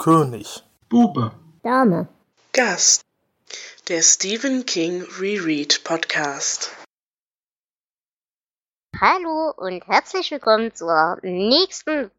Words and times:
König. 0.00 0.62
Bube. 0.88 1.30
Dame. 1.62 2.08
Gast. 2.54 3.02
Der 3.88 4.00
Stephen 4.00 4.64
King 4.64 5.02
Reread 5.20 5.84
Podcast. 5.84 6.74
Hallo 8.98 9.52
und 9.58 9.86
herzlich 9.86 10.30
willkommen 10.30 10.74
zur 10.74 11.18
nächsten 11.20 12.10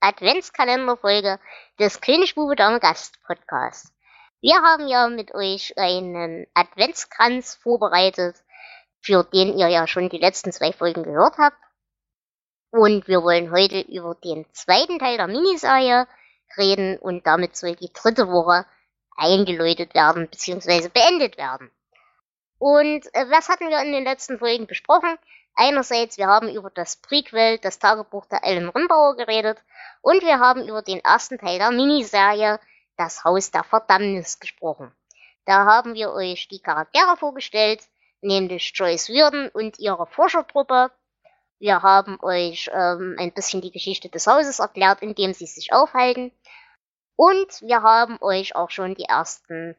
Adventskalenderfolge 0.00 1.38
des 1.78 2.00
Königsbube 2.00 2.56
Dame 2.56 2.80
Gast 2.80 3.22
Podcasts. 3.26 3.92
Wir 4.40 4.62
haben 4.62 4.88
ja 4.88 5.06
mit 5.08 5.34
euch 5.34 5.76
einen 5.76 6.46
Adventskranz 6.54 7.56
vorbereitet, 7.56 8.36
für 9.02 9.22
den 9.22 9.58
ihr 9.58 9.68
ja 9.68 9.86
schon 9.86 10.08
die 10.08 10.16
letzten 10.16 10.50
zwei 10.50 10.72
Folgen 10.72 11.02
gehört 11.02 11.36
habt. 11.36 11.58
Und 12.70 13.06
wir 13.06 13.22
wollen 13.22 13.50
heute 13.50 13.82
über 13.82 14.14
den 14.14 14.46
zweiten 14.54 14.98
Teil 14.98 15.18
der 15.18 15.26
Miniserie 15.26 16.06
reden 16.56 16.98
und 16.98 17.26
damit 17.26 17.56
soll 17.56 17.76
die 17.76 17.92
dritte 17.92 18.28
Woche 18.28 18.66
eingeläutet 19.16 19.94
werden 19.94 20.28
bzw. 20.28 20.88
beendet 20.88 21.36
werden. 21.36 21.70
Und 22.58 23.06
äh, 23.14 23.30
was 23.30 23.48
hatten 23.48 23.68
wir 23.68 23.80
in 23.82 23.92
den 23.92 24.04
letzten 24.04 24.38
Folgen 24.38 24.66
besprochen? 24.66 25.18
Einerseits, 25.54 26.18
wir 26.18 26.28
haben 26.28 26.48
über 26.48 26.70
das 26.70 26.96
Prequel, 26.96 27.58
das 27.58 27.78
Tagebuch 27.78 28.26
der 28.26 28.44
Ellen 28.44 28.68
Rimbauer 28.68 29.16
geredet 29.16 29.62
und 30.02 30.22
wir 30.22 30.38
haben 30.38 30.68
über 30.68 30.82
den 30.82 31.00
ersten 31.00 31.38
Teil 31.38 31.58
der 31.58 31.72
Miniserie, 31.72 32.60
das 32.96 33.24
Haus 33.24 33.50
der 33.50 33.64
Verdammnis, 33.64 34.38
gesprochen. 34.38 34.92
Da 35.46 35.64
haben 35.64 35.94
wir 35.94 36.12
euch 36.12 36.46
die 36.48 36.60
Charaktere 36.60 37.16
vorgestellt, 37.16 37.82
nämlich 38.20 38.72
Joyce 38.74 39.08
Würden 39.08 39.48
und 39.48 39.78
ihre 39.78 40.06
Forschertruppe, 40.06 40.90
wir 41.58 41.82
haben 41.82 42.18
euch 42.22 42.70
ähm, 42.72 43.16
ein 43.18 43.32
bisschen 43.32 43.60
die 43.60 43.72
Geschichte 43.72 44.08
des 44.08 44.26
Hauses 44.26 44.60
erklärt, 44.60 45.02
in 45.02 45.14
dem 45.14 45.34
sie 45.34 45.46
sich 45.46 45.72
aufhalten. 45.72 46.32
Und 47.16 47.60
wir 47.62 47.82
haben 47.82 48.18
euch 48.20 48.54
auch 48.54 48.70
schon 48.70 48.94
die 48.94 49.04
ersten 49.04 49.76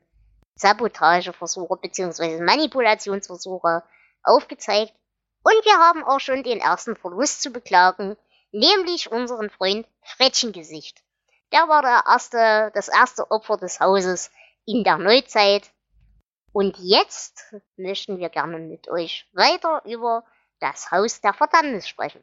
Sabotageversuche 0.56 1.78
bzw. 1.78 2.42
Manipulationsversuche 2.42 3.84
aufgezeigt. 4.23 4.94
Und 5.44 5.66
wir 5.66 5.78
haben 5.78 6.03
auch 6.03 6.20
schon 6.20 6.44
den 6.44 6.59
ersten 6.59 6.98
Verlust 6.98 7.42
zu 7.42 7.52
beklagen, 7.52 8.18
nämlich 8.52 9.09
unseren 9.09 9.50
Freund 9.50 9.88
Frettchengesicht. 10.03 11.02
Der 11.53 11.70
war 11.70 11.81
der 11.81 12.03
erste, 12.06 12.72
das 12.73 12.90
erste 12.90 13.31
Opfer 13.31 13.56
des 13.56 13.80
Hauses 13.80 14.31
in 14.66 14.84
der 14.84 14.98
Neuzeit. 14.98 15.72
Und 16.52 16.78
jetzt 16.80 17.56
möchten 17.78 18.20
wir 18.20 18.28
gerne 18.28 18.59
mit 18.59 18.90
euch 18.90 19.30
weiter 19.31 19.81
über 19.86 20.25
das 20.60 20.92
Haus 20.92 21.22
der 21.22 21.34
Verdammnis 21.34 21.88
sprechen. 21.88 22.22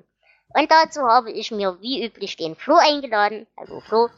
Und 0.49 0.71
dazu 0.71 1.03
habe 1.03 1.31
ich 1.31 1.51
mir 1.51 1.81
wie 1.81 2.05
üblich 2.05 2.37
den 2.37 2.55
Flo 2.55 2.77
eingeladen. 2.77 3.47
Hallo 3.57 3.81
Flo. 3.81 4.09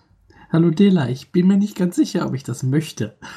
Hallo 0.52 0.70
Dela, 0.70 1.08
ich 1.08 1.32
bin 1.32 1.46
mir 1.46 1.56
nicht 1.56 1.76
ganz 1.76 1.96
sicher, 1.96 2.26
ob 2.26 2.34
ich 2.34 2.44
das 2.44 2.62
möchte. 2.62 3.18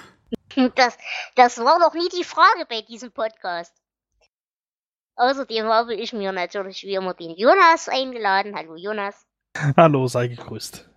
Das, 0.76 0.98
das 1.36 1.60
war 1.60 1.80
doch 1.80 1.94
nie 1.94 2.10
die 2.10 2.26
Frage 2.26 2.66
bei 2.68 2.82
diesem 2.82 3.10
Podcast. 3.14 3.74
Außerdem 5.16 5.66
habe 5.68 5.96
ich 5.96 6.12
mir 6.12 6.34
natürlich 6.34 6.84
wie 6.84 6.96
immer 6.96 7.14
den 7.14 7.38
Jonas 7.38 7.88
eingeladen. 7.88 8.54
Hallo 8.54 8.76
Jonas. 8.76 9.26
Hallo, 9.78 10.08
sei 10.08 10.28
gegrüßt. 10.28 10.90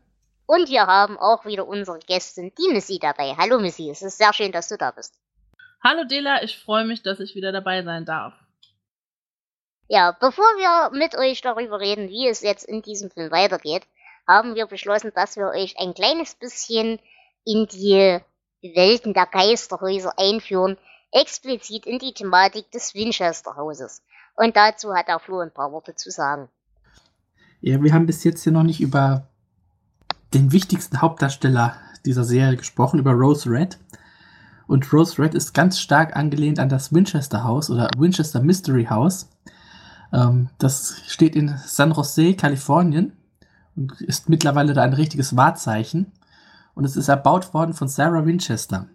Und 0.47 0.69
wir 0.69 0.87
haben 0.87 1.19
auch 1.19 1.45
wieder 1.45 1.69
unsere 1.69 2.01
Gästin, 2.01 2.53
die 2.59 2.73
Missy, 2.73 2.99
dabei. 2.99 3.35
Hallo 3.37 3.61
Missy, 3.61 3.91
es 3.91 4.03
ist 4.03 4.19
sehr 4.19 4.33
schön, 4.33 4.51
dass 4.51 4.69
du 4.69 4.77
da 4.77 4.91
bist. 4.91 5.15
Hallo 5.83 6.05
Dela, 6.05 6.43
ich 6.43 6.59
freue 6.59 6.85
mich, 6.85 7.03
dass 7.03 7.21
ich 7.21 7.35
wieder 7.35 7.53
dabei 7.53 7.83
sein 7.83 8.05
darf. 8.05 8.35
Ja, 9.89 10.17
bevor 10.19 10.45
wir 10.57 10.99
mit 10.99 11.17
euch 11.17 11.41
darüber 11.43 11.79
reden, 11.81 12.09
wie 12.09 12.29
es 12.29 12.41
jetzt 12.41 12.65
in 12.65 12.83
diesem 12.83 13.11
Film 13.11 13.31
weitergeht, 13.31 13.83
haben 14.27 14.55
wir 14.55 14.67
beschlossen, 14.67 15.13
dass 15.15 15.37
wir 15.37 15.49
euch 15.49 15.79
ein 15.79 15.93
kleines 15.95 16.35
bisschen 16.35 16.99
in 17.45 17.67
die 17.67 18.19
Welten 18.63 19.13
der 19.13 19.27
Geisterhäuser 19.27 20.19
einführen, 20.19 20.79
explizit 21.13 21.87
in 21.87 21.99
die 21.99 22.15
Thematik 22.15 22.71
des 22.71 22.95
Winchester-Hauses. 22.95 24.03
Und 24.37 24.57
dazu 24.57 24.95
hat 24.95 25.09
auch 25.09 25.21
Flo 25.21 25.41
ein 25.41 25.53
paar 25.53 25.71
Worte 25.71 25.95
zu 25.95 26.11
sagen. 26.11 26.49
Ja, 27.61 27.83
wir 27.83 27.93
haben 27.93 28.07
bis 28.07 28.25
jetzt 28.25 28.43
hier 28.43 28.53
noch 28.53 28.63
nicht 28.63 28.81
über 28.81 29.29
den 30.33 30.51
wichtigsten 30.53 31.01
Hauptdarsteller 31.01 31.77
dieser 32.05 32.25
Serie 32.25 32.57
gesprochen, 32.57 32.99
über 32.99 33.13
Rose 33.13 33.49
Red. 33.49 33.79
Und 34.67 34.93
Rose 34.93 35.23
Red 35.23 35.35
ist 35.35 35.53
ganz 35.53 35.79
stark 35.79 36.17
angelehnt 36.17 36.59
an 36.59 36.69
das 36.69 36.93
Winchester 36.93 37.45
House 37.45 37.71
oder 37.71 37.89
Winchester 37.97 38.41
Mystery 38.41 38.87
House. 38.87 39.29
Ähm, 40.15 40.49
das 40.59 41.03
steht 41.09 41.35
in 41.35 41.55
San 41.67 41.93
Jose, 41.93 42.35
Kalifornien 42.35 43.13
und 43.75 44.01
ist 44.01 44.29
mittlerweile 44.29 44.73
da 44.73 44.83
ein 44.83 44.93
richtiges 44.93 45.37
Wahrzeichen. 45.37 46.13
Und 46.75 46.85
es 46.85 46.97
ist 46.97 47.09
erbaut 47.09 47.53
worden 47.53 47.75
von 47.75 47.89
Sarah 47.89 48.25
Winchester. 48.25 48.87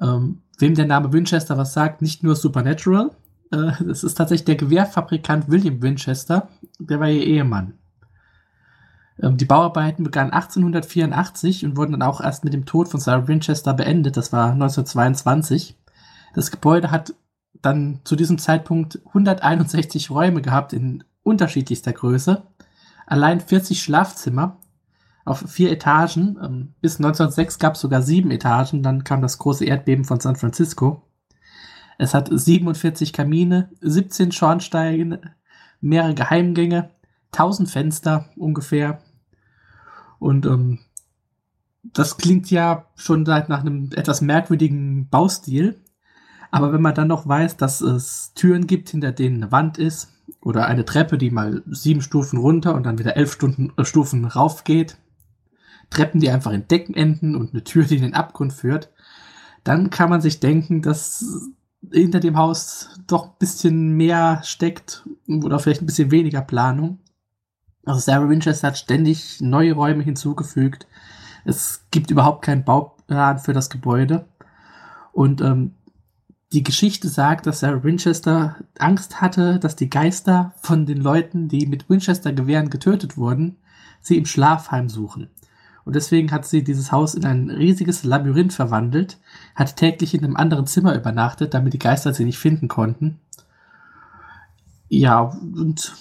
Ähm, 0.00 0.42
wem 0.58 0.74
der 0.74 0.86
Name 0.86 1.12
Winchester 1.12 1.56
was 1.56 1.72
sagt, 1.72 2.02
nicht 2.02 2.22
nur 2.22 2.36
Supernatural. 2.36 3.10
Äh, 3.50 3.82
es 3.90 4.04
ist 4.04 4.14
tatsächlich 4.14 4.44
der 4.44 4.56
Gewehrfabrikant 4.56 5.48
William 5.48 5.82
Winchester, 5.82 6.48
der 6.78 7.00
war 7.00 7.08
ihr 7.08 7.26
Ehemann. 7.26 7.74
Ähm, 9.20 9.38
die 9.38 9.44
Bauarbeiten 9.46 10.04
begannen 10.04 10.32
1884 10.32 11.64
und 11.64 11.76
wurden 11.76 11.92
dann 11.92 12.02
auch 12.02 12.20
erst 12.20 12.44
mit 12.44 12.52
dem 12.52 12.66
Tod 12.66 12.88
von 12.88 13.00
Sarah 13.00 13.28
Winchester 13.28 13.72
beendet. 13.72 14.16
Das 14.16 14.32
war 14.32 14.52
1922. 14.52 15.76
Das 16.34 16.50
Gebäude 16.50 16.90
hat 16.90 17.14
dann 17.54 18.00
zu 18.04 18.16
diesem 18.16 18.38
Zeitpunkt 18.38 19.00
161 19.08 20.10
Räume 20.10 20.42
gehabt 20.42 20.72
in 20.72 21.04
unterschiedlichster 21.22 21.92
Größe. 21.92 22.42
Allein 23.06 23.40
40 23.40 23.82
Schlafzimmer 23.82 24.58
auf 25.24 25.44
vier 25.46 25.70
Etagen. 25.70 26.38
Ähm, 26.42 26.74
bis 26.80 26.96
1906 26.96 27.58
gab 27.58 27.74
es 27.74 27.80
sogar 27.80 28.02
sieben 28.02 28.30
Etagen. 28.30 28.82
Dann 28.82 29.04
kam 29.04 29.22
das 29.22 29.38
große 29.38 29.64
Erdbeben 29.64 30.04
von 30.04 30.20
San 30.20 30.36
Francisco. 30.36 31.02
Es 31.98 32.14
hat 32.14 32.28
47 32.32 33.12
Kamine, 33.12 33.70
17 33.80 34.32
Schornsteine, 34.32 35.20
mehrere 35.80 36.14
Geheimgänge, 36.14 36.90
1000 37.32 37.68
Fenster 37.68 38.26
ungefähr. 38.36 39.02
Und 40.18 40.46
ähm, 40.46 40.78
das 41.82 42.16
klingt 42.16 42.50
ja 42.50 42.86
schon 42.94 43.22
nach 43.22 43.48
einem 43.48 43.90
etwas 43.94 44.20
merkwürdigen 44.20 45.08
Baustil. 45.08 45.80
Aber 46.50 46.72
wenn 46.72 46.82
man 46.82 46.94
dann 46.94 47.08
noch 47.08 47.28
weiß, 47.28 47.56
dass 47.56 47.80
es 47.80 48.32
Türen 48.34 48.66
gibt, 48.66 48.90
hinter 48.90 49.12
denen 49.12 49.42
eine 49.42 49.52
Wand 49.52 49.78
ist, 49.78 50.12
oder 50.40 50.66
eine 50.66 50.84
Treppe, 50.84 51.18
die 51.18 51.30
mal 51.30 51.62
sieben 51.66 52.02
Stufen 52.02 52.38
runter 52.38 52.74
und 52.74 52.84
dann 52.84 52.98
wieder 52.98 53.16
elf 53.16 53.32
Stunden, 53.32 53.72
äh, 53.76 53.84
Stufen 53.84 54.24
rauf 54.24 54.64
geht, 54.64 54.96
Treppen, 55.90 56.20
die 56.20 56.30
einfach 56.30 56.52
in 56.52 56.68
Decken 56.68 56.94
enden 56.94 57.34
und 57.34 57.52
eine 57.52 57.64
Tür, 57.64 57.84
die 57.84 57.96
in 57.96 58.02
den 58.02 58.14
Abgrund 58.14 58.52
führt, 58.52 58.90
dann 59.64 59.90
kann 59.90 60.10
man 60.10 60.20
sich 60.20 60.40
denken, 60.40 60.82
dass 60.82 61.50
hinter 61.92 62.20
dem 62.20 62.36
Haus 62.36 62.90
doch 63.06 63.24
ein 63.24 63.38
bisschen 63.38 63.96
mehr 63.96 64.40
steckt 64.44 65.06
oder 65.26 65.58
vielleicht 65.58 65.82
ein 65.82 65.86
bisschen 65.86 66.10
weniger 66.10 66.42
Planung. 66.42 66.98
Also 67.84 68.00
Sarah 68.00 68.28
Winchester 68.28 68.68
hat 68.68 68.78
ständig 68.78 69.40
neue 69.40 69.72
Räume 69.72 70.02
hinzugefügt. 70.02 70.86
Es 71.44 71.84
gibt 71.90 72.10
überhaupt 72.10 72.44
keinen 72.44 72.64
Bauplan 72.64 73.38
für 73.38 73.54
das 73.54 73.70
Gebäude. 73.70 74.26
Und 75.12 75.40
ähm, 75.40 75.74
die 76.52 76.62
Geschichte 76.62 77.08
sagt, 77.08 77.46
dass 77.46 77.60
Sarah 77.60 77.84
Winchester 77.84 78.56
Angst 78.78 79.20
hatte, 79.20 79.58
dass 79.58 79.76
die 79.76 79.90
Geister 79.90 80.54
von 80.62 80.86
den 80.86 80.98
Leuten, 80.98 81.48
die 81.48 81.66
mit 81.66 81.90
Winchester-Gewehren 81.90 82.70
getötet 82.70 83.16
wurden, 83.16 83.56
sie 84.00 84.16
im 84.16 84.24
Schlaf 84.24 84.70
heimsuchen. 84.70 85.28
Und 85.84 85.96
deswegen 85.96 86.32
hat 86.32 86.46
sie 86.46 86.64
dieses 86.64 86.92
Haus 86.92 87.14
in 87.14 87.24
ein 87.24 87.50
riesiges 87.50 88.04
Labyrinth 88.04 88.52
verwandelt, 88.52 89.18
hat 89.54 89.76
täglich 89.76 90.14
in 90.14 90.24
einem 90.24 90.36
anderen 90.36 90.66
Zimmer 90.66 90.94
übernachtet, 90.94 91.54
damit 91.54 91.72
die 91.72 91.78
Geister 91.78 92.12
sie 92.14 92.24
nicht 92.24 92.38
finden 92.38 92.68
konnten. 92.68 93.20
Ja, 94.88 95.20
und 95.20 95.94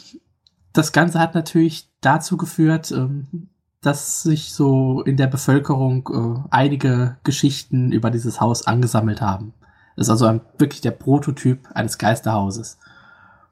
das 0.73 0.91
Ganze 0.91 1.19
hat 1.19 1.35
natürlich 1.35 1.89
dazu 2.01 2.37
geführt, 2.37 2.91
ähm, 2.91 3.49
dass 3.81 4.23
sich 4.23 4.53
so 4.53 5.01
in 5.03 5.17
der 5.17 5.27
Bevölkerung 5.27 6.09
äh, 6.11 6.47
einige 6.51 7.17
Geschichten 7.23 7.91
über 7.91 8.11
dieses 8.11 8.41
Haus 8.41 8.65
angesammelt 8.65 9.21
haben. 9.21 9.53
Das 9.97 10.07
ist 10.07 10.11
also 10.11 10.27
ein, 10.27 10.41
wirklich 10.57 10.81
der 10.81 10.91
Prototyp 10.91 11.67
eines 11.73 11.97
Geisterhauses. 11.97 12.77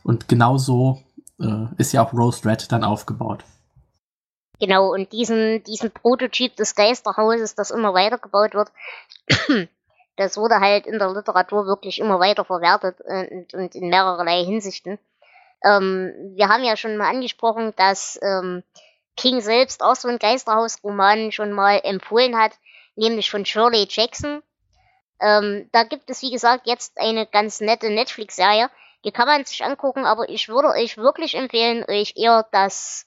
Und 0.04 0.30
genau 0.30 0.58
so 0.58 1.02
äh, 1.42 1.66
ist 1.78 1.92
ja 1.92 2.06
auch 2.06 2.14
Rose 2.14 2.46
Red 2.46 2.72
dann 2.72 2.84
aufgebaut. 2.84 3.44
Genau, 4.60 4.94
und 4.94 5.12
diesen, 5.12 5.64
diesen 5.64 5.92
Prototyp 5.92 6.56
des 6.56 6.76
Geisterhauses, 6.76 7.56
das 7.56 7.72
immer 7.72 7.94
weitergebaut 7.94 8.54
wird, 8.54 8.72
das 10.18 10.38
wurde 10.38 10.60
halt 10.60 10.86
in 10.86 11.00
der 11.00 11.12
Literatur 11.12 11.66
wirklich 11.66 12.00
immer 12.00 12.20
weiter 12.20 12.46
verwertet 12.46 13.02
und, 13.02 13.54
und 13.54 13.76
in 13.76 13.90
mehrerlei 13.90 14.46
Hinsichten. 14.46 15.00
Ähm, 15.64 16.14
wir 16.36 16.48
haben 16.48 16.64
ja 16.64 16.78
schon 16.78 16.96
mal 16.96 17.10
angesprochen, 17.10 17.74
dass 17.76 18.20
ähm, 18.22 18.64
King 19.18 19.42
selbst 19.42 19.82
auch 19.82 19.96
so 19.96 20.08
einen 20.08 20.20
Geisterhausroman 20.20 21.32
schon 21.32 21.52
mal 21.52 21.82
empfohlen 21.84 22.38
hat, 22.38 22.52
nämlich 22.96 23.32
von 23.32 23.46
Shirley 23.46 23.88
Jackson. 23.90 24.42
Ähm, 25.20 25.70
da 25.72 25.84
gibt 25.84 26.10
es, 26.10 26.22
wie 26.22 26.32
gesagt, 26.32 26.68
jetzt 26.68 27.00
eine 27.00 27.26
ganz 27.26 27.62
nette 27.62 27.90
Netflix-Serie. 27.90 28.70
Die 29.04 29.12
kann 29.12 29.28
man 29.28 29.46
sich 29.46 29.64
angucken, 29.64 30.06
aber 30.06 30.30
ich 30.30 30.50
würde 30.50 30.70
euch 30.70 30.98
wirklich 30.98 31.36
empfehlen, 31.36 31.86
euch 31.88 32.14
eher 32.16 32.46
das 32.52 33.06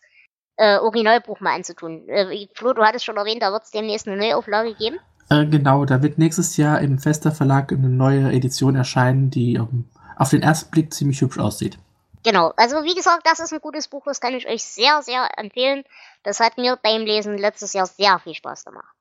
äh, 0.57 0.79
Originalbuch 0.79 1.41
mal 1.41 1.55
anzutun. 1.55 2.09
Äh, 2.09 2.49
Flo, 2.55 2.73
du 2.73 2.83
hattest 2.83 3.05
schon 3.05 3.17
erwähnt, 3.17 3.43
da 3.43 3.53
wird 3.53 3.65
es 3.65 3.71
demnächst 3.71 4.07
eine 4.07 4.17
Neuauflage 4.17 4.75
geben. 4.75 4.99
Äh, 5.31 5.47
genau, 5.47 5.85
da 5.85 6.03
wird 6.03 6.19
nächstes 6.19 6.57
Jahr 6.57 6.81
im 6.81 6.99
Fester 6.99 7.33
Verlag 7.33 7.73
eine 7.73 7.89
neue 7.89 8.33
Edition 8.33 8.77
erscheinen, 8.77 9.31
die 9.31 9.55
ähm, 9.55 9.89
auf 10.17 10.31
den 10.31 10.43
ersten 10.43 10.71
Blick 10.71 10.95
ziemlich 10.95 11.21
hübsch 11.21 11.39
aussieht. 11.39 11.79
Genau, 12.25 12.53
also 12.57 12.83
wie 12.85 12.95
gesagt, 12.95 13.27
das 13.27 13.41
ist 13.41 13.53
ein 13.53 13.61
gutes 13.61 13.89
Buch, 13.89 14.03
das 14.05 14.21
kann 14.21 14.35
ich 14.35 14.49
euch 14.49 14.65
sehr, 14.65 15.03
sehr 15.03 15.29
empfehlen. 15.39 15.85
Das 16.25 16.41
hat 16.41 16.59
mir 16.59 16.77
beim 16.83 17.03
Lesen 17.03 17.39
letztes 17.39 17.73
Jahr 17.73 17.87
sehr 17.87 18.19
viel 18.19 18.35
Spaß 18.35 18.65
gemacht. 18.65 18.98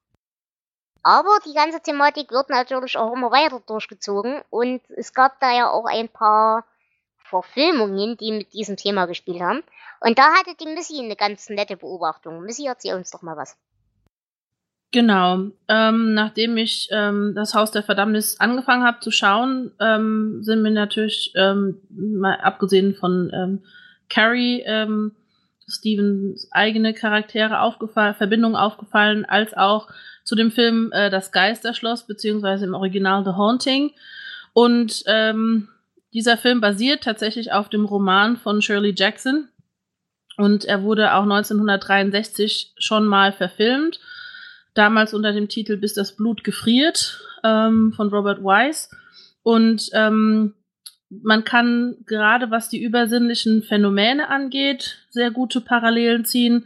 Aber 1.08 1.40
die 1.46 1.54
ganze 1.54 1.80
Thematik 1.80 2.32
wird 2.32 2.50
natürlich 2.50 2.98
auch 2.98 3.14
immer 3.14 3.32
weiter 3.32 3.62
durchgezogen 3.66 4.42
und 4.50 4.82
es 4.90 5.14
gab 5.14 5.40
da 5.40 5.56
ja 5.56 5.72
auch 5.72 5.86
ein 5.86 6.10
paar 6.10 6.66
Verfilmungen, 7.16 8.18
die 8.18 8.34
mit 8.34 8.52
diesem 8.52 8.76
Thema 8.76 9.06
gespielt 9.06 9.40
haben. 9.40 9.64
Und 10.02 10.20
da 10.20 10.34
hatte 10.34 10.54
die 10.60 10.68
Missy 10.68 11.00
eine 11.00 11.16
ganz 11.16 11.48
nette 11.48 11.78
Beobachtung. 11.78 12.42
Missy, 12.42 12.68
erzähl 12.68 12.96
uns 12.96 13.10
doch 13.10 13.22
mal 13.22 13.38
was. 13.38 13.56
Genau. 14.92 15.52
Ähm, 15.70 16.14
nachdem 16.14 16.58
ich 16.58 16.90
ähm, 16.92 17.32
das 17.34 17.56
Haus 17.56 17.72
der 17.72 17.84
Verdammnis 17.84 18.42
angefangen 18.42 18.84
habe 18.84 19.00
zu 19.00 19.10
schauen, 19.10 19.72
ähm, 19.80 20.44
sind 20.44 20.62
mir 20.62 20.72
natürlich, 20.72 21.32
ähm, 21.38 21.80
mal 21.90 22.36
abgesehen 22.42 22.96
von 22.96 23.32
ähm, 23.34 23.64
Carrie, 24.10 24.62
ähm, 24.66 25.16
Stevens 25.68 26.48
eigene 26.52 26.94
Charaktere 26.94 27.62
aufgefallen, 27.62 28.16
Verbindungen 28.16 28.56
aufgefallen, 28.56 29.26
als 29.26 29.54
auch 29.54 29.90
zu 30.24 30.36
dem 30.36 30.52
Film 30.52 30.92
äh, 30.94 31.10
Das 31.10 31.32
Geisterschloss, 31.32 32.08
beziehungsweise 32.08 32.66
im 32.66 32.74
Original 32.74 33.24
The 33.24 33.32
Haunting. 33.32 33.92
Und 34.54 35.04
ähm, 35.08 35.70
dieser 36.14 36.38
Film 36.38 36.62
basiert 36.62 37.04
tatsächlich 37.04 37.52
auf 37.52 37.70
dem 37.70 37.86
Roman 37.86 38.38
von 38.38 38.62
Shirley 38.62 38.94
Jackson. 38.96 39.50
Und 40.38 40.66
er 40.66 40.84
wurde 40.84 41.14
auch 41.16 41.24
1963 41.24 42.74
schon 42.78 43.06
mal 43.06 43.32
verfilmt 43.32 44.00
damals 44.78 45.14
unter 45.14 45.34
dem 45.34 45.50
Titel 45.50 45.78
Bis 45.78 45.94
das 45.94 46.16
Blut 46.16 46.44
gefriert 46.44 47.20
ähm, 47.44 47.94
von 47.94 48.10
Robert 48.10 48.42
Wise. 48.42 48.90
Und 49.44 49.90
ähm, 49.94 50.54
man 51.10 51.44
kann 51.44 51.98
gerade 52.06 52.52
was 52.52 52.70
die 52.70 52.82
übersinnlichen 52.82 53.64
Phänomene 53.64 54.30
angeht, 54.30 55.00
sehr 55.10 55.32
gute 55.32 55.62
Parallelen 55.62 56.26
ziehen. 56.26 56.66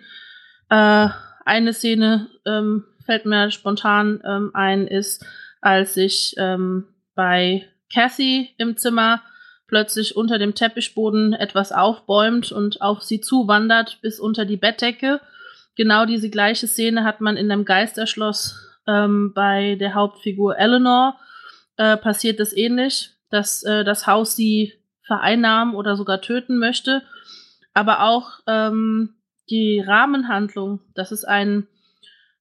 Äh, 0.69 1.09
eine 1.45 1.73
Szene 1.73 2.27
ähm, 2.45 2.85
fällt 3.05 3.25
mir 3.25 3.51
spontan 3.51 4.21
ähm, 4.25 4.51
ein, 4.53 4.87
ist, 4.87 5.25
als 5.61 5.93
sich 5.93 6.35
ähm, 6.37 6.87
bei 7.15 7.67
Cassie 7.93 8.49
im 8.57 8.77
Zimmer 8.77 9.21
plötzlich 9.67 10.15
unter 10.15 10.37
dem 10.37 10.55
Teppichboden 10.55 11.33
etwas 11.33 11.71
aufbäumt 11.71 12.51
und 12.51 12.81
auf 12.81 13.03
sie 13.03 13.21
zuwandert 13.21 13.99
bis 14.01 14.19
unter 14.19 14.45
die 14.45 14.57
Bettdecke 14.57 15.21
genau 15.75 16.05
diese 16.05 16.29
gleiche 16.29 16.67
Szene 16.67 17.03
hat 17.03 17.21
man 17.21 17.37
in 17.37 17.51
einem 17.51 17.65
Geisterschloss 17.65 18.55
ähm, 18.87 19.33
bei 19.33 19.75
der 19.75 19.93
Hauptfigur 19.93 20.57
Eleanor. 20.57 21.19
Äh, 21.77 21.97
passiert 21.97 22.39
das 22.39 22.55
ähnlich, 22.55 23.11
dass 23.31 23.63
äh, 23.63 23.83
das 23.83 24.07
Haus 24.07 24.35
sie 24.35 24.73
vereinnahmen 25.01 25.75
oder 25.75 25.95
sogar 25.95 26.21
töten 26.21 26.57
möchte. 26.57 27.01
Aber 27.73 28.03
auch 28.03 28.39
ähm, 28.47 29.15
die 29.49 29.79
Rahmenhandlung, 29.85 30.81
dass 30.93 31.11
es 31.11 31.23
einen 31.23 31.67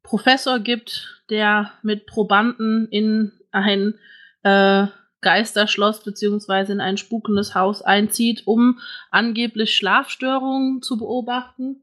Professor 0.03 0.59
gibt, 0.59 1.23
der 1.31 1.73
mit 1.83 2.07
Probanden 2.07 2.89
in 2.89 3.33
ein 3.53 3.95
äh, 4.43 4.87
Geisterschloss 5.21 6.03
beziehungsweise 6.03 6.73
in 6.73 6.81
ein 6.81 6.97
spukendes 6.97 7.55
Haus 7.55 7.83
einzieht, 7.83 8.47
um 8.47 8.79
angeblich 9.11 9.77
Schlafstörungen 9.77 10.83
zu 10.83 10.99
beobachten 10.99 11.83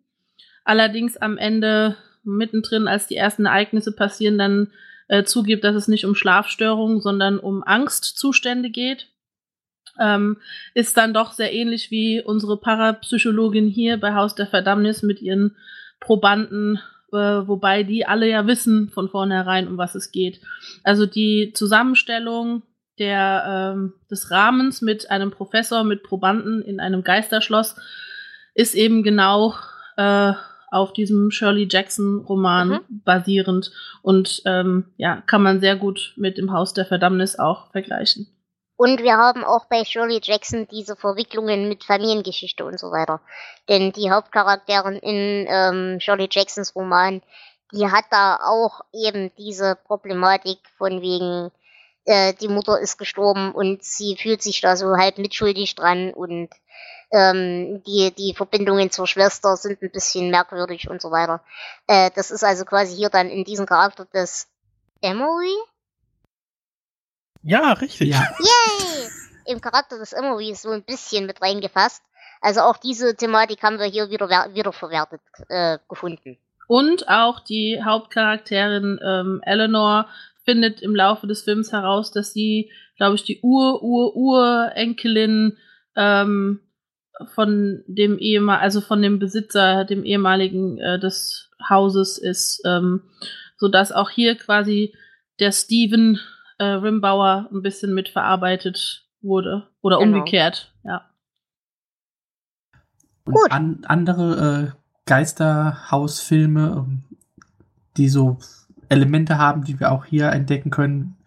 allerdings 0.68 1.16
am 1.16 1.38
Ende 1.38 1.96
mittendrin, 2.24 2.88
als 2.88 3.08
die 3.08 3.16
ersten 3.16 3.46
Ereignisse 3.46 3.94
passieren, 3.94 4.38
dann 4.38 4.72
äh, 5.08 5.24
zugibt, 5.24 5.64
dass 5.64 5.76
es 5.76 5.88
nicht 5.88 6.06
um 6.06 6.16
Schlafstörungen, 6.16 7.02
sondern 7.02 7.40
um 7.40 7.64
Angstzustände 7.64 8.70
geht. 8.70 9.08
Ähm, 10.00 10.38
ist 10.74 10.96
dann 10.98 11.14
doch 11.14 11.34
sehr 11.34 11.54
ähnlich 11.54 11.90
wie 11.90 12.22
unsere 12.24 12.58
Parapsychologin 12.58 13.68
hier 13.68 13.98
bei 13.98 14.14
Haus 14.14 14.36
der 14.36 14.46
Verdammnis 14.46 15.02
mit 15.02 15.22
ihren 15.22 15.56
Probanden, 16.00 16.80
äh, 17.12 17.18
wobei 17.18 17.84
die 17.84 18.06
alle 18.06 18.30
ja 18.30 18.46
wissen 18.46 18.90
von 18.90 19.10
vornherein, 19.10 19.68
um 19.68 19.78
was 19.78 19.96
es 19.96 20.12
geht. 20.12 20.40
Also 20.84 21.08
die 21.08 21.52
Zusammenstellung 21.56 22.62
der, 23.00 23.74
ähm, 23.76 23.94
des 24.10 24.30
Rahmens 24.32 24.82
mit 24.82 25.10
einem 25.10 25.32
Professor, 25.32 25.84
mit 25.84 26.04
Probanden 26.04 26.62
in 26.62 26.80
einem 26.80 27.04
Geisterschloss 27.04 27.76
ist 28.54 28.76
eben 28.76 29.04
genau 29.04 29.54
äh, 29.98 30.34
auf 30.70 30.94
diesem 30.94 31.32
Shirley 31.32 31.68
Jackson 31.70 32.26
Roman 32.28 32.70
mhm. 32.70 32.82
basierend 32.90 33.72
und 34.02 34.42
ähm, 34.46 34.86
ja, 34.98 35.22
kann 35.28 35.42
man 35.42 35.60
sehr 35.60 35.76
gut 35.76 36.14
mit 36.18 36.38
dem 36.38 36.52
Haus 36.52 36.74
der 36.74 36.86
Verdammnis 36.86 37.40
auch 37.40 37.72
vergleichen. 37.72 38.28
Und 38.78 39.02
wir 39.02 39.18
haben 39.18 39.44
auch 39.44 39.66
bei 39.66 39.84
Shirley 39.84 40.20
Jackson 40.22 40.68
diese 40.70 40.96
Verwicklungen 40.96 41.68
mit 41.68 41.84
Familiengeschichte 41.84 42.64
und 42.64 42.80
so 42.80 42.92
weiter. 42.92 43.22
Denn 43.68 43.92
die 43.92 44.12
Hauptcharakterin 44.12 44.98
in 44.98 45.48
ähm, 45.50 46.00
Shirley 46.00 46.30
Jacksons 46.32 46.76
Roman, 46.76 47.24
die 47.74 47.88
hat 47.88 48.06
da 48.12 48.36
auch 48.36 48.82
eben 48.94 49.32
diese 49.36 49.78
Problematik 49.88 50.60
von 50.78 51.02
wegen, 51.02 51.52
äh, 52.06 52.36
die 52.36 52.48
Mutter 52.48 52.80
ist 52.80 53.00
gestorben 53.00 53.52
und 53.52 53.84
sie 53.84 54.16
fühlt 54.16 54.44
sich 54.44 54.62
da 54.62 54.76
so 54.76 54.96
halb 54.96 55.18
mitschuldig 55.18 55.74
dran 55.74 56.14
und 56.14 56.50
ähm, 57.12 57.82
die, 57.86 58.14
die 58.18 58.34
Verbindungen 58.36 58.92
zur 58.92 59.08
Schwester 59.08 59.56
sind 59.56 59.82
ein 59.82 59.92
bisschen 59.92 60.30
merkwürdig 60.30 60.90
und 60.90 61.02
so 61.02 61.12
weiter. 61.12 61.42
Äh, 61.88 62.12
das 62.16 62.32
ist 62.32 62.44
also 62.44 62.66
quasi 62.66 62.96
hier 62.96 63.10
dann 63.10 63.30
in 63.30 63.44
diesem 63.44 63.66
Charakter 63.66 64.06
des 64.06 64.48
Emory. 65.02 65.56
Ja, 67.44 67.74
richtig. 67.74 68.10
Ja. 68.10 68.28
Yay! 68.40 69.10
Im 69.46 69.62
Charakter 69.62 69.98
des 69.98 70.12
Emory 70.12 70.52
ist 70.52 70.64
so 70.64 70.72
ein 70.72 70.84
bisschen 70.84 71.26
mit 71.26 71.42
reingefasst. 71.42 72.04
Also 72.42 72.62
auch 72.62 72.78
diese 72.78 73.16
Thematik 73.16 73.64
haben 73.64 73.80
wir 73.80 73.86
hier 73.86 74.10
wieder 74.10 74.28
wiederverwertet 74.54 75.22
äh, 75.48 75.78
gefunden. 75.88 76.38
Und 76.68 77.08
auch 77.08 77.40
die 77.40 77.82
Hauptcharakterin 77.84 79.00
ähm, 79.04 79.42
Eleanor 79.46 80.08
findet 80.44 80.82
im 80.82 80.96
Laufe 80.96 81.28
des 81.28 81.44
Films 81.44 81.72
heraus, 81.72 82.12
dass 82.12 82.34
sie, 82.34 82.70
glaube 82.98 83.16
ich, 83.16 83.24
die 83.24 83.40
Ur-Ur-Urenkelin 83.42 85.58
ähm, 85.96 86.60
von 87.26 87.84
dem 87.88 88.20
ehemal 88.20 88.60
also 88.60 88.82
von 88.82 89.02
dem 89.02 89.20
Besitzer, 89.20 89.86
dem 89.86 90.04
ehemaligen 90.04 90.78
äh, 90.80 91.00
des 91.00 91.50
Hauses 91.70 92.18
ist, 92.18 92.62
ähm, 92.66 93.02
so 93.58 93.68
dass 93.68 93.92
auch 93.92 94.10
hier 94.10 94.36
quasi 94.36 94.94
der 95.40 95.52
Steven 95.52 96.20
äh, 96.60 96.66
Rimbauer 96.66 97.50
ein 97.52 97.62
bisschen 97.62 97.94
mitverarbeitet 97.94 99.06
wurde 99.22 99.68
oder 99.82 100.00
genau. 100.00 100.20
umgekehrt, 100.20 100.74
ja. 100.84 101.10
Und 103.26 103.34
Gut. 103.34 103.52
An, 103.52 103.80
andere 103.88 104.74
äh, 104.74 104.78
Geisterhausfilme, 105.06 106.76
ähm, 106.78 107.04
die 107.98 108.10
so 108.10 108.38
Elemente 108.90 109.38
haben, 109.38 109.64
die 109.64 109.80
wir 109.80 109.92
auch 109.92 110.06
hier 110.06 110.30
entdecken 110.30 110.70
können, 110.70 111.18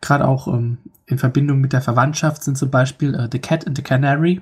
gerade 0.00 0.26
auch 0.26 0.48
ähm, 0.48 0.78
in 1.06 1.18
Verbindung 1.18 1.60
mit 1.60 1.72
der 1.72 1.82
Verwandtschaft, 1.82 2.42
sind 2.42 2.56
zum 2.56 2.70
Beispiel 2.70 3.14
äh, 3.14 3.28
The 3.30 3.38
Cat 3.38 3.66
and 3.66 3.76
the 3.76 3.82
Canary 3.82 4.40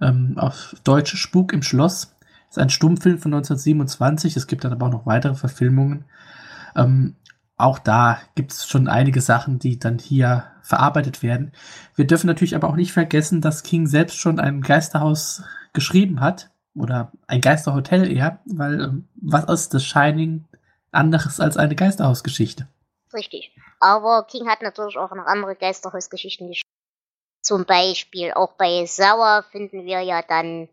ähm, 0.00 0.34
auf 0.36 0.74
Deutsch 0.84 1.16
Spuk 1.16 1.52
im 1.52 1.62
Schloss. 1.62 2.14
ist 2.50 2.58
ein 2.58 2.70
Stummfilm 2.70 3.18
von 3.18 3.34
1927. 3.34 4.36
Es 4.36 4.46
gibt 4.46 4.64
dann 4.64 4.72
aber 4.72 4.86
auch 4.86 4.92
noch 4.92 5.06
weitere 5.06 5.34
Verfilmungen. 5.34 6.04
Ähm, 6.76 7.16
auch 7.56 7.78
da 7.78 8.18
gibt 8.34 8.52
es 8.52 8.66
schon 8.66 8.88
einige 8.88 9.20
Sachen, 9.20 9.58
die 9.58 9.78
dann 9.78 9.98
hier 9.98 10.44
verarbeitet 10.62 11.22
werden. 11.22 11.52
Wir 11.94 12.06
dürfen 12.06 12.26
natürlich 12.26 12.56
aber 12.56 12.68
auch 12.68 12.76
nicht 12.76 12.92
vergessen, 12.92 13.40
dass 13.40 13.62
King 13.62 13.86
selbst 13.86 14.18
schon 14.18 14.40
ein 14.40 14.60
Geisterhaus 14.60 15.42
geschrieben 15.72 16.20
hat. 16.20 16.50
Oder 16.76 17.12
ein 17.28 17.40
Geisterhotel 17.40 18.10
eher, 18.10 18.40
weil 18.46 18.80
ähm, 18.80 19.08
was 19.14 19.44
ist 19.44 19.74
das 19.74 19.84
Shining 19.84 20.44
anderes 20.90 21.38
als 21.38 21.56
eine 21.56 21.76
Geisterhausgeschichte? 21.76 22.66
Richtig. 23.12 23.52
Aber 23.78 24.26
King 24.28 24.48
hat 24.48 24.60
natürlich 24.60 24.98
auch 24.98 25.14
noch 25.14 25.26
andere 25.26 25.54
Geisterhausgeschichten 25.54 26.48
geschrieben. 26.48 26.73
Zum 27.44 27.66
Beispiel 27.66 28.32
auch 28.32 28.52
bei 28.54 28.86
Sauer 28.86 29.44
finden 29.52 29.84
wir 29.84 30.00
ja 30.00 30.22
dann 30.22 30.68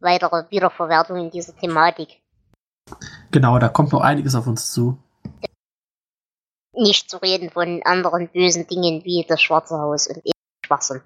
weitere 0.00 0.50
Wiederverwertungen 0.50 1.30
dieser 1.30 1.54
Thematik. 1.54 2.22
Genau, 3.30 3.58
da 3.58 3.68
kommt 3.68 3.92
noch 3.92 4.00
einiges 4.00 4.34
auf 4.34 4.46
uns 4.46 4.72
zu. 4.72 4.98
Nicht 6.72 7.10
zu 7.10 7.18
reden 7.18 7.50
von 7.50 7.82
anderen 7.84 8.28
bösen 8.28 8.66
Dingen 8.66 9.04
wie 9.04 9.24
das 9.28 9.42
Schwarze 9.42 9.78
Haus 9.78 10.08
und 10.08 10.22
Schwachsinn. 10.64 11.02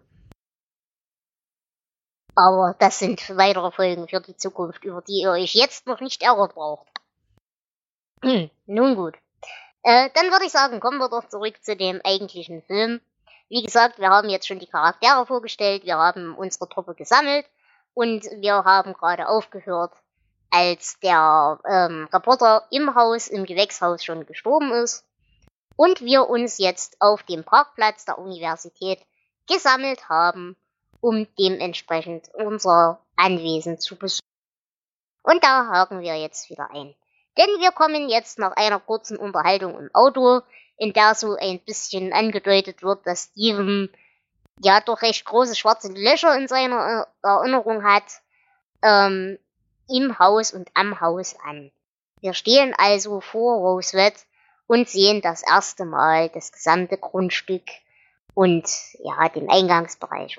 Aber 2.37 2.77
das 2.79 3.01
sind 3.01 3.37
weitere 3.37 3.73
Folgen 3.73 4.07
für 4.07 4.21
die 4.21 4.37
Zukunft, 4.37 4.85
über 4.85 5.03
die 5.03 5.23
ihr 5.23 5.33
euch 5.33 5.55
jetzt 5.55 5.89
noch 5.89 6.01
nicht 6.01 6.23
ärgert 6.23 6.55
braucht. 6.55 6.87
Hm, 8.23 8.51
nun 8.67 8.95
gut. 8.95 9.17
Äh, 9.83 10.11
dann 10.15 10.31
würde 10.31 10.45
ich 10.47 10.53
sagen, 10.53 10.79
kommen 10.79 10.99
wir 10.99 11.09
doch 11.09 11.29
zurück 11.29 11.57
zu 11.63 11.77
dem 11.77 12.01
eigentlichen 12.05 12.63
Film. 12.63 13.01
Wie 13.49 13.63
gesagt, 13.63 13.99
wir 13.99 14.11
haben 14.11 14.29
jetzt 14.29 14.47
schon 14.47 14.59
die 14.59 14.67
Charaktere 14.67 15.25
vorgestellt, 15.27 15.85
wir 15.85 15.97
haben 15.97 16.35
unsere 16.35 16.69
Truppe 16.69 16.95
gesammelt 16.95 17.47
und 17.95 18.25
wir 18.25 18.65
haben 18.65 18.93
gerade 18.93 19.29
aufgehört 19.29 19.93
als 20.51 20.99
der 21.01 21.59
ähm, 21.69 22.09
Reporter 22.13 22.67
im 22.71 22.95
Haus, 22.95 23.29
im 23.29 23.45
Gewächshaus 23.45 24.05
schon 24.05 24.27
gestorben 24.27 24.73
ist 24.73 25.07
und 25.77 26.01
wir 26.01 26.29
uns 26.29 26.59
jetzt 26.59 27.01
auf 27.01 27.23
dem 27.23 27.45
Parkplatz 27.45 28.05
der 28.05 28.19
Universität 28.19 29.01
gesammelt 29.47 30.09
haben, 30.09 30.57
um 31.01 31.27
dementsprechend 31.39 32.29
unser 32.35 33.01
Anwesen 33.17 33.79
zu 33.79 33.97
besuchen. 33.97 34.27
Und 35.23 35.43
da 35.45 35.69
haken 35.69 36.01
wir 36.01 36.17
jetzt 36.17 36.51
wieder 36.51 36.71
ein. 36.71 36.95
Denn 37.37 37.49
wir 37.61 37.71
kommen 37.71 38.09
jetzt 38.09 38.39
nach 38.39 38.57
einer 38.57 38.81
kurzen 38.81 39.17
Unterhaltung 39.17 39.79
im 39.79 39.91
Auto, 39.95 40.43
in 40.79 40.93
der 40.93 41.15
so 41.15 41.37
ein 41.37 41.61
bisschen 41.61 42.13
angedeutet 42.13 42.83
wird, 42.83 43.07
dass 43.07 43.31
Steven 43.33 43.91
ja 44.61 44.81
doch 44.81 45.03
recht 45.03 45.25
große 45.25 45.57
schwarze 45.57 45.93
Löcher 45.93 46.37
in 46.37 46.49
seiner 46.49 47.07
äh, 47.23 47.27
Erinnerung 47.27 47.85
hat, 47.85 48.05
ähm, 48.83 49.39
im 49.89 50.19
Haus 50.19 50.53
und 50.53 50.69
am 50.75 51.01
Haus 51.01 51.37
an. 51.45 51.71
Wir 52.21 52.35
stehen 52.35 52.75
also 52.77 53.21
vor 53.21 53.59
Rosewood 53.59 54.15
und 54.67 54.89
sehen 54.89 55.21
das 55.21 55.43
erste 55.43 55.85
Mal 55.85 56.29
das 56.31 56.53
gesamte 56.53 56.99
Grundstück 56.99 57.65
und 58.35 58.69
ja, 59.01 59.29
den 59.29 59.51
Eingangsbereich. 59.51 60.39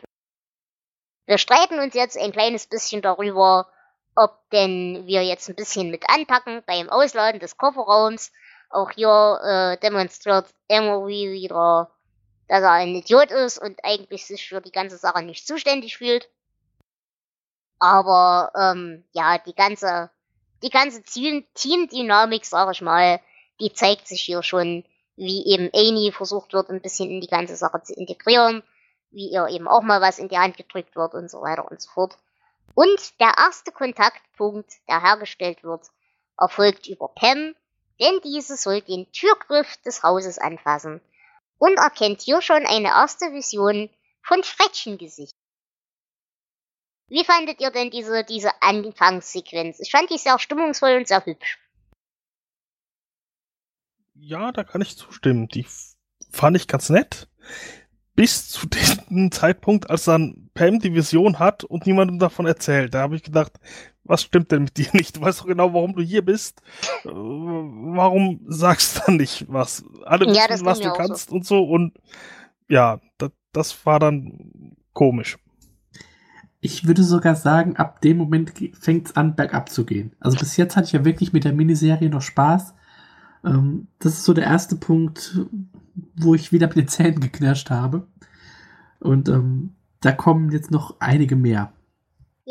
Wir 1.25 1.37
streiten 1.37 1.79
uns 1.79 1.93
jetzt 1.93 2.17
ein 2.17 2.31
kleines 2.31 2.67
bisschen 2.67 3.01
darüber, 3.01 3.67
ob 4.15 4.49
denn 4.51 5.05
wir 5.05 5.23
jetzt 5.23 5.49
ein 5.49 5.55
bisschen 5.55 5.91
mit 5.91 6.09
anpacken 6.09 6.63
beim 6.65 6.89
Ausladen 6.89 7.39
des 7.39 7.57
Kofferraums. 7.57 8.31
Auch 8.69 8.91
hier 8.91 9.39
äh, 9.43 9.77
demonstriert 9.77 10.53
Emery 10.67 11.31
wieder, 11.31 11.91
dass 12.47 12.61
er 12.61 12.71
ein 12.71 12.95
Idiot 12.95 13.31
ist 13.31 13.57
und 13.57 13.83
eigentlich 13.83 14.25
sich 14.25 14.47
für 14.47 14.61
die 14.61 14.71
ganze 14.71 14.97
Sache 14.97 15.23
nicht 15.23 15.47
zuständig 15.47 15.97
fühlt. 15.97 16.29
Aber 17.79 18.51
ähm, 18.55 19.05
ja, 19.11 19.37
die 19.37 19.55
ganze, 19.55 20.11
die 20.61 20.69
ganze 20.69 21.01
Team-Dynamik, 21.03 22.45
sag 22.45 22.71
ich 22.71 22.81
mal, 22.81 23.19
die 23.59 23.73
zeigt 23.73 24.07
sich 24.07 24.21
hier 24.21 24.43
schon, 24.43 24.85
wie 25.15 25.45
eben 25.47 25.69
Amy 25.73 26.11
versucht 26.11 26.53
wird, 26.53 26.69
ein 26.69 26.81
bisschen 26.81 27.09
in 27.09 27.21
die 27.21 27.27
ganze 27.27 27.55
Sache 27.55 27.81
zu 27.83 27.93
integrieren, 27.93 28.63
wie 29.11 29.29
ihr 29.31 29.47
eben 29.47 29.67
auch 29.67 29.81
mal 29.81 30.01
was 30.01 30.19
in 30.19 30.29
die 30.29 30.37
Hand 30.37 30.57
gedrückt 30.57 30.95
wird 30.95 31.13
und 31.13 31.29
so 31.31 31.41
weiter 31.41 31.69
und 31.69 31.81
so 31.81 31.89
fort. 31.89 32.17
Und 32.75 33.19
der 33.19 33.33
erste 33.37 33.71
Kontaktpunkt, 33.71 34.71
der 34.87 35.01
hergestellt 35.01 35.63
wird, 35.63 35.87
erfolgt 36.37 36.87
über 36.87 37.09
Pam, 37.09 37.55
denn 37.99 38.19
diese 38.23 38.57
soll 38.57 38.81
den 38.81 39.11
Türgriff 39.11 39.77
des 39.77 40.03
Hauses 40.03 40.37
anfassen 40.37 41.01
und 41.57 41.77
erkennt 41.77 42.21
hier 42.21 42.41
schon 42.41 42.65
eine 42.65 42.89
erste 42.89 43.25
Vision 43.33 43.89
von 44.21 44.43
Frettchengesicht. 44.43 45.35
Wie 47.09 47.25
fandet 47.25 47.59
ihr 47.59 47.71
denn 47.71 47.89
diese, 47.89 48.23
diese 48.23 48.61
Anfangssequenz? 48.61 49.79
Ich 49.79 49.91
fand 49.91 50.09
die 50.11 50.17
sehr 50.17 50.37
stimmungsvoll 50.37 50.97
und 50.97 51.07
sehr 51.07 51.25
hübsch. 51.25 51.57
Ja, 54.13 54.51
da 54.51 54.63
kann 54.63 54.81
ich 54.81 54.97
zustimmen. 54.97 55.47
Die 55.47 55.65
fand 56.31 56.55
ich 56.55 56.67
ganz 56.67 56.89
nett. 56.89 57.27
Bis 58.15 58.49
zu 58.49 58.67
dem 59.09 59.31
Zeitpunkt, 59.31 59.89
als 59.89 60.05
dann 60.05 60.49
Pam 60.53 60.79
die 60.79 60.93
Vision 60.93 61.39
hat 61.39 61.63
und 61.63 61.87
niemandem 61.87 62.19
davon 62.19 62.45
erzählt. 62.45 62.93
Da 62.93 63.01
habe 63.01 63.15
ich 63.15 63.23
gedacht, 63.23 63.53
was 64.09 64.23
stimmt 64.23 64.51
denn 64.51 64.63
mit 64.63 64.77
dir 64.77 64.89
nicht? 64.93 65.15
Du 65.15 65.21
weißt 65.21 65.41
doch 65.41 65.45
genau, 65.45 65.73
warum 65.73 65.93
du 65.95 66.01
hier 66.01 66.25
bist. 66.25 66.61
Äh, 67.05 67.09
warum 67.09 68.41
sagst 68.47 68.97
du 68.97 69.01
dann 69.05 69.17
nicht 69.17 69.45
was? 69.47 69.85
Alle 70.03 70.25
wissen, 70.25 70.35
ja, 70.35 70.65
was 70.65 70.79
du 70.79 70.91
kannst 70.91 71.29
so. 71.29 71.35
und 71.35 71.45
so. 71.45 71.63
Und 71.63 71.93
ja, 72.67 72.99
das, 73.17 73.31
das 73.53 73.85
war 73.85 73.99
dann 73.99 74.75
komisch. 74.93 75.37
Ich 76.59 76.87
würde 76.87 77.03
sogar 77.03 77.35
sagen, 77.35 77.77
ab 77.77 78.01
dem 78.01 78.17
Moment 78.17 78.51
fängt 78.73 79.07
es 79.07 79.15
an, 79.15 79.35
bergab 79.35 79.69
zu 79.69 79.85
gehen. 79.85 80.13
Also 80.19 80.37
bis 80.37 80.57
jetzt 80.57 80.75
hatte 80.75 80.87
ich 80.87 80.93
ja 80.93 81.05
wirklich 81.05 81.31
mit 81.31 81.45
der 81.45 81.53
Miniserie 81.53 82.09
noch 82.09 82.21
Spaß. 82.21 82.73
Ähm, 83.45 83.87
das 83.99 84.13
ist 84.13 84.25
so 84.25 84.33
der 84.33 84.45
erste 84.45 84.75
Punkt, 84.75 85.39
wo 86.17 86.33
ich 86.33 86.51
wieder 86.51 86.67
mit 86.67 86.75
den 86.75 86.87
Zähnen 86.87 87.19
geknirscht 87.19 87.69
habe. 87.69 88.07
Und 88.99 89.29
ähm, 89.29 89.75
da 90.01 90.11
kommen 90.11 90.51
jetzt 90.51 90.71
noch 90.71 90.99
einige 90.99 91.35
mehr. 91.35 91.71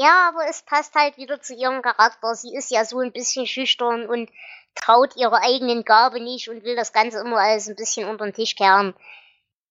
Ja, 0.01 0.29
aber 0.29 0.49
es 0.49 0.63
passt 0.63 0.95
halt 0.95 1.17
wieder 1.17 1.41
zu 1.41 1.55
ihrem 1.55 1.83
Charakter. 1.83 2.33
Sie 2.37 2.55
ist 2.55 2.71
ja 2.71 2.85
so 2.85 3.01
ein 3.01 3.11
bisschen 3.11 3.49
schüchtern 3.49 4.07
und 4.07 4.31
traut 4.77 5.17
ihrer 5.17 5.43
eigenen 5.43 5.83
Gabe 5.83 6.21
nicht 6.21 6.49
und 6.49 6.63
will 6.63 6.77
das 6.77 6.93
Ganze 6.93 7.19
immer 7.19 7.39
alles 7.39 7.69
ein 7.69 7.75
bisschen 7.75 8.09
unter 8.09 8.25
den 8.25 8.33
Tisch 8.33 8.55
kehren. 8.55 8.95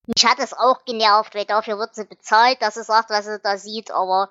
Mich 0.06 0.26
hat 0.26 0.40
es 0.40 0.52
auch 0.52 0.84
genervt, 0.84 1.34
weil 1.34 1.46
dafür 1.46 1.80
wird 1.80 1.96
sie 1.96 2.04
bezahlt, 2.04 2.62
dass 2.62 2.74
sie 2.74 2.84
sagt, 2.84 3.10
was 3.10 3.24
sie 3.24 3.40
da 3.42 3.58
sieht, 3.58 3.90
aber 3.90 4.30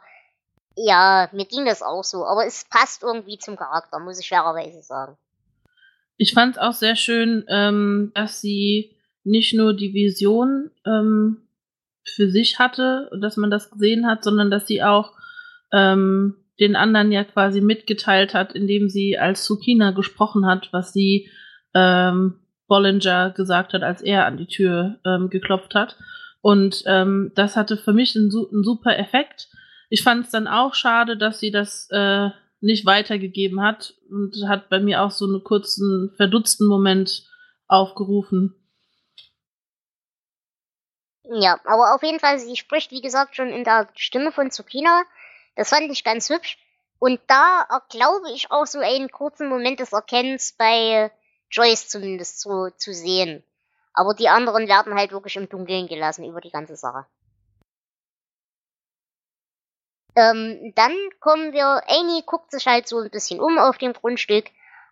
ja, 0.76 1.31
mir 1.33 1.47
ging 1.47 1.65
das 1.65 1.81
auch 1.81 2.05
so. 2.05 2.26
Aber 2.26 2.45
es 2.45 2.67
passt 2.69 3.03
irgendwie 3.03 3.38
zum 3.38 3.57
Charakter, 3.57 3.99
muss 3.99 4.21
ich 4.21 4.29
fairerweise 4.29 4.83
sagen. 4.83 5.17
Ich 6.19 6.35
fand 6.35 6.57
es 6.57 6.62
auch 6.62 6.75
sehr 6.75 6.97
schön, 6.97 7.47
ähm, 7.49 8.12
dass 8.15 8.43
sie 8.43 8.95
nicht 9.25 9.55
nur 9.55 9.73
die 9.73 9.95
Vision 9.95 10.71
ähm, 10.85 11.49
für 12.05 12.29
sich 12.29 12.59
hatte, 12.59 13.11
dass 13.19 13.38
man 13.38 13.50
das 13.50 13.71
gesehen 13.71 14.07
hat, 14.07 14.25
sondern 14.25 14.50
dass 14.50 14.67
sie 14.67 14.83
auch 14.83 15.16
ähm, 15.76 16.37
den 16.59 16.75
anderen 16.75 17.12
ja 17.12 17.25
quasi 17.25 17.61
mitgeteilt 17.61 18.35
hat, 18.35 18.52
indem 18.52 18.88
sie 18.88 19.18
als 19.18 19.45
Sukina 19.45 19.90
gesprochen 19.90 20.47
hat, 20.47 20.71
was 20.73 20.92
sie 20.92 21.30
ähm, 21.75 22.40
Bollinger 22.66 23.30
gesagt 23.30 23.75
hat, 23.75 23.83
als 23.83 24.00
er 24.02 24.25
an 24.25 24.38
die 24.38 24.47
Tür 24.47 24.99
ähm, 25.04 25.28
geklopft 25.28 25.75
hat. 25.75 25.97
Und 26.40 26.83
ähm, 26.87 27.33
das 27.35 27.56
hatte 27.56 27.76
für 27.76 27.92
mich 27.92 28.16
einen, 28.16 28.30
einen 28.30 28.64
super 28.64 28.99
Effekt. 28.99 29.49
Ich 29.90 30.02
fand 30.02 30.25
es 30.25 30.30
dann 30.30 30.49
auch 30.49 30.75
schade, 30.75 31.16
dass 31.16 31.38
sie 31.40 31.50
das 31.50 31.88
äh, 31.90 32.30
nicht 32.61 32.87
weitergegeben 32.87 33.62
hat 33.62 33.95
und 34.11 34.35
hat 34.49 34.68
bei 34.71 34.80
mir 34.80 35.02
auch 35.02 35.11
so 35.11 35.26
einen 35.26 35.45
kurzen, 35.45 36.12
verdutzten 36.16 36.66
Moment 36.66 37.28
aufgerufen. 37.68 38.54
Ja, 41.28 41.59
aber 41.64 41.95
auf 41.95 42.02
jeden 42.02 42.21
Fall, 42.21 42.38
sie 42.38 42.56
spricht, 42.56 42.92
wie 42.92 43.00
gesagt, 43.00 43.37
schon 43.37 43.49
in 43.49 43.64
der 43.64 43.88
Stimme 43.95 44.30
von 44.33 44.50
Tsukina. 44.50 45.02
Das 45.57 45.71
fand 45.71 45.91
ich 45.91 46.05
ganz 46.05 46.31
hübsch. 46.31 46.59
Und 46.99 47.21
da 47.27 47.67
glaube 47.91 48.31
ich 48.33 48.51
auch 48.51 48.67
so 48.67 48.79
einen 48.79 49.11
kurzen 49.11 49.49
Moment 49.49 49.81
des 49.81 49.93
Erkennens 49.93 50.53
bei 50.53 51.11
Joyce 51.51 51.89
zumindest 51.89 52.41
zu, 52.41 52.71
zu 52.77 52.93
sehen. 52.95 53.45
Aber 53.93 54.15
die 54.15 54.29
anderen 54.29 54.69
werden 54.69 54.95
halt 54.95 55.13
wirklich 55.13 55.37
im 55.37 55.49
Dunkeln 55.49 55.89
gelassen 55.89 56.25
über 56.25 56.41
die 56.41 56.51
ganze 56.51 56.77
Sache. 56.77 57.07
Ähm, 60.15 60.73
dann 60.75 60.95
kommen 61.21 61.53
wir, 61.53 61.83
Amy 61.89 62.23
guckt 62.25 62.51
sich 62.51 62.67
halt 62.67 62.89
so 62.89 63.01
ein 63.01 63.11
bisschen 63.11 63.41
um 63.41 63.59
auf 63.59 63.77
dem 63.77 63.93
Grundstück 63.93 64.47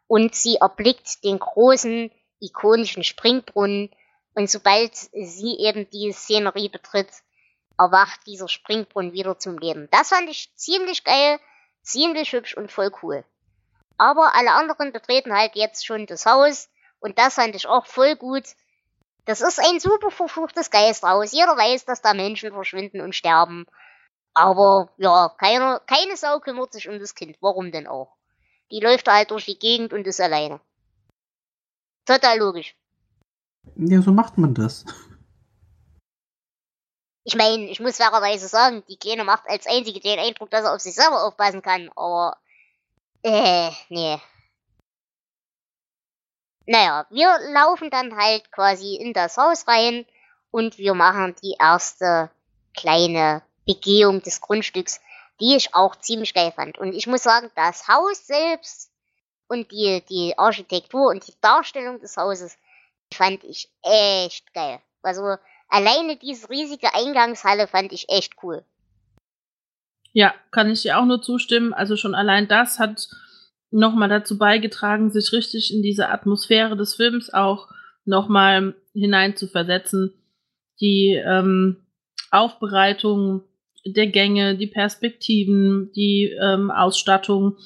und 0.06 0.34
sie 0.34 0.56
erblickt 0.56 1.24
den 1.24 1.38
großen, 1.38 2.10
ikonischen 2.40 3.04
Springbrunnen 3.04 3.90
und 4.34 4.50
sobald 4.50 4.94
sie 4.94 5.56
eben 5.58 5.88
die 5.90 6.12
Szenerie 6.12 6.68
betritt, 6.68 7.08
erwacht 7.78 8.26
dieser 8.26 8.48
Springbrunnen 8.48 9.12
wieder 9.12 9.38
zum 9.38 9.58
Leben. 9.58 9.88
Das 9.90 10.10
fand 10.10 10.28
ich 10.28 10.54
ziemlich 10.56 11.04
geil, 11.04 11.38
ziemlich 11.82 12.32
hübsch 12.32 12.56
und 12.56 12.70
voll 12.70 12.92
cool. 13.02 13.24
Aber 13.98 14.34
alle 14.34 14.52
anderen 14.52 14.92
betreten 14.92 15.32
halt 15.32 15.54
jetzt 15.54 15.86
schon 15.86 16.06
das 16.06 16.26
Haus 16.26 16.68
und 17.00 17.18
das 17.18 17.34
fand 17.34 17.54
ich 17.54 17.66
auch 17.66 17.86
voll 17.86 18.16
gut. 18.16 18.44
Das 19.24 19.40
ist 19.40 19.58
ein 19.58 19.80
super 19.80 20.10
verfluchtes 20.10 20.70
Geisthaus. 20.70 21.32
Jeder 21.32 21.56
weiß, 21.56 21.84
dass 21.84 22.02
da 22.02 22.12
Menschen 22.12 22.52
verschwinden 22.52 23.00
und 23.00 23.14
sterben. 23.14 23.66
Aber 24.34 24.90
ja, 24.98 25.32
keine, 25.38 25.80
keine 25.86 26.16
Sau 26.16 26.40
kümmert 26.40 26.72
sich 26.72 26.88
um 26.88 26.98
das 26.98 27.14
Kind. 27.14 27.36
Warum 27.40 27.70
denn 27.70 27.86
auch? 27.86 28.16
Die 28.70 28.80
läuft 28.80 29.08
halt 29.08 29.30
durch 29.30 29.46
die 29.46 29.58
Gegend 29.58 29.92
und 29.92 30.06
ist 30.06 30.20
alleine. 30.20 30.60
Total 32.04 32.38
logisch. 32.38 32.76
Ja, 33.76 34.02
so 34.02 34.12
macht 34.12 34.36
man 34.36 34.54
das. 34.54 34.84
Ich 37.24 37.34
meine, 37.36 37.64
ich 37.70 37.80
muss 37.80 37.96
fairerweise 37.96 38.48
sagen, 38.48 38.84
die 38.88 38.98
Kleine 38.98 39.24
macht 39.24 39.48
als 39.48 39.66
einzige 39.66 40.00
den 40.00 40.18
Eindruck, 40.18 40.50
dass 40.50 40.64
er 40.64 40.74
auf 40.74 40.80
sich 40.80 40.94
selber 40.94 41.24
aufpassen 41.24 41.62
kann, 41.62 41.90
aber 41.96 42.36
äh, 43.22 43.70
nee. 43.88 44.20
Naja, 46.66 47.06
wir 47.10 47.38
laufen 47.52 47.90
dann 47.90 48.16
halt 48.16 48.52
quasi 48.52 48.96
in 48.96 49.12
das 49.14 49.36
Haus 49.38 49.66
rein 49.66 50.06
und 50.50 50.78
wir 50.78 50.94
machen 50.94 51.34
die 51.42 51.56
erste 51.58 52.30
kleine 52.76 53.42
Begehung 53.66 54.22
des 54.22 54.40
Grundstücks, 54.40 55.00
die 55.40 55.56
ich 55.56 55.74
auch 55.74 55.96
ziemlich 55.96 56.34
geil 56.34 56.52
fand. 56.52 56.78
Und 56.78 56.94
ich 56.94 57.06
muss 57.06 57.22
sagen, 57.22 57.50
das 57.54 57.88
Haus 57.88 58.26
selbst 58.26 58.90
und 59.48 59.70
die, 59.72 60.02
die 60.08 60.38
Architektur 60.38 61.08
und 61.08 61.26
die 61.26 61.34
Darstellung 61.40 62.00
des 62.00 62.16
Hauses, 62.16 62.58
fand 63.12 63.44
ich 63.44 63.70
echt 63.82 64.52
geil. 64.52 64.80
Also 65.02 65.36
alleine 65.68 66.16
diese 66.16 66.48
riesige 66.50 66.94
Eingangshalle 66.94 67.66
fand 67.66 67.92
ich 67.92 68.08
echt 68.08 68.34
cool. 68.42 68.64
Ja, 70.12 70.32
kann 70.52 70.70
ich 70.70 70.82
dir 70.82 70.98
auch 70.98 71.04
nur 71.04 71.20
zustimmen. 71.20 71.74
Also 71.74 71.96
schon 71.96 72.14
allein 72.14 72.46
das 72.46 72.78
hat 72.78 73.08
nochmal 73.70 74.08
dazu 74.08 74.38
beigetragen, 74.38 75.10
sich 75.10 75.32
richtig 75.32 75.74
in 75.74 75.82
diese 75.82 76.08
Atmosphäre 76.08 76.76
des 76.76 76.94
Films 76.94 77.34
auch 77.34 77.68
nochmal 78.04 78.74
hinein 78.92 79.36
zu 79.36 79.48
versetzen. 79.48 80.14
Die 80.80 81.20
ähm, 81.24 81.84
Aufbereitung 82.30 83.42
der 83.84 84.06
Gänge, 84.06 84.56
die 84.56 84.66
Perspektiven, 84.66 85.92
die 85.92 86.34
ähm, 86.40 86.70
Ausstattung. 86.70 87.56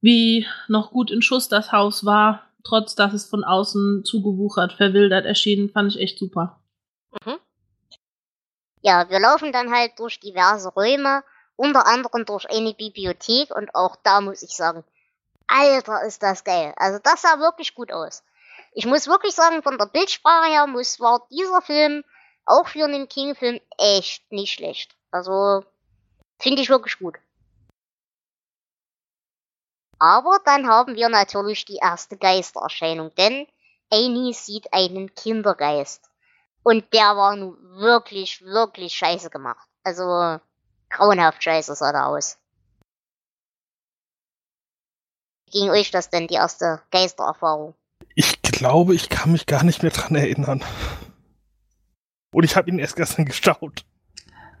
wie 0.00 0.46
noch 0.68 0.90
gut 0.90 1.10
in 1.10 1.22
Schuss 1.22 1.48
das 1.48 1.72
Haus 1.72 2.04
war, 2.04 2.42
trotz 2.62 2.94
dass 2.94 3.14
es 3.14 3.24
von 3.24 3.42
außen 3.42 4.04
zugewuchert, 4.04 4.74
verwildert 4.74 5.24
erschienen, 5.24 5.70
fand 5.70 5.94
ich 5.94 6.00
echt 6.00 6.18
super. 6.18 6.60
Ja, 8.84 9.08
wir 9.08 9.18
laufen 9.18 9.50
dann 9.50 9.72
halt 9.74 9.98
durch 9.98 10.20
diverse 10.20 10.68
Räume, 10.68 11.24
unter 11.56 11.86
anderem 11.86 12.26
durch 12.26 12.48
eine 12.50 12.74
Bibliothek 12.74 13.50
und 13.54 13.74
auch 13.74 13.96
da 14.02 14.20
muss 14.20 14.42
ich 14.42 14.54
sagen, 14.54 14.84
Alter, 15.46 16.02
ist 16.02 16.22
das 16.22 16.44
geil. 16.44 16.74
Also 16.76 16.98
das 17.02 17.22
sah 17.22 17.38
wirklich 17.38 17.74
gut 17.74 17.90
aus. 17.90 18.22
Ich 18.72 18.84
muss 18.84 19.06
wirklich 19.06 19.34
sagen, 19.34 19.62
von 19.62 19.78
der 19.78 19.86
Bildsprache 19.86 20.50
her 20.50 20.66
muss, 20.66 21.00
war 21.00 21.26
dieser 21.30 21.62
Film 21.62 22.04
auch 22.44 22.68
für 22.68 22.84
einen 22.84 23.08
King-Film 23.08 23.58
echt 23.78 24.30
nicht 24.30 24.52
schlecht. 24.52 24.94
Also 25.10 25.64
finde 26.38 26.60
ich 26.60 26.68
wirklich 26.68 26.98
gut. 26.98 27.16
Aber 29.98 30.40
dann 30.44 30.68
haben 30.68 30.94
wir 30.94 31.08
natürlich 31.08 31.64
die 31.64 31.78
erste 31.80 32.18
Geistererscheinung, 32.18 33.14
denn 33.14 33.46
Annie 33.90 34.34
sieht 34.34 34.74
einen 34.74 35.14
Kindergeist. 35.14 36.10
Und 36.64 36.92
der 36.94 37.14
war 37.16 37.36
nun 37.36 37.56
wirklich, 37.76 38.42
wirklich 38.42 38.94
scheiße 38.94 39.30
gemacht. 39.30 39.68
Also 39.84 40.40
grauenhaft 40.88 41.44
scheiße 41.44 41.74
sah 41.74 41.92
der 41.92 42.06
aus. 42.06 42.38
Wie 45.46 45.60
ging 45.60 45.70
euch 45.70 45.90
das 45.90 46.08
denn, 46.08 46.26
die 46.26 46.34
erste 46.34 46.80
Geistererfahrung? 46.90 47.74
Ich 48.14 48.40
glaube, 48.40 48.94
ich 48.94 49.10
kann 49.10 49.32
mich 49.32 49.46
gar 49.46 49.62
nicht 49.62 49.82
mehr 49.82 49.92
dran 49.92 50.16
erinnern. 50.16 50.64
Und 52.32 52.44
ich 52.44 52.56
habe 52.56 52.70
ihn 52.70 52.78
erst 52.78 52.96
gestern 52.96 53.24
gestaut. 53.26 53.84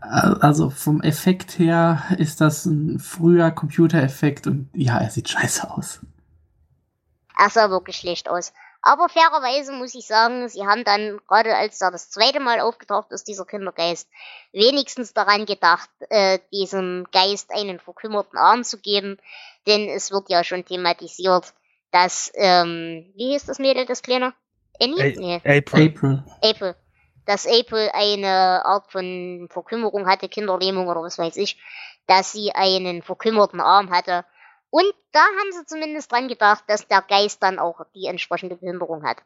Also 0.00 0.68
vom 0.68 1.00
Effekt 1.00 1.58
her 1.58 2.02
ist 2.18 2.42
das 2.42 2.66
ein 2.66 2.98
früher 2.98 3.50
Computereffekt 3.50 4.46
und 4.46 4.68
ja, 4.74 4.98
er 4.98 5.08
sieht 5.08 5.30
scheiße 5.30 5.70
aus. 5.70 6.00
Er 7.38 7.48
sah 7.48 7.70
wirklich 7.70 7.96
schlecht 7.96 8.28
aus. 8.28 8.52
Aber 8.86 9.08
fairerweise 9.08 9.72
muss 9.72 9.94
ich 9.94 10.06
sagen, 10.06 10.46
sie 10.50 10.66
haben 10.66 10.84
dann, 10.84 11.18
gerade 11.26 11.56
als 11.56 11.78
da 11.78 11.90
das 11.90 12.10
zweite 12.10 12.38
Mal 12.38 12.60
aufgetaucht 12.60 13.12
ist, 13.12 13.26
dieser 13.26 13.46
Kindergeist, 13.46 14.10
wenigstens 14.52 15.14
daran 15.14 15.46
gedacht, 15.46 15.88
äh, 16.10 16.38
diesem 16.52 17.06
Geist 17.10 17.50
einen 17.50 17.80
verkümmerten 17.80 18.38
Arm 18.38 18.62
zu 18.62 18.78
geben. 18.78 19.16
Denn 19.66 19.88
es 19.88 20.10
wird 20.12 20.28
ja 20.28 20.44
schon 20.44 20.66
thematisiert, 20.66 21.54
dass, 21.92 22.30
ähm, 22.34 23.10
wie 23.16 23.32
hieß 23.32 23.46
das 23.46 23.58
Mädel, 23.58 23.86
das 23.86 24.02
Kleine? 24.02 24.34
Annie? 24.78 25.02
A 25.02 25.18
nee. 25.18 25.36
April. 25.36 25.88
April. 25.88 26.24
April. 26.42 26.74
Dass 27.24 27.46
April 27.46 27.88
eine 27.94 28.66
Art 28.66 28.92
von 28.92 29.48
Verkümmerung 29.50 30.06
hatte, 30.06 30.28
Kinderlähmung 30.28 30.88
oder 30.88 31.00
was 31.00 31.16
weiß 31.16 31.38
ich, 31.38 31.58
dass 32.06 32.32
sie 32.32 32.52
einen 32.52 33.00
verkümmerten 33.00 33.62
Arm 33.62 33.88
hatte. 33.88 34.26
Und 34.76 34.92
da 35.12 35.20
haben 35.20 35.52
sie 35.52 35.64
zumindest 35.66 36.10
dran 36.10 36.26
gedacht, 36.26 36.64
dass 36.66 36.88
der 36.88 37.00
Geist 37.00 37.40
dann 37.44 37.60
auch 37.60 37.86
die 37.94 38.06
entsprechende 38.06 38.56
Behinderung 38.56 39.04
hat. 39.04 39.18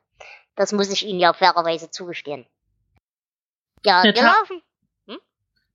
Das 0.57 0.73
muss 0.73 0.91
ich 0.93 1.07
ihnen 1.07 1.21
ja 1.21 1.33
fairerweise 1.33 1.91
zugestehen. 1.91 2.47
Ja, 3.83 4.03
Der 4.03 4.15
wir 4.15 4.21
Ta- 4.21 4.35
laufen. 4.39 4.63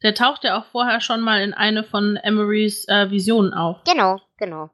Der 0.03 0.13
taucht 0.13 0.43
ja 0.43 0.59
auch 0.59 0.65
vorher 0.65 1.01
schon 1.01 1.21
mal 1.21 1.41
in 1.41 1.55
eine 1.55 1.83
von 1.83 2.17
Emerys 2.17 2.87
äh, 2.87 3.09
Visionen 3.09 3.53
auf. 3.55 3.77
Genau, 3.85 4.21
genau. 4.37 4.69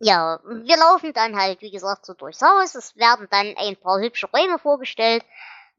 Ja, 0.00 0.40
wir 0.44 0.76
laufen 0.76 1.12
dann 1.12 1.36
halt, 1.36 1.60
wie 1.60 1.70
gesagt, 1.70 2.04
so 2.06 2.14
durchs 2.14 2.40
Haus. 2.42 2.74
Es 2.74 2.96
werden 2.96 3.28
dann 3.30 3.54
ein 3.58 3.76
paar 3.76 4.00
hübsche 4.00 4.28
Räume 4.28 4.58
vorgestellt, 4.58 5.24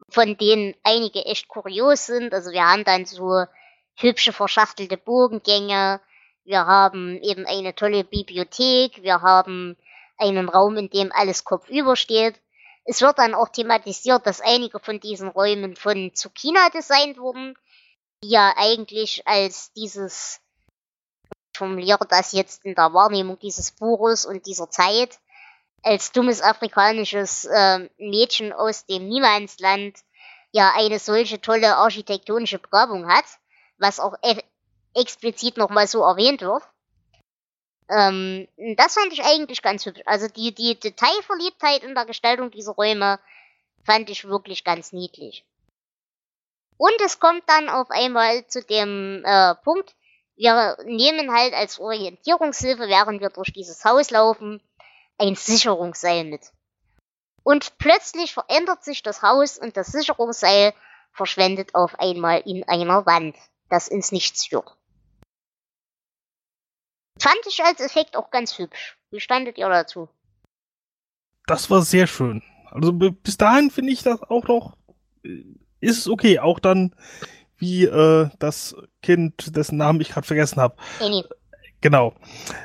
von 0.10 0.38
denen 0.38 0.74
einige 0.84 1.26
echt 1.26 1.50
kurios 1.50 2.06
sind. 2.06 2.34
Also 2.34 2.52
wir 2.52 2.64
haben 2.66 2.84
dann 2.86 3.06
so 3.06 3.44
hübsche 3.98 4.32
verschachtelte 4.32 4.96
Bogengänge. 4.98 6.00
Wir 6.44 6.66
haben 6.66 7.22
eben 7.22 7.46
eine 7.46 7.76
tolle 7.76 8.04
Bibliothek. 8.04 9.04
Wir 9.04 9.22
haben 9.22 9.78
einen 10.18 10.50
Raum, 10.50 10.78
in 10.78 10.90
dem 10.90 11.12
alles 11.12 11.44
kopfüber 11.44 11.96
steht. 11.96 12.40
Es 12.86 13.02
wird 13.02 13.20
dann 13.20 13.36
auch 13.36 13.50
thematisiert, 13.50 14.26
dass 14.26 14.42
einige 14.42 14.80
von 14.80 15.00
diesen 15.00 15.30
Räumen 15.30 15.76
von 15.76 16.12
Tsukina 16.14 16.70
designt 16.70 17.18
wurden, 17.20 17.56
die 18.24 18.30
ja 18.30 18.54
eigentlich 18.58 19.28
als 19.28 19.72
dieses 19.74 20.42
ich 21.54 21.60
formuliere 21.60 22.08
das 22.08 22.32
jetzt 22.32 22.64
in 22.64 22.74
der 22.74 22.94
Wahrnehmung 22.94 23.38
dieses 23.40 23.72
Buches 23.72 24.26
und 24.26 24.46
dieser 24.46 24.70
Zeit 24.70 25.20
als 25.84 26.12
dummes 26.12 26.42
afrikanisches 26.42 27.46
äh, 27.46 27.90
Mädchen 27.98 28.54
aus 28.54 28.86
dem 28.86 29.08
Niemandsland 29.08 29.98
ja 30.52 30.74
eine 30.76 31.00
solche 31.00 31.42
tolle 31.42 31.76
architektonische 31.76 32.60
Begabung 32.60 33.08
hat, 33.08 33.26
was 33.78 34.00
auch 34.00 34.16
e 34.24 34.42
explizit 35.00 35.58
nochmal 35.58 35.88
so 35.88 36.02
erwähnt 36.02 36.42
wird. 36.42 36.64
Ähm, 37.90 38.48
das 38.78 38.94
fand 38.94 39.12
ich 39.12 39.24
eigentlich 39.24 39.62
ganz 39.62 39.86
hübsch. 39.86 40.02
Also 40.06 40.28
die, 40.28 40.54
die 40.54 40.80
Detailverliebtheit 40.80 41.84
in 41.84 41.96
der 41.96 42.06
Gestaltung 42.06 42.52
dieser 42.52 42.74
Räume 42.74 43.20
fand 43.84 44.10
ich 44.10 44.26
wirklich 44.26 44.64
ganz 44.64 44.94
niedlich. 44.94 45.46
Und 46.78 46.94
es 47.04 47.20
kommt 47.20 47.44
dann 47.48 47.68
auf 47.68 47.90
einmal 47.90 48.46
zu 48.48 48.64
dem 48.64 49.24
äh, 49.26 49.56
Punkt, 49.56 49.96
wir 50.38 50.78
nehmen 50.86 51.34
halt 51.34 51.54
als 51.54 51.80
Orientierungshilfe, 51.80 52.88
während 52.88 53.20
wir 53.20 53.30
durch 53.30 53.52
dieses 53.52 53.84
Haus 53.84 54.10
laufen, 54.10 54.62
ein 55.18 55.36
Sicherungsseil 55.36 56.24
mit. 56.24 56.42
Und 57.44 57.78
plötzlich 57.78 58.34
verändert 58.34 58.86
sich 58.86 59.04
das 59.04 59.22
Haus 59.22 59.58
und 59.58 59.76
das 59.76 59.88
Sicherungsseil 59.88 60.74
verschwendet 61.12 61.76
auf 61.76 62.00
einmal 62.00 62.42
in 62.46 62.66
einer 62.70 63.06
Wand, 63.06 63.36
das 63.70 63.90
ins 63.90 64.14
Nichts 64.14 64.46
führt. 64.48 64.78
Fand 67.20 67.40
ich 67.48 67.64
als 67.64 67.80
Effekt 67.82 68.16
auch 68.18 68.32
ganz 68.32 68.58
hübsch. 68.58 68.98
Wie 69.12 69.20
standet 69.20 69.58
ihr 69.58 69.70
dazu? 69.70 70.10
Das 71.48 71.70
war 71.70 71.82
sehr 71.82 72.08
schön. 72.08 72.44
Also 72.72 72.92
bis 72.94 73.38
dahin 73.38 73.72
finde 73.72 73.92
ich 73.92 74.04
das 74.04 74.22
auch 74.24 74.48
noch, 74.48 74.78
äh, 75.24 75.44
ist 75.80 75.98
es 75.98 76.08
okay. 76.08 76.40
Auch 76.40 76.60
dann, 76.60 76.96
wie 77.58 77.86
äh, 77.86 78.30
das 78.40 78.76
Kind, 79.02 79.56
dessen 79.56 79.78
Namen 79.78 80.02
ich 80.02 80.10
gerade 80.10 80.28
vergessen 80.28 80.62
habe, 80.62 80.76
Annie. 81.00 81.28
genau, 81.82 82.14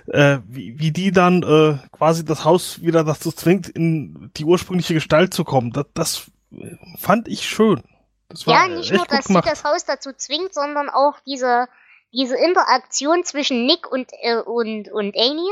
äh, 0.09 0.39
wie, 0.47 0.79
wie 0.79 0.93
die 0.93 1.11
dann 1.11 1.43
äh, 1.43 1.79
quasi 1.91 2.25
das 2.25 2.45
Haus 2.45 2.83
wieder 2.83 3.05
dazu 3.05 3.33
zwingt, 3.33 3.69
in 3.69 4.31
die 4.37 4.45
ursprüngliche 4.45 4.95
Gestalt 4.95 5.33
zu 5.35 5.45
kommen. 5.45 5.73
Das, 5.73 5.87
das 5.95 6.31
äh, 6.53 6.77
fand 6.99 7.29
ich 7.29 7.49
schön. 7.49 7.83
Das 8.29 8.47
war 8.47 8.55
Ja, 8.55 8.69
nicht 8.69 8.93
nur, 8.93 9.07
dass 9.07 9.29
sie 9.29 9.29
gemacht. 9.29 9.47
das 9.47 9.65
Haus 9.65 9.85
dazu 9.85 10.13
zwingt, 10.13 10.53
sondern 10.55 10.91
auch 10.91 11.21
diese, 11.27 11.69
diese 12.15 12.37
Interaktion 12.37 13.25
zwischen 13.25 13.67
Nick 13.67 13.91
und, 13.91 14.11
äh, 14.23 14.37
und, 14.37 14.89
und 14.91 15.17
Amy, 15.17 15.49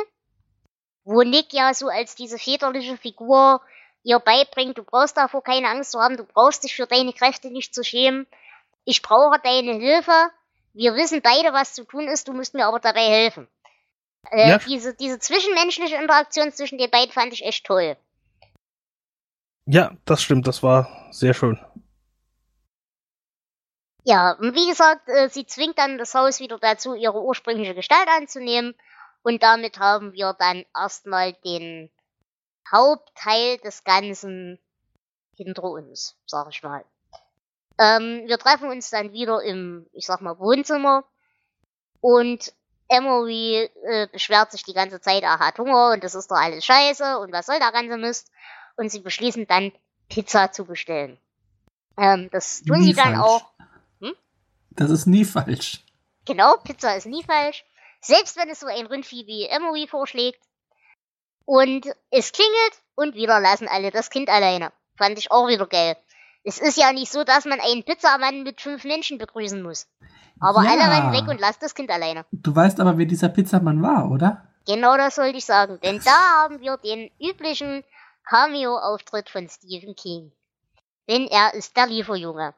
wo 1.05 1.23
Nick 1.23 1.53
ja 1.53 1.75
so 1.75 1.89
als 1.89 2.15
diese 2.15 2.39
väterliche 2.39 2.97
Figur 2.97 3.61
ihr 4.05 4.19
beibringt, 4.21 4.79
du 4.79 4.85
brauchst 4.85 5.17
davor 5.17 5.43
keine 5.43 5.69
Angst 5.69 5.93
zu 5.93 6.01
haben, 6.01 6.17
du 6.17 6.25
brauchst 6.25 6.65
dich 6.65 6.75
für 6.75 6.87
deine 6.87 7.13
Kräfte 7.13 7.51
nicht 7.51 7.75
zu 7.75 7.85
schämen, 7.85 8.27
ich 8.85 9.03
brauche 9.03 9.39
deine 9.43 9.75
Hilfe, 9.75 10.31
wir 10.73 10.95
wissen 10.95 11.21
beide, 11.23 11.53
was 11.53 11.75
zu 11.75 11.85
tun 11.85 12.09
ist, 12.09 12.29
du 12.29 12.33
musst 12.33 12.55
mir 12.55 12.67
aber 12.67 12.81
dabei 12.81 13.05
helfen. 13.07 13.49
Äh, 14.31 14.49
Ja. 14.49 14.59
diese, 14.59 14.95
diese 14.95 15.19
zwischenmenschliche 15.19 15.97
Interaktion 15.97 16.53
zwischen 16.53 16.79
den 16.79 16.91
beiden 16.91 17.13
fand 17.13 17.33
ich 17.33 17.45
echt 17.45 17.67
toll. 17.67 17.97
Ja, 19.67 19.93
das 20.05 20.23
stimmt, 20.23 20.47
das 20.47 20.63
war 20.63 21.09
sehr 21.13 21.35
schön. 21.35 21.59
Ja, 24.05 24.33
und 24.33 24.55
wie 24.55 24.69
gesagt, 24.69 25.09
äh, 25.09 25.29
sie 25.29 25.47
zwingt 25.47 25.79
dann 25.79 25.99
das 25.99 26.15
Haus 26.15 26.41
wieder 26.41 26.59
dazu, 26.59 26.95
ihre 26.95 27.23
ursprüngliche 27.23 27.75
Gestalt 27.75 28.09
anzunehmen. 28.09 28.75
Und 29.23 29.43
damit 29.43 29.79
haben 29.79 30.13
wir 30.13 30.35
dann 30.39 30.65
erstmal 30.77 31.33
den 31.45 31.91
Hauptteil 32.71 33.59
des 33.59 33.85
Ganzen 33.85 34.59
hinter 35.37 35.65
uns, 35.65 36.17
sag 36.27 36.49
ich 36.51 36.63
mal. 36.63 36.85
Ähm, 37.79 38.25
wir 38.27 38.39
treffen 38.39 38.71
uns 38.71 38.91
dann 38.91 39.13
wieder 39.13 39.43
im, 39.43 39.87
ich 39.93 40.07
sag 40.07 40.21
mal, 40.21 40.39
Wohnzimmer. 40.39 41.05
Und 42.01 42.53
Emory 42.89 43.71
äh, 43.85 44.09
beschwert 44.09 44.51
sich 44.51 44.65
die 44.65 44.75
ganze 44.75 45.01
Zeit, 45.01 45.23
er 45.23 45.39
hat 45.39 45.59
Hunger 45.59 45.93
und 45.93 46.05
das 46.05 46.15
ist 46.15 46.31
doch 46.31 46.37
alles 46.37 46.65
scheiße 46.65 47.19
und 47.19 47.33
was 47.33 47.47
soll 47.47 47.59
der 47.59 47.73
ganze 47.73 47.97
Mist. 47.97 48.31
Und 48.77 48.91
sie 48.91 49.01
beschließen 49.01 49.47
dann, 49.47 49.73
Pizza 50.09 50.53
zu 50.53 50.65
bestellen. 50.65 51.19
Ähm, 51.97 52.29
das 52.33 52.63
tun 52.63 52.83
sie 52.83 52.93
dann 52.93 53.17
auch. 53.17 53.53
Das 54.77 54.91
ist 54.91 55.07
nie 55.07 55.25
falsch. 55.25 55.85
Genau, 56.25 56.57
Pizza 56.65 56.97
ist 56.97 57.07
nie 57.07 57.23
falsch. 57.25 57.65
Selbst 58.01 58.37
wenn 58.37 58.49
es 58.49 58.61
so 58.61 58.67
ein 58.67 58.87
Rindvieh 58.87 59.27
wie 59.27 59.47
Emory 59.47 59.87
vorschlägt. 59.87 60.41
Und 61.45 61.87
es 62.11 62.33
klingelt 62.33 62.83
und 62.95 63.15
wieder 63.15 63.41
lassen 63.41 63.69
alle 63.69 63.91
das 63.91 64.11
Kind 64.11 64.29
alleine. 64.29 64.73
Fand 64.97 65.19
ich 65.19 65.31
auch 65.31 65.49
wieder 65.49 65.67
geil. 65.67 65.97
Es 66.45 66.59
ist 66.61 66.77
ja 66.77 66.93
nicht 66.93 67.11
so, 67.13 67.25
dass 67.25 67.45
man 67.45 67.61
einen 67.61 67.85
Pizzamann 67.85 68.43
mit 68.43 68.61
fünf 68.61 68.85
Menschen 68.85 69.19
begrüßen 69.19 69.63
muss. 69.63 69.87
Aber 70.41 70.65
Ja. 70.65 70.73
alle 70.73 70.83
rennen 70.91 71.13
weg 71.13 71.29
und 71.29 71.41
lassen 71.41 71.59
das 71.61 71.75
Kind 71.75 71.91
alleine. 71.91 72.25
Du 72.33 72.55
weißt 72.55 72.81
aber, 72.81 72.99
wer 72.99 73.07
dieser 73.07 73.29
Pizzamann 73.29 73.83
war, 73.83 74.11
oder? 74.11 74.49
Genau 74.67 74.97
das 74.97 75.17
sollte 75.17 75.39
ich 75.39 75.45
sagen. 75.45 75.79
Denn 75.83 76.01
da 76.05 76.43
haben 76.43 76.61
wir 76.61 76.77
den 76.79 77.11
üblichen 77.21 77.85
Cameo-Auftritt 78.29 79.29
von 79.31 79.49
Stephen 79.49 79.95
King. 79.95 80.33
Denn 81.09 81.27
er 81.27 81.55
ist 81.55 81.77
der 81.77 81.87
Lieferjunge. 81.87 82.55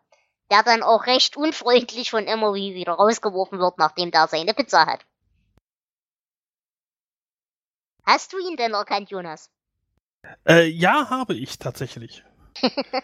Der 0.51 0.63
dann 0.63 0.83
auch 0.83 1.07
recht 1.07 1.37
unfreundlich 1.37 2.11
von 2.11 2.27
Emory 2.27 2.75
wieder 2.75 2.93
rausgeworfen 2.93 3.59
wird, 3.59 3.79
nachdem 3.79 4.11
der 4.11 4.29
seine 4.29 4.55
Pizza 4.55 4.87
hat. 4.87 5.05
Hast 8.05 8.33
du 8.33 8.39
ihn 8.39 8.57
denn 8.57 8.75
erkannt, 8.75 9.11
Jonas? 9.11 9.51
Äh, 10.47 10.69
ja, 10.69 11.09
habe 11.11 11.35
ich 11.35 11.59
tatsächlich. 11.59 12.25
äh, 12.63 13.03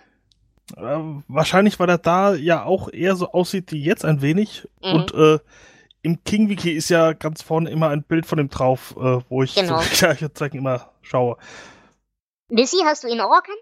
wahrscheinlich, 0.77 1.79
weil 1.79 1.89
er 1.89 1.99
da 1.99 2.35
ja 2.35 2.65
auch 2.65 2.91
eher 2.93 3.17
so 3.17 3.33
aussieht 3.33 3.73
wie 3.73 3.83
jetzt 3.83 4.05
ein 4.05 4.21
wenig. 4.21 4.69
Mhm. 4.83 4.93
Und 4.93 5.15
äh, 5.15 5.39
im 6.03 6.23
King-Wiki 6.25 6.73
ist 6.73 6.89
ja 6.91 7.13
ganz 7.15 7.43
vorne 7.43 7.71
immer 7.71 7.89
ein 7.89 8.03
Bild 8.03 8.27
von 8.27 8.39
ihm 8.39 8.49
drauf, 8.49 8.95
äh, 8.99 9.21
wo 9.29 9.43
ich 9.43 9.55
Genau. 9.55 9.81
so 9.81 10.29
Zeichen 10.35 10.59
immer 10.59 10.93
schaue. 11.03 11.37
Missy, 12.49 12.79
hast 12.85 13.05
du 13.05 13.09
ihn 13.09 13.21
auch 13.21 13.33
erkannt? 13.35 13.59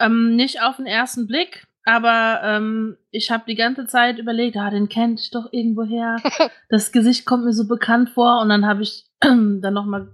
Ähm, 0.00 0.36
nicht 0.36 0.62
auf 0.62 0.76
den 0.76 0.86
ersten 0.86 1.26
Blick, 1.26 1.66
aber 1.88 2.42
ähm, 2.44 2.98
ich 3.10 3.30
habe 3.30 3.44
die 3.46 3.54
ganze 3.54 3.86
Zeit 3.86 4.18
überlegt, 4.18 4.58
ah, 4.58 4.68
den 4.68 4.90
kennt 4.90 5.20
ich 5.20 5.30
doch 5.30 5.48
irgendwoher. 5.50 6.16
Das 6.68 6.92
Gesicht 6.92 7.24
kommt 7.24 7.46
mir 7.46 7.54
so 7.54 7.66
bekannt 7.66 8.10
vor 8.10 8.42
und 8.42 8.50
dann 8.50 8.66
habe 8.66 8.82
ich 8.82 9.06
dann 9.20 9.60
nochmal 9.60 10.12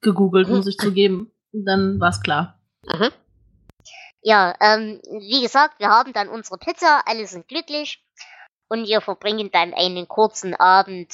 gegoogelt, 0.00 0.48
muss 0.48 0.66
ich 0.66 0.78
zugeben. 0.78 1.30
Und 1.52 1.66
Dann 1.66 2.00
war's 2.00 2.22
klar. 2.22 2.58
Mhm. 2.86 3.10
Ja, 4.22 4.54
ähm, 4.60 5.02
wie 5.10 5.42
gesagt, 5.42 5.78
wir 5.78 5.88
haben 5.88 6.14
dann 6.14 6.28
unsere 6.30 6.56
Pizza, 6.56 7.02
alle 7.04 7.26
sind 7.26 7.48
glücklich 7.48 8.02
und 8.68 8.88
wir 8.88 9.02
verbringen 9.02 9.50
dann 9.52 9.74
einen 9.74 10.08
kurzen 10.08 10.54
Abend 10.54 11.12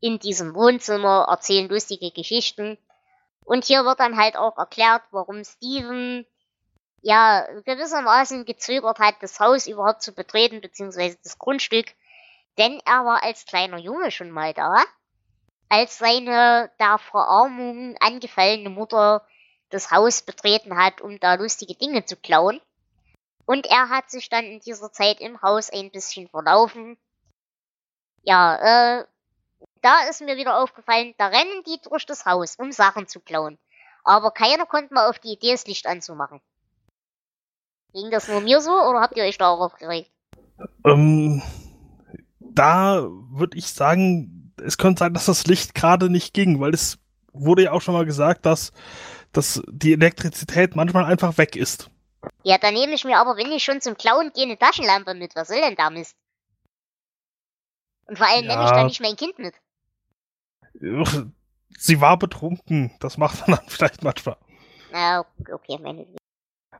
in 0.00 0.18
diesem 0.18 0.54
Wohnzimmer, 0.54 1.26
erzählen 1.26 1.70
lustige 1.70 2.10
Geschichten 2.10 2.76
und 3.46 3.64
hier 3.64 3.86
wird 3.86 3.98
dann 3.98 4.18
halt 4.18 4.36
auch 4.36 4.58
erklärt, 4.58 5.04
warum 5.10 5.42
Steven 5.42 6.26
ja 7.02 7.46
gewissermaßen 7.64 8.44
gezögert 8.44 8.98
hat, 8.98 9.16
das 9.20 9.38
Haus 9.40 9.66
überhaupt 9.66 10.02
zu 10.02 10.12
betreten, 10.12 10.60
beziehungsweise 10.60 11.18
das 11.22 11.38
Grundstück, 11.38 11.94
denn 12.58 12.80
er 12.84 13.04
war 13.04 13.22
als 13.22 13.46
kleiner 13.46 13.78
Junge 13.78 14.10
schon 14.10 14.30
mal 14.30 14.52
da, 14.52 14.82
als 15.68 15.98
seine 15.98 16.70
der 16.78 16.98
Verarmung 16.98 17.96
angefallene 18.00 18.70
Mutter 18.70 19.26
das 19.70 19.90
Haus 19.90 20.22
betreten 20.22 20.76
hat, 20.76 21.00
um 21.00 21.20
da 21.20 21.34
lustige 21.34 21.74
Dinge 21.74 22.04
zu 22.04 22.16
klauen. 22.16 22.60
Und 23.46 23.66
er 23.66 23.88
hat 23.88 24.10
sich 24.10 24.28
dann 24.28 24.44
in 24.44 24.60
dieser 24.60 24.92
Zeit 24.92 25.20
im 25.20 25.40
Haus 25.40 25.70
ein 25.70 25.90
bisschen 25.90 26.28
verlaufen. 26.28 26.98
Ja, 28.22 28.98
äh, 29.00 29.06
da 29.80 30.08
ist 30.08 30.20
mir 30.20 30.36
wieder 30.36 30.58
aufgefallen, 30.58 31.14
da 31.18 31.28
rennen 31.28 31.62
die 31.64 31.80
durch 31.82 32.04
das 32.04 32.26
Haus, 32.26 32.56
um 32.56 32.72
Sachen 32.72 33.06
zu 33.06 33.20
klauen. 33.20 33.58
Aber 34.04 34.30
keiner 34.30 34.66
kommt 34.66 34.90
mal 34.90 35.08
auf 35.08 35.18
die 35.18 35.32
Idee, 35.32 35.52
das 35.52 35.66
Licht 35.66 35.86
anzumachen. 35.86 36.40
Ging 37.92 38.10
das 38.10 38.28
nur 38.28 38.40
mir 38.40 38.60
so 38.60 38.70
oder 38.70 39.00
habt 39.00 39.16
ihr 39.16 39.24
euch 39.24 39.38
da 39.38 39.48
auch 39.48 39.60
aufgeregt? 39.60 40.10
Ähm, 40.84 41.42
da 42.40 43.02
würde 43.30 43.56
ich 43.56 43.72
sagen, 43.72 44.52
es 44.62 44.76
könnte 44.78 45.00
sein, 45.00 45.14
dass 45.14 45.26
das 45.26 45.46
Licht 45.46 45.74
gerade 45.74 46.10
nicht 46.10 46.34
ging, 46.34 46.60
weil 46.60 46.74
es 46.74 46.98
wurde 47.32 47.64
ja 47.64 47.72
auch 47.72 47.80
schon 47.80 47.94
mal 47.94 48.04
gesagt, 48.04 48.44
dass, 48.46 48.72
dass 49.32 49.62
die 49.68 49.92
Elektrizität 49.92 50.74
manchmal 50.76 51.04
einfach 51.04 51.38
weg 51.38 51.56
ist. 51.56 51.90
Ja, 52.42 52.58
dann 52.58 52.74
nehme 52.74 52.92
ich 52.94 53.04
mir 53.04 53.18
aber, 53.18 53.36
wenn 53.36 53.52
ich 53.52 53.62
schon 53.62 53.80
zum 53.80 53.96
Klauen 53.96 54.32
gehe, 54.34 54.44
eine 54.44 54.58
Taschenlampe 54.58 55.14
mit. 55.14 55.36
Was 55.36 55.48
soll 55.48 55.60
denn 55.60 55.76
da 55.76 55.88
Mist? 55.90 56.16
Und 58.06 58.18
vor 58.18 58.26
allem 58.26 58.46
nehme 58.46 58.64
ich 58.64 58.70
Ja. 58.70 58.76
da 58.76 58.84
nicht 58.84 59.00
mein 59.00 59.16
Kind 59.16 59.38
mit. 59.38 59.54
Sie 61.78 62.00
war 62.00 62.18
betrunken, 62.18 62.90
das 63.00 63.18
macht 63.18 63.46
man 63.46 63.58
dann 63.58 63.68
vielleicht 63.68 64.02
manchmal. 64.02 64.36
Na, 64.90 65.24
okay, 65.52 65.78
meine. 65.80 66.06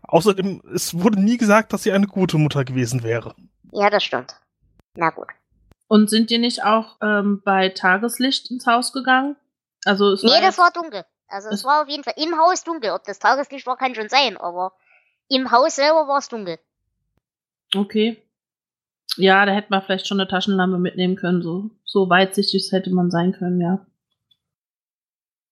Außerdem, 0.02 0.62
es 0.74 0.98
wurde 0.98 1.20
nie 1.20 1.36
gesagt, 1.36 1.72
dass 1.72 1.82
sie 1.82 1.92
eine 1.92 2.06
gute 2.06 2.38
Mutter 2.38 2.64
gewesen 2.64 3.02
wäre. 3.02 3.34
Ja, 3.72 3.90
das 3.90 4.04
stimmt. 4.04 4.34
Na 4.94 5.10
gut. 5.10 5.28
Und 5.88 6.08
sind 6.10 6.30
die 6.30 6.38
nicht 6.38 6.64
auch 6.64 6.96
ähm, 7.02 7.42
bei 7.44 7.68
Tageslicht 7.70 8.50
ins 8.50 8.66
Haus 8.66 8.92
gegangen? 8.92 9.36
Also 9.84 10.12
es 10.12 10.22
Nee, 10.22 10.30
war 10.30 10.40
das 10.40 10.58
war 10.58 10.70
dunkel. 10.70 11.04
Also 11.28 11.48
es 11.48 11.56
Es- 11.60 11.64
war 11.64 11.82
auf 11.82 11.88
jeden 11.88 12.04
Fall 12.04 12.14
im 12.16 12.38
Haus 12.38 12.64
dunkel. 12.64 12.90
Ob 12.90 13.04
das 13.04 13.18
Tageslicht 13.18 13.66
war, 13.66 13.76
kann 13.76 13.94
schon 13.94 14.08
sein, 14.08 14.36
aber 14.36 14.72
im 15.28 15.50
Haus 15.50 15.76
selber 15.76 16.08
war 16.08 16.18
es 16.18 16.28
dunkel. 16.28 16.58
Okay. 17.74 18.22
Ja, 19.16 19.44
da 19.46 19.52
hätte 19.52 19.68
man 19.70 19.82
vielleicht 19.82 20.06
schon 20.06 20.20
eine 20.20 20.28
Taschenlampe 20.28 20.78
mitnehmen 20.78 21.16
können. 21.16 21.42
So, 21.42 21.70
so 21.84 22.08
weitsichtig 22.08 22.70
hätte 22.72 22.90
man 22.90 23.10
sein 23.10 23.32
können, 23.32 23.60
ja. 23.60 23.84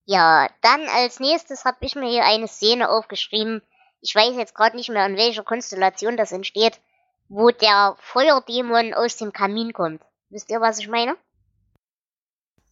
Ja, 0.05 0.49
dann 0.63 0.83
als 0.89 1.19
nächstes 1.19 1.65
habe 1.65 1.79
ich 1.81 1.97
mir 1.97 2.09
hier 2.09 2.25
eine 2.25 2.47
Szene 2.47 2.89
aufgeschrieben. 2.89 3.61
Ich 4.01 4.15
weiß 4.15 4.37
jetzt 4.37 4.55
gerade 4.55 4.77
nicht 4.77 4.89
mehr, 4.91 5.07
in 5.07 5.17
welcher 5.17 5.43
Konstellation 5.43 6.17
das 6.17 6.33
entsteht, 6.33 6.81
wo 7.29 7.51
der 7.51 7.97
Feuerdämon 7.99 8.95
aus 8.95 9.17
dem 9.17 9.33
Kamin 9.33 9.73
kommt. 9.73 10.03
Wisst 10.31 10.51
ihr, 10.51 10.61
was 10.61 10.79
ich 10.79 10.89
meine? 10.89 11.17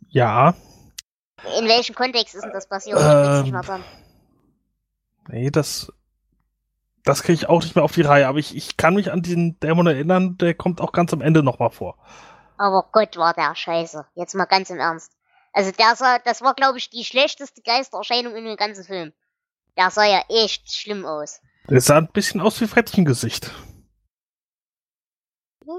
Ja, 0.09 0.55
In 1.59 1.67
welchem 1.67 1.95
Kontext 1.95 2.35
ist 2.35 2.45
denn 2.45 2.53
das 2.53 2.69
passiert? 2.69 3.03
Ich 3.03 3.19
krieg's 3.21 3.41
nicht 3.41 3.49
Ähm. 3.49 3.53
mehr 3.53 3.63
zusammen. 3.63 3.85
nee, 5.29 5.51
das, 5.51 5.93
das 7.05 7.23
kriege 7.23 7.35
ich 7.35 7.49
auch 7.49 7.63
nicht 7.63 7.75
mehr 7.75 7.85
auf 7.85 7.93
die 7.93 8.03
Reihe, 8.03 8.29
aber 8.29 8.39
ich, 8.39 8.55
ich 8.57 8.77
kann 8.77 8.95
mich 8.95 9.11
an 9.11 9.23
diesen 9.23 9.59
Dämon 9.61 9.87
erinnern, 9.87 10.39
der 10.39 10.55
kommt 10.55 10.81
auch 10.81 10.93
ganz 10.93 11.13
am 11.13 11.21
Ende 11.21 11.43
nochmal 11.43 11.71
vor. 11.71 11.99
Aber 12.57 12.89
Gott, 12.93 13.17
war 13.17 13.35
der 13.35 13.55
scheiße. 13.55 14.07
Jetzt 14.15 14.35
mal 14.35 14.45
ganz 14.45 14.71
im 14.71 14.79
Ernst. 14.79 15.13
Also 15.53 15.73
der 15.73 15.97
sah, 15.97 16.19
das 16.21 16.43
war 16.43 16.55
glaube 16.55 16.79
ich 16.79 16.91
die 16.91 17.05
schlechteste 17.05 17.63
Geistererscheinung 17.63 18.37
in 18.37 18.45
dem 18.45 18.57
ganzen 18.57 18.85
Film. 18.85 19.13
Der 19.77 19.91
sah 19.91 20.05
ja 20.07 20.23
echt 20.29 20.73
schlimm 20.73 21.05
aus. 21.05 21.41
Der 21.69 21.81
sah 21.81 21.99
ein 21.99 22.09
bisschen 22.13 22.41
aus 22.41 22.61
wie 22.61 22.67
Frettchengesicht. 22.67 23.51
Hm, 25.65 25.73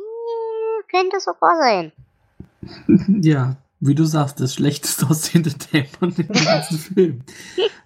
könnte 0.90 1.20
sogar 1.20 1.58
sein. 1.60 1.92
Ja, 3.22 3.58
wie 3.80 3.94
du 3.94 4.06
sagst, 4.06 4.40
das 4.40 4.56
schlechteste 4.56 5.08
aussehende 5.08 5.52
Dämon 5.52 6.16
im 6.18 6.28
ganzen 6.28 6.78
Film. 6.96 7.22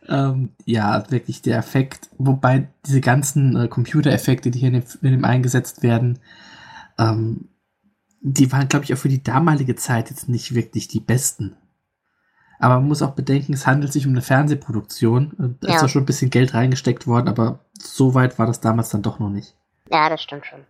ähm, 0.07 0.55
ja, 0.65 1.09
wirklich 1.11 1.41
der 1.41 1.57
Effekt, 1.57 2.09
wobei 2.17 2.69
diese 2.85 3.01
ganzen 3.01 3.55
äh, 3.57 3.67
Computereffekte, 3.67 4.51
die 4.51 4.59
hier 4.59 4.69
in 4.69 4.75
dem 4.75 4.85
Film 4.85 5.25
eingesetzt 5.25 5.83
werden, 5.83 6.19
ähm, 6.97 7.49
die 8.21 8.51
waren, 8.51 8.69
glaube 8.69 8.85
ich, 8.85 8.93
auch 8.93 8.97
für 8.97 9.09
die 9.09 9.23
damalige 9.23 9.75
Zeit 9.75 10.09
jetzt 10.09 10.29
nicht 10.29 10.53
wirklich 10.55 10.87
die 10.87 10.99
besten. 10.99 11.57
Aber 12.59 12.75
man 12.75 12.87
muss 12.89 13.01
auch 13.01 13.11
bedenken, 13.11 13.53
es 13.53 13.65
handelt 13.65 13.93
sich 13.93 14.05
um 14.05 14.11
eine 14.11 14.21
Fernsehproduktion. 14.21 15.57
Da 15.61 15.73
ist 15.75 15.81
Ja. 15.81 15.87
schon 15.87 16.03
ein 16.03 16.05
bisschen 16.05 16.29
Geld 16.29 16.53
reingesteckt 16.53 17.07
worden, 17.07 17.29
aber 17.29 17.59
so 17.79 18.13
weit 18.13 18.37
war 18.37 18.45
das 18.45 18.59
damals 18.59 18.89
dann 18.89 19.01
doch 19.01 19.17
noch 19.19 19.29
nicht. 19.29 19.55
Ja, 19.89 20.09
das 20.09 20.21
stimmt 20.21 20.45
schon. 20.45 20.65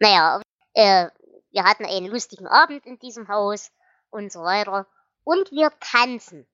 Naja, 0.00 0.40
äh, 0.74 1.06
wir 1.52 1.64
hatten 1.64 1.84
einen 1.86 2.06
lustigen 2.08 2.46
Abend 2.46 2.84
in 2.84 2.98
diesem 2.98 3.28
Haus 3.28 3.70
und 4.10 4.30
so 4.32 4.42
weiter. 4.42 4.86
Und 5.24 5.50
wir 5.52 5.70
tanzen. 5.80 6.46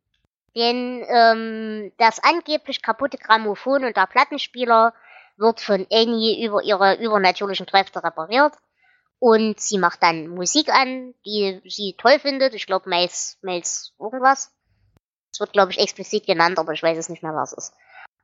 Denn 0.55 1.05
ähm, 1.09 1.93
das 1.99 2.23
angeblich 2.23 2.81
kaputte 2.83 3.19
Grammophon 3.19 3.85
und 3.85 3.97
der 3.97 4.07
Plattenspieler 4.07 4.93
wird 5.37 5.61
von 5.61 5.87
Annie 5.91 6.47
über 6.47 6.63
ihre 6.63 6.95
übernatürlichen 7.03 7.67
Kräfte 7.67 8.05
repariert. 8.05 8.53
Und 9.25 9.59
sie 9.59 9.79
macht 9.79 10.03
dann 10.03 10.29
Musik 10.29 10.69
an, 10.69 11.15
die 11.25 11.59
sie 11.65 11.95
toll 11.97 12.19
findet. 12.19 12.53
Ich 12.53 12.67
glaube, 12.67 12.91
Miles, 12.91 13.39
Miles 13.41 13.95
irgendwas. 13.99 14.53
Es 15.33 15.41
wird, 15.41 15.55
glaube 15.55 15.73
ich, 15.73 15.79
explizit 15.79 16.27
genannt, 16.27 16.59
aber 16.59 16.75
ich 16.75 16.83
weiß 16.83 16.99
es 16.99 17.09
nicht 17.09 17.23
mehr, 17.23 17.35
was 17.35 17.53
es 17.53 17.71
ist. 17.71 17.75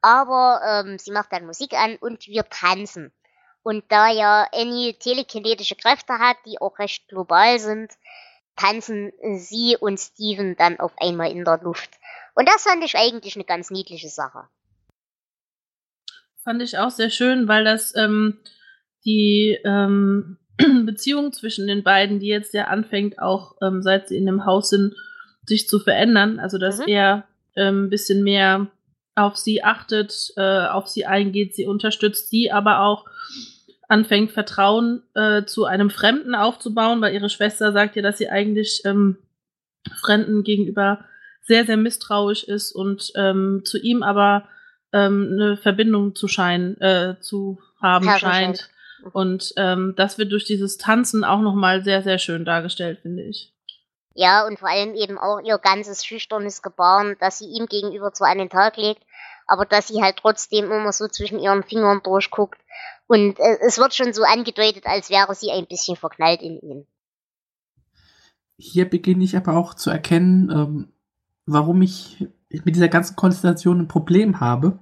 Aber 0.03 0.61
ähm, 0.63 0.99
sie 0.99 1.11
macht 1.11 1.33
dann 1.33 1.47
Musik 1.47 1.73
an 1.73 1.97
und 1.97 2.27
wir 2.27 2.45
tanzen. 2.51 3.15
Und 3.63 3.83
da 3.89 4.11
ja 4.11 4.47
Annie 4.53 4.93
telekinetische 4.93 5.75
Kräfte 5.75 6.19
hat, 6.19 6.37
die 6.45 6.61
auch 6.61 6.79
recht 6.79 7.09
global 7.09 7.59
sind, 7.59 7.93
tanzen 8.55 9.11
sie 9.39 9.79
und 9.81 9.99
Steven 9.99 10.55
dann 10.55 10.81
auf 10.81 10.93
einmal 10.99 11.31
in 11.31 11.47
der 11.47 11.61
Luft. 11.63 11.93
Und 12.35 12.47
das 12.47 12.65
fand 12.65 12.85
ich 12.85 12.99
eigentlich 12.99 13.37
eine 13.37 13.45
ganz 13.47 13.71
niedliche 13.71 14.11
Sache. 14.11 14.49
Fand 16.45 16.61
ich 16.61 16.77
auch 16.77 16.91
sehr 16.91 17.09
schön, 17.09 17.49
weil 17.49 17.65
das 17.65 17.97
ähm, 17.97 18.43
die 19.07 19.59
ähm, 19.65 20.37
Beziehung 20.87 21.33
zwischen 21.33 21.67
den 21.67 21.83
beiden, 21.83 22.21
die 22.21 22.29
jetzt 22.29 22.55
ja 22.55 22.65
anfängt, 22.65 23.19
auch 23.19 23.57
ähm, 23.63 23.83
seit 23.83 24.09
sie 24.09 24.17
in 24.17 24.27
dem 24.27 24.45
Haus 24.45 24.71
sind, 24.71 24.95
sich 25.47 25.69
zu 25.69 25.79
verändern. 25.79 26.39
Also 26.39 26.59
dass 26.59 26.79
Mhm. 26.79 26.85
er 26.89 27.25
ähm, 27.57 27.85
ein 27.85 27.91
bisschen 27.91 28.23
mehr 28.23 28.69
auf 29.15 29.37
sie 29.37 29.63
achtet, 29.65 30.33
äh, 30.37 30.67
auf 30.67 30.89
sie 30.89 31.07
eingeht, 31.07 31.55
sie 31.55 31.67
unterstützt, 31.67 32.31
sie 32.31 32.51
aber 32.53 32.81
auch 32.81 33.07
anfängt, 33.89 34.31
Vertrauen 34.31 35.03
äh, 35.15 35.45
zu 35.45 35.65
einem 35.65 35.91
Fremden 35.91 36.35
aufzubauen, 36.35 37.01
weil 37.01 37.13
ihre 37.13 37.29
Schwester 37.29 37.73
sagt 37.73 37.97
ja, 37.97 38.03
dass 38.03 38.19
sie 38.19 38.29
eigentlich 38.29 38.83
ähm, 38.85 39.17
Fremden 40.01 40.45
gegenüber 40.45 41.05
sehr, 41.43 41.65
sehr 41.67 41.77
misstrauisch 41.77 42.45
ist 42.45 42.71
und 42.73 43.11
ähm, 43.17 43.63
zu 43.65 43.79
ihm 43.79 44.03
aber 44.05 44.45
ähm, 44.93 45.31
eine 45.33 45.57
Verbindung 45.57 46.15
zu 46.15 46.29
scheinen, 46.29 46.81
äh, 46.81 47.17
zu 47.21 47.59
haben 47.81 48.05
scheint. 48.21 48.71
Scheint. 49.01 49.15
Und 49.15 49.53
ähm, 49.57 49.95
das 49.97 50.19
wird 50.19 50.33
durch 50.33 50.45
dieses 50.45 50.79
Tanzen 50.79 51.25
auch 51.25 51.41
nochmal 51.41 51.83
sehr, 51.83 52.03
sehr 52.03 52.19
schön 52.19 52.45
dargestellt, 52.45 53.01
finde 53.01 53.23
ich. 53.25 53.53
Ja, 54.15 54.47
und 54.47 54.59
vor 54.59 54.69
allem 54.69 54.95
eben 54.95 55.19
auch 55.19 55.41
ihr 55.41 55.59
ganzes 55.59 56.05
schüchternes 56.05 56.63
Gebaren, 56.63 57.17
das 57.21 57.39
sie 57.39 57.47
ihm 57.47 57.67
gegenüber 57.67 58.13
zwar 58.13 58.29
an 58.29 58.39
den 58.39 58.51
Tag 58.51 58.77
legt, 58.77 59.03
aber 59.47 59.65
dass 59.65 59.89
sie 59.89 60.03
halt 60.03 60.17
trotzdem 60.17 60.71
immer 60.71 60.93
so 60.93 61.09
zwischen 61.09 61.39
ihren 61.39 61.63
Fingern 61.63 62.01
durchguckt. 62.03 62.61
Und 63.07 63.39
äh, 63.39 63.59
es 63.67 63.79
wird 63.79 63.95
schon 63.95 64.13
so 64.13 64.23
angedeutet, 64.23 64.87
als 64.87 65.11
wäre 65.11 65.35
sie 65.35 65.51
ein 65.51 65.67
bisschen 65.67 65.97
verknallt 65.97 66.43
in 66.43 66.61
ihn. 66.61 66.87
Hier 68.57 68.89
beginne 68.89 69.25
ich 69.25 69.37
aber 69.37 69.57
auch 69.57 69.75
zu 69.75 69.91
erkennen, 69.91 70.51
ähm, 70.51 70.93
warum 71.47 71.83
ich 71.83 72.29
mit 72.51 72.75
dieser 72.75 72.89
ganzen 72.89 73.17
Konstellation 73.17 73.81
ein 73.81 73.89
Problem 73.89 74.41
habe. 74.41 74.79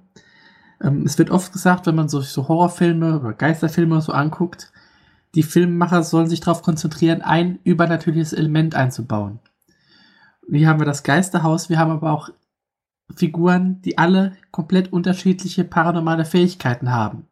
Ähm, 0.81 1.03
es 1.05 1.17
wird 1.17 1.29
oft 1.29 1.51
gesagt, 1.53 1.85
wenn 1.85 1.95
man 1.95 2.09
sich 2.09 2.29
so 2.29 2.47
Horrorfilme 2.47 3.19
oder 3.19 3.33
Geisterfilme 3.33 4.01
so 4.01 4.11
anguckt, 4.11 4.71
die 5.35 5.43
Filmemacher 5.43 6.03
sollen 6.03 6.27
sich 6.27 6.39
darauf 6.39 6.63
konzentrieren, 6.63 7.21
ein 7.21 7.59
übernatürliches 7.63 8.33
Element 8.33 8.75
einzubauen. 8.75 9.39
hier 10.49 10.67
haben 10.67 10.79
wir 10.79 10.85
das 10.85 11.03
Geisterhaus, 11.03 11.69
wir 11.69 11.77
haben 11.77 11.91
aber 11.91 12.11
auch 12.11 12.29
Figuren, 13.15 13.81
die 13.81 13.97
alle 13.97 14.33
komplett 14.51 14.91
unterschiedliche 14.93 15.63
paranormale 15.63 16.25
Fähigkeiten 16.25 16.91
haben. 16.91 17.27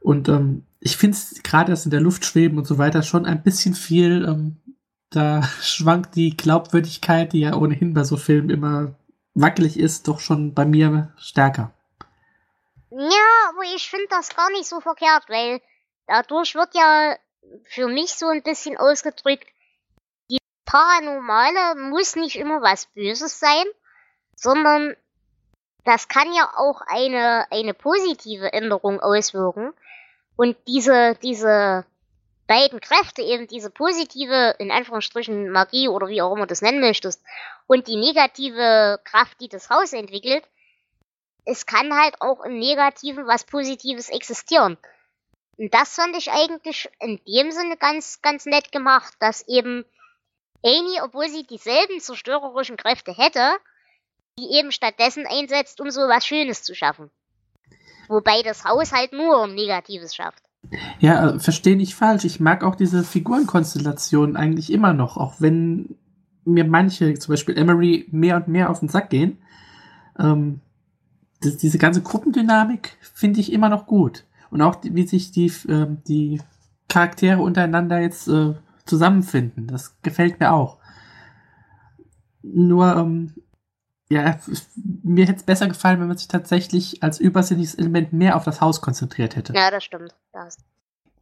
Und 0.00 0.28
ähm, 0.28 0.62
ich 0.80 0.96
finde 0.96 1.16
es 1.16 1.42
gerade 1.42 1.72
das 1.72 1.84
in 1.84 1.90
der 1.90 2.00
Luft 2.00 2.24
schweben 2.24 2.58
und 2.58 2.66
so 2.66 2.78
weiter 2.78 3.02
schon 3.02 3.26
ein 3.26 3.42
bisschen 3.42 3.74
viel. 3.74 4.24
Ähm, 4.24 4.56
da 5.10 5.42
schwankt 5.60 6.16
die 6.16 6.36
Glaubwürdigkeit, 6.36 7.32
die 7.32 7.40
ja 7.40 7.56
ohnehin 7.56 7.94
bei 7.94 8.04
so 8.04 8.16
Filmen 8.16 8.50
immer 8.50 8.94
wackelig 9.34 9.78
ist, 9.78 10.08
doch 10.08 10.20
schon 10.20 10.54
bei 10.54 10.64
mir 10.64 11.12
stärker. 11.16 11.72
Ja, 12.98 13.50
aber 13.50 13.62
ich 13.74 13.90
finde 13.90 14.06
das 14.08 14.34
gar 14.34 14.50
nicht 14.52 14.66
so 14.66 14.80
verkehrt, 14.80 15.28
weil 15.28 15.60
dadurch 16.06 16.54
wird 16.54 16.74
ja 16.74 17.18
für 17.68 17.88
mich 17.88 18.14
so 18.14 18.26
ein 18.28 18.42
bisschen 18.42 18.78
ausgedrückt, 18.78 19.46
die 20.30 20.38
Paranormale 20.64 21.74
muss 21.90 22.16
nicht 22.16 22.36
immer 22.36 22.62
was 22.62 22.86
Böses 22.86 23.38
sein, 23.38 23.64
sondern 24.34 24.96
das 25.84 26.08
kann 26.08 26.32
ja 26.32 26.50
auch 26.56 26.80
eine, 26.86 27.46
eine 27.50 27.74
positive 27.74 28.54
Änderung 28.54 28.98
auswirken. 29.00 29.74
Und 30.36 30.56
diese, 30.66 31.16
diese 31.22 31.84
beiden 32.46 32.80
Kräfte, 32.80 33.20
eben 33.20 33.46
diese 33.46 33.68
positive, 33.68 34.54
in 34.58 34.70
Anführungsstrichen 34.70 35.50
Magie 35.50 35.88
oder 35.88 36.08
wie 36.08 36.22
auch 36.22 36.32
immer 36.32 36.46
du 36.46 36.48
das 36.48 36.62
nennen 36.62 36.80
möchtest, 36.80 37.22
und 37.66 37.88
die 37.88 37.96
negative 37.96 39.00
Kraft, 39.04 39.38
die 39.40 39.48
das 39.48 39.68
Haus 39.68 39.92
entwickelt, 39.92 40.44
es 41.46 41.64
kann 41.64 41.94
halt 41.94 42.20
auch 42.20 42.44
im 42.44 42.58
Negativen 42.58 43.26
was 43.26 43.44
Positives 43.44 44.10
existieren. 44.10 44.76
Und 45.56 45.72
das 45.72 45.94
fand 45.94 46.14
ich 46.16 46.30
eigentlich 46.30 46.90
in 47.00 47.18
dem 47.26 47.50
Sinne 47.50 47.76
ganz, 47.78 48.20
ganz 48.20 48.44
nett 48.44 48.72
gemacht, 48.72 49.14
dass 49.20 49.46
eben 49.48 49.84
Amy, 50.62 51.00
obwohl 51.02 51.28
sie 51.28 51.46
dieselben 51.46 52.00
zerstörerischen 52.00 52.76
Kräfte 52.76 53.16
hätte, 53.16 53.56
die 54.38 54.58
eben 54.58 54.72
stattdessen 54.72 55.24
einsetzt, 55.26 55.80
um 55.80 55.90
so 55.90 56.02
was 56.02 56.26
Schönes 56.26 56.62
zu 56.62 56.74
schaffen. 56.74 57.10
Wobei 58.08 58.42
das 58.42 58.64
Haus 58.64 58.92
halt 58.92 59.12
nur 59.12 59.46
Negatives 59.46 60.14
schafft. 60.14 60.42
Ja, 60.98 61.38
verstehe 61.38 61.76
nicht 61.76 61.94
falsch. 61.94 62.24
Ich 62.24 62.40
mag 62.40 62.64
auch 62.64 62.74
diese 62.74 63.04
Figurenkonstellation 63.04 64.36
eigentlich 64.36 64.72
immer 64.72 64.92
noch, 64.92 65.16
auch 65.16 65.34
wenn 65.38 65.96
mir 66.44 66.64
manche, 66.64 67.14
zum 67.14 67.32
Beispiel 67.32 67.56
Emery, 67.56 68.08
mehr 68.10 68.36
und 68.36 68.48
mehr 68.48 68.68
auf 68.68 68.80
den 68.80 68.88
Sack 68.88 69.10
gehen. 69.10 69.38
Ähm, 70.18 70.60
das, 71.46 71.56
diese 71.56 71.78
ganze 71.78 72.02
Gruppendynamik 72.02 72.96
finde 73.00 73.40
ich 73.40 73.52
immer 73.52 73.68
noch 73.68 73.86
gut. 73.86 74.24
Und 74.50 74.62
auch 74.62 74.76
wie 74.82 75.06
sich 75.06 75.32
die, 75.32 75.46
äh, 75.68 75.86
die 76.06 76.40
Charaktere 76.88 77.40
untereinander 77.40 77.98
jetzt 77.98 78.28
äh, 78.28 78.54
zusammenfinden. 78.84 79.66
Das 79.66 80.00
gefällt 80.02 80.40
mir 80.40 80.52
auch. 80.52 80.78
Nur, 82.42 82.96
ähm, 82.96 83.34
ja, 84.08 84.38
mir 85.02 85.26
hätte 85.26 85.38
es 85.38 85.42
besser 85.42 85.66
gefallen, 85.66 86.00
wenn 86.00 86.08
man 86.08 86.16
sich 86.16 86.28
tatsächlich 86.28 87.02
als 87.02 87.18
übersinnliches 87.18 87.74
Element 87.74 88.12
mehr 88.12 88.36
auf 88.36 88.44
das 88.44 88.60
Haus 88.60 88.80
konzentriert 88.80 89.34
hätte. 89.34 89.52
Ja, 89.52 89.70
das 89.70 89.82
stimmt. 89.82 90.14
Das. 90.32 90.58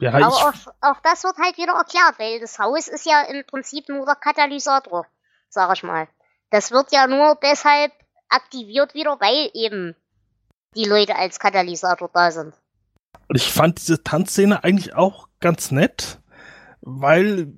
Ja, 0.01 0.13
Aber 0.13 0.27
auch, 0.27 0.53
auch, 0.83 1.01
das 1.03 1.25
wird 1.25 1.39
halt 1.39 1.57
wieder 1.57 1.73
erklärt, 1.73 2.19
weil 2.19 2.41
das 2.41 2.59
Haus 2.59 2.89
ist 2.89 3.07
ja 3.07 3.23
im 3.23 3.45
Prinzip 3.47 3.89
nur 3.89 4.05
der 4.05 4.17
Katalysator, 4.17 5.07
sag 5.49 5.75
ich 5.75 5.83
mal. 5.83 6.09
Das 6.51 6.73
wird 6.73 6.93
ja 6.93 7.07
nur 7.07 7.39
deshalb 7.43 7.93
aktiviert 8.29 8.95
wieder, 8.95 9.19
weil 9.21 9.51
eben 9.55 9.97
die 10.75 10.85
Leute 10.85 11.17
als 11.17 11.39
Katalysator 11.39 12.11
da 12.13 12.31
sind. 12.31 12.55
Und 13.29 13.37
ich 13.37 13.53
fand 13.53 13.79
diese 13.79 14.03
Tanzszene 14.03 14.65
eigentlich 14.65 14.95
auch 14.95 15.29
ganz 15.41 15.71
nett, 15.71 16.21
weil 16.81 17.53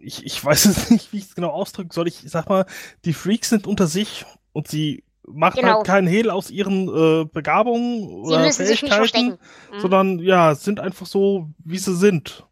ich, 0.00 0.24
ich 0.24 0.44
weiß 0.44 0.64
jetzt 0.64 0.90
nicht, 0.90 1.12
wie 1.12 1.18
ich 1.18 1.24
es 1.24 1.34
genau 1.34 1.50
ausdrücken 1.50 1.90
soll. 1.90 2.08
Ich 2.08 2.22
sag 2.26 2.48
mal, 2.48 2.66
die 3.04 3.12
Freaks 3.12 3.50
sind 3.50 3.66
unter 3.66 3.86
sich 3.86 4.24
und 4.52 4.68
sie 4.68 5.04
machen 5.24 5.60
genau. 5.60 5.76
halt 5.76 5.86
keinen 5.86 6.06
Hehl 6.06 6.30
aus 6.30 6.50
ihren 6.50 6.88
äh, 6.88 7.24
Begabungen 7.24 8.24
sie 8.24 8.34
oder 8.34 8.52
Fähigkeiten, 8.52 9.38
mhm. 9.72 9.80
sondern 9.80 10.18
ja, 10.18 10.54
sind 10.54 10.80
einfach 10.80 11.06
so, 11.06 11.48
wie 11.58 11.78
sie 11.78 11.94
sind. 11.94 12.46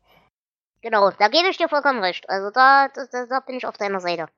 Genau, 0.82 1.10
da 1.10 1.28
gebe 1.28 1.48
ich 1.48 1.58
dir 1.58 1.68
vollkommen 1.68 2.00
recht. 2.00 2.28
Also 2.30 2.50
da, 2.50 2.88
da, 2.88 3.26
da 3.26 3.40
bin 3.40 3.56
ich 3.56 3.66
auf 3.66 3.76
deiner 3.76 4.00
Seite. 4.00 4.28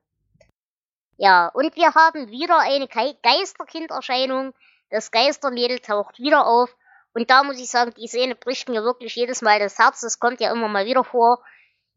Ja, 1.17 1.47
und 1.53 1.75
wir 1.75 1.93
haben 1.93 2.29
wieder 2.29 2.59
eine 2.59 2.87
Geisterkinderscheinung. 2.87 4.53
Das 4.93 5.11
Geistermädel 5.11 5.79
taucht 5.79 6.19
wieder 6.19 6.45
auf. 6.45 6.75
Und 7.13 7.29
da 7.29 7.43
muss 7.43 7.59
ich 7.59 7.69
sagen, 7.69 7.93
die 7.97 8.07
Szene 8.07 8.35
bricht 8.35 8.69
mir 8.69 8.83
wirklich 8.83 9.15
jedes 9.15 9.41
Mal 9.41 9.59
das 9.59 9.77
Herz. 9.77 10.01
Das 10.01 10.19
kommt 10.19 10.39
ja 10.39 10.51
immer 10.51 10.67
mal 10.67 10.85
wieder 10.85 11.03
vor. 11.03 11.43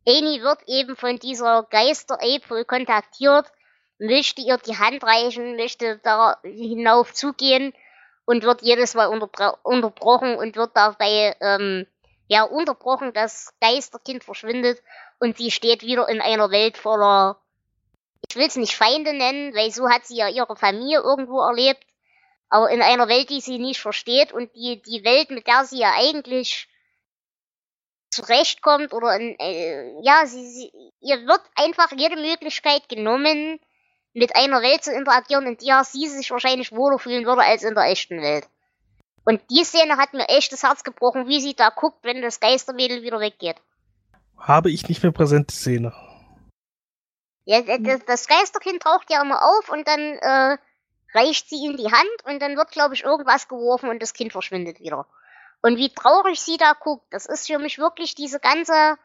Annie 0.07 0.43
wird 0.43 0.61
eben 0.67 0.97
von 0.97 1.19
dieser 1.19 1.65
Geister 1.71 2.19
April 2.21 2.65
kontaktiert 2.65 3.53
möchte 3.99 4.43
ihr 4.43 4.59
die 4.59 4.77
Hand 4.77 5.03
reichen, 5.05 5.57
möchte 5.57 5.99
da 6.03 6.39
hinauf 6.43 7.13
zugehen 7.13 7.73
und 8.25 8.43
wird 8.43 8.63
jedes 8.63 8.95
Mal 8.95 9.07
unterbro 9.07 9.57
unterbrochen 9.63 10.37
und 10.37 10.57
wird 10.57 10.73
dabei 10.75 11.37
ähm, 11.41 11.87
ja 12.29 12.43
unterbrochen, 12.43 13.13
das 13.13 13.55
Geisterkind 13.61 14.25
verschwindet 14.25 14.83
und 15.19 15.37
sie 15.39 15.51
steht 15.51 15.83
wieder 15.83 16.09
in 16.09 16.21
einer 16.21 16.51
Welt 16.51 16.77
voller, 16.77 17.41
ich 18.29 18.37
will 18.37 18.47
es 18.47 18.57
nicht 18.57 18.75
Feinde 18.75 19.13
nennen, 19.13 19.55
weil 19.55 19.71
so 19.71 19.89
hat 19.89 20.07
sie 20.07 20.17
ja 20.17 20.29
ihre 20.29 20.57
Familie 20.57 21.01
irgendwo 21.01 21.41
erlebt, 21.41 21.85
aber 22.49 22.71
in 22.71 22.83
einer 22.83 23.09
Welt, 23.09 23.31
die 23.31 23.41
sie 23.41 23.59
nicht 23.59 23.81
versteht 23.81 24.33
und 24.33 24.55
die, 24.55 24.83
die 24.83 25.05
Welt, 25.05 25.31
mit 25.31 25.47
der 25.47 25.65
sie 25.65 25.79
ja 25.79 25.93
eigentlich 25.97 26.69
zurechtkommt 28.11 28.93
oder 28.93 29.17
in, 29.17 29.39
äh, 29.39 30.01
ja, 30.03 30.27
sie, 30.27 30.47
sie, 30.47 30.73
ihr 31.01 31.27
wird 31.27 31.43
einfach 31.55 31.91
jede 31.97 32.17
Möglichkeit 32.17 32.89
genommen, 32.89 33.61
mit 34.15 34.35
einer 34.35 34.63
Welt 34.63 34.83
zu 34.83 34.93
interagieren, 34.93 35.47
in 35.47 35.57
der 35.59 35.85
sie 35.85 36.09
sich 36.09 36.31
wahrscheinlich 36.31 36.73
wohler 36.73 36.99
fühlen 36.99 37.27
würde 37.27 37.43
als 37.43 37.63
in 37.63 37.75
der 37.75 37.85
echten 37.85 38.23
Welt. 38.23 38.49
Und 39.25 39.43
die 39.51 39.65
Szene 39.65 39.99
hat 39.99 40.15
mir 40.15 40.29
echt 40.29 40.53
das 40.53 40.63
Herz 40.63 40.85
gebrochen, 40.85 41.27
wie 41.27 41.41
sie 41.41 41.55
da 41.55 41.69
guckt, 41.71 42.05
wenn 42.05 42.23
das 42.23 42.41
Geistermädel 42.41 43.03
wieder 43.03 43.21
weggeht. 43.21 43.57
Habe 44.39 44.71
ich 44.71 44.89
nicht 44.89 45.03
mehr 45.03 45.13
präsent, 45.13 45.51
die 45.51 45.57
Szene. 45.57 45.93
Ja, 47.45 47.61
das, 47.61 48.05
das 48.07 48.27
Geisterkind 48.27 48.83
taucht 48.83 49.11
ja 49.11 49.23
immer 49.23 49.43
auf 49.43 49.69
und 49.69 49.87
dann 49.87 50.01
äh, 50.01 50.59
reicht 51.15 51.49
sie 51.49 51.57
ihm 51.57 51.77
die 51.77 51.91
Hand 51.91 52.25
und 52.25 52.41
dann 52.41 52.57
wird, 52.57 52.71
glaube 52.71 52.95
ich, 52.95 53.05
irgendwas 53.05 53.49
geworfen 53.49 53.89
und 53.89 54.03
das 54.03 54.13
Kind 54.13 54.33
verschwindet 54.33 54.81
wieder. 54.81 55.07
Und 55.63 55.77
wie 55.79 55.89
traurig 55.89 56.41
sie 56.41 56.57
da 56.59 56.75
guckt, 56.79 57.07
das 57.11 57.27
ist 57.27 57.47
für 57.47 57.59
mich 57.59 57.79
wirklich 57.79 58.15
diese 58.15 58.39
ganze, 58.41 58.97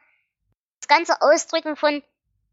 das 0.80 0.88
ganze 0.88 1.22
Ausdrücken 1.22 1.76
von, 1.76 2.04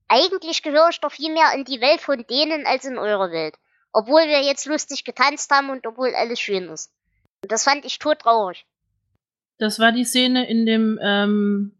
eigentlich 0.08 0.62
gehöre 0.62 0.88
ich 0.90 1.00
doch 1.00 1.12
viel 1.12 1.32
mehr 1.32 1.52
in 1.54 1.64
die 1.64 1.80
Welt 1.80 2.00
von 2.00 2.24
denen 2.28 2.66
als 2.66 2.84
in 2.84 2.98
eure 2.98 3.30
Welt. 3.30 3.56
Obwohl 3.92 4.22
wir 4.22 4.42
jetzt 4.42 4.66
lustig 4.66 5.04
getanzt 5.04 5.50
haben 5.50 5.70
und 5.70 5.87
obwohl 5.87 6.14
alles 6.14 6.40
schön 6.40 6.68
ist. 6.68 6.92
Und 7.42 7.52
das 7.52 7.64
fand 7.64 7.84
ich 7.84 7.98
todtraurig. 7.98 8.66
Das 9.58 9.78
war 9.78 9.92
die 9.92 10.04
Szene 10.04 10.48
in 10.48 10.66
dem, 10.66 10.98
ähm, 11.02 11.72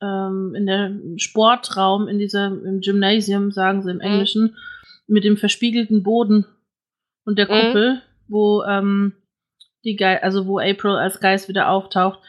ähm, 0.00 0.54
in 0.56 0.66
der 0.66 1.18
Sportraum, 1.18 2.08
in 2.08 2.18
dieser, 2.18 2.46
im 2.46 2.80
Gymnasium, 2.80 3.50
sagen 3.50 3.82
sie 3.82 3.90
im 3.90 3.96
mhm. 3.96 4.02
Englischen, 4.02 4.42
mhm. 4.42 4.56
mit 5.06 5.24
dem 5.24 5.36
verspiegelten 5.36 6.02
Boden 6.02 6.46
und 7.26 7.38
der 7.38 7.46
mhm. 7.46 7.50
Kuppel, 7.50 7.94
mhm. 7.94 8.00
wo, 8.28 8.62
ähm, 8.62 9.12
die 9.84 9.96
Ge 9.96 10.18
also 10.22 10.46
wo 10.46 10.58
April 10.58 10.92
als 10.92 11.20
Geist 11.20 11.48
wieder 11.48 11.68
auftaucht. 11.68 12.20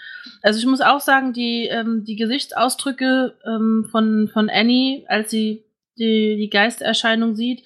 Also 0.41 0.59
ich 0.59 0.65
muss 0.65 0.81
auch 0.81 0.99
sagen, 0.99 1.31
die, 1.31 1.67
ähm, 1.67 2.03
die 2.03 2.17
Gesichtsausdrücke 2.17 3.35
ähm, 3.45 3.87
von, 3.89 4.27
von 4.27 4.49
Annie, 4.49 5.05
als 5.07 5.31
sie 5.31 5.63
die, 5.97 6.35
die 6.37 6.49
Geisterscheinung 6.49 7.35
sieht 7.35 7.63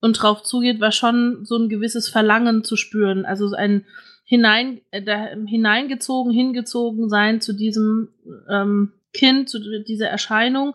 und 0.00 0.12
drauf 0.14 0.42
zugeht, 0.42 0.80
war 0.80 0.92
schon 0.92 1.44
so 1.44 1.56
ein 1.56 1.68
gewisses 1.68 2.08
Verlangen 2.08 2.62
zu 2.62 2.76
spüren. 2.76 3.26
Also 3.26 3.52
ein 3.52 3.84
hinein, 4.24 4.80
äh, 4.90 5.02
da, 5.02 5.28
hineingezogen, 5.46 6.32
hingezogen 6.32 7.08
sein 7.08 7.40
zu 7.40 7.52
diesem 7.52 8.08
ähm, 8.48 8.92
Kind, 9.12 9.48
zu 9.48 9.82
dieser 9.82 10.08
Erscheinung 10.08 10.74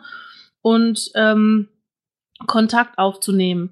und 0.61 1.11
ähm, 1.15 1.69
Kontakt 2.47 2.97
aufzunehmen. 2.97 3.71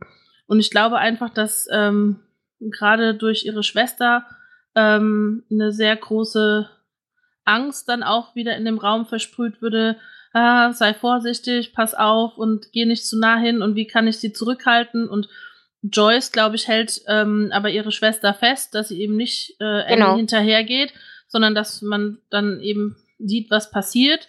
Und 0.50 0.60
ich 0.60 0.72
glaube 0.72 0.98
einfach, 0.98 1.30
dass 1.30 1.68
ähm, 1.72 2.22
gerade 2.60 3.14
durch 3.14 3.46
ihre 3.46 3.62
Schwester 3.62 4.26
ähm, 4.74 5.44
eine 5.52 5.72
sehr 5.72 5.96
große 5.96 6.68
Angst 7.46 7.88
dann 7.88 8.02
auch 8.02 8.34
wieder 8.34 8.58
in 8.58 8.66
dem 8.66 8.80
Raum 8.80 9.06
versprüht 9.06 9.62
würde, 9.62 9.98
ah, 10.34 10.74
sei 10.74 10.96
vorsichtig, 10.96 11.72
pass 11.74 11.94
auf 11.94 12.36
und 12.36 12.72
geh 12.72 12.86
nicht 12.86 13.06
zu 13.06 13.20
nah 13.20 13.38
hin 13.38 13.62
und 13.62 13.76
wie 13.76 13.86
kann 13.86 14.08
ich 14.08 14.18
sie 14.18 14.34
zurückhalten 14.34 15.08
und 15.08 15.30
Joyce, 15.84 16.32
glaube 16.32 16.56
ich, 16.56 16.68
hält 16.68 17.04
ähm, 17.08 17.52
aber 17.54 17.70
ihre 17.70 17.92
Schwester 17.92 18.34
fest, 18.34 18.74
dass 18.74 18.88
sie 18.90 19.00
eben 19.02 19.18
nicht 19.18 19.56
äh, 19.60 19.88
genau. 19.88 20.16
hinterhergeht, 20.16 20.94
sondern 21.28 21.54
dass 21.54 21.84
man 21.84 22.18
dann 22.32 22.60
eben 22.60 22.98
sieht, 23.20 23.52
was 23.52 23.70
passiert. 23.70 24.28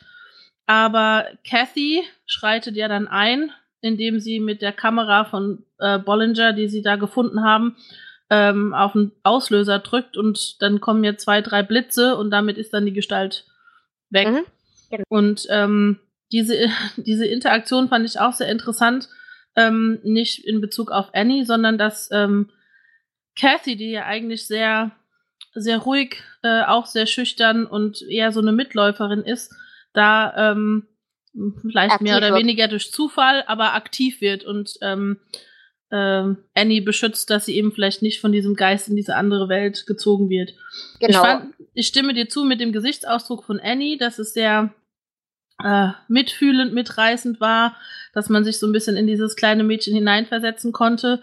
Aber 0.66 1.26
Kathy 1.48 2.04
schreitet 2.26 2.76
ja 2.76 2.88
dann 2.88 3.08
ein 3.08 3.52
indem 3.80 4.20
sie 4.20 4.40
mit 4.40 4.62
der 4.62 4.72
Kamera 4.72 5.24
von 5.24 5.64
äh, 5.78 5.98
Bollinger, 5.98 6.52
die 6.52 6.68
sie 6.68 6.82
da 6.82 6.96
gefunden 6.96 7.42
haben, 7.42 7.76
ähm, 8.30 8.74
auf 8.74 8.92
den 8.92 9.12
Auslöser 9.22 9.80
drückt 9.80 10.16
und 10.16 10.62
dann 10.62 10.80
kommen 10.80 11.02
ja 11.02 11.16
zwei, 11.16 11.40
drei 11.40 11.62
Blitze 11.62 12.16
und 12.16 12.30
damit 12.30 12.58
ist 12.58 12.72
dann 12.72 12.86
die 12.86 12.92
Gestalt 12.92 13.46
weg. 14.08 14.28
Mhm, 14.28 14.44
genau. 14.90 15.04
Und 15.08 15.46
ähm, 15.50 15.98
diese, 16.32 16.68
diese 16.96 17.26
Interaktion 17.26 17.88
fand 17.88 18.06
ich 18.06 18.20
auch 18.20 18.32
sehr 18.32 18.48
interessant, 18.48 19.08
ähm, 19.56 19.98
nicht 20.04 20.44
in 20.44 20.60
Bezug 20.60 20.92
auf 20.92 21.10
Annie, 21.12 21.44
sondern 21.44 21.76
dass 21.76 22.08
ähm, 22.12 22.50
Kathy, 23.38 23.76
die 23.76 23.90
ja 23.90 24.04
eigentlich 24.04 24.46
sehr, 24.46 24.92
sehr 25.54 25.78
ruhig, 25.78 26.22
äh, 26.42 26.62
auch 26.62 26.86
sehr 26.86 27.06
schüchtern 27.06 27.66
und 27.66 28.02
eher 28.02 28.30
so 28.32 28.40
eine 28.40 28.52
Mitläuferin 28.52 29.22
ist, 29.22 29.54
da 29.92 30.52
ähm, 30.52 30.86
vielleicht 31.60 31.92
Aktiv 31.92 32.04
mehr 32.04 32.16
oder 32.16 32.30
wird. 32.30 32.40
weniger 32.40 32.68
durch 32.68 32.92
Zufall, 32.92 33.44
aber 33.46 33.74
aktiv 33.74 34.20
wird 34.20 34.44
und 34.44 34.74
ähm, 34.82 35.18
ähm, 35.92 36.38
Annie 36.54 36.82
beschützt, 36.82 37.30
dass 37.30 37.46
sie 37.46 37.56
eben 37.56 37.72
vielleicht 37.72 38.02
nicht 38.02 38.20
von 38.20 38.32
diesem 38.32 38.54
Geist 38.54 38.88
in 38.88 38.96
diese 38.96 39.16
andere 39.16 39.48
Welt 39.48 39.86
gezogen 39.86 40.28
wird. 40.28 40.50
Ich, 41.00 41.08
Genau. 41.08 41.22
fand, 41.22 41.54
ich 41.74 41.86
stimme 41.88 42.14
dir 42.14 42.28
zu 42.28 42.44
mit 42.44 42.60
dem 42.60 42.72
Gesichtsausdruck 42.72 43.44
von 43.44 43.58
Annie, 43.60 43.98
dass 43.98 44.18
es 44.18 44.32
sehr 44.32 44.72
äh, 45.62 45.88
mitfühlend, 46.08 46.72
mitreißend 46.74 47.40
war, 47.40 47.76
dass 48.12 48.28
man 48.28 48.44
sich 48.44 48.58
so 48.58 48.66
ein 48.66 48.72
bisschen 48.72 48.96
in 48.96 49.06
dieses 49.06 49.36
kleine 49.36 49.64
Mädchen 49.64 49.94
hineinversetzen 49.94 50.72
konnte. 50.72 51.20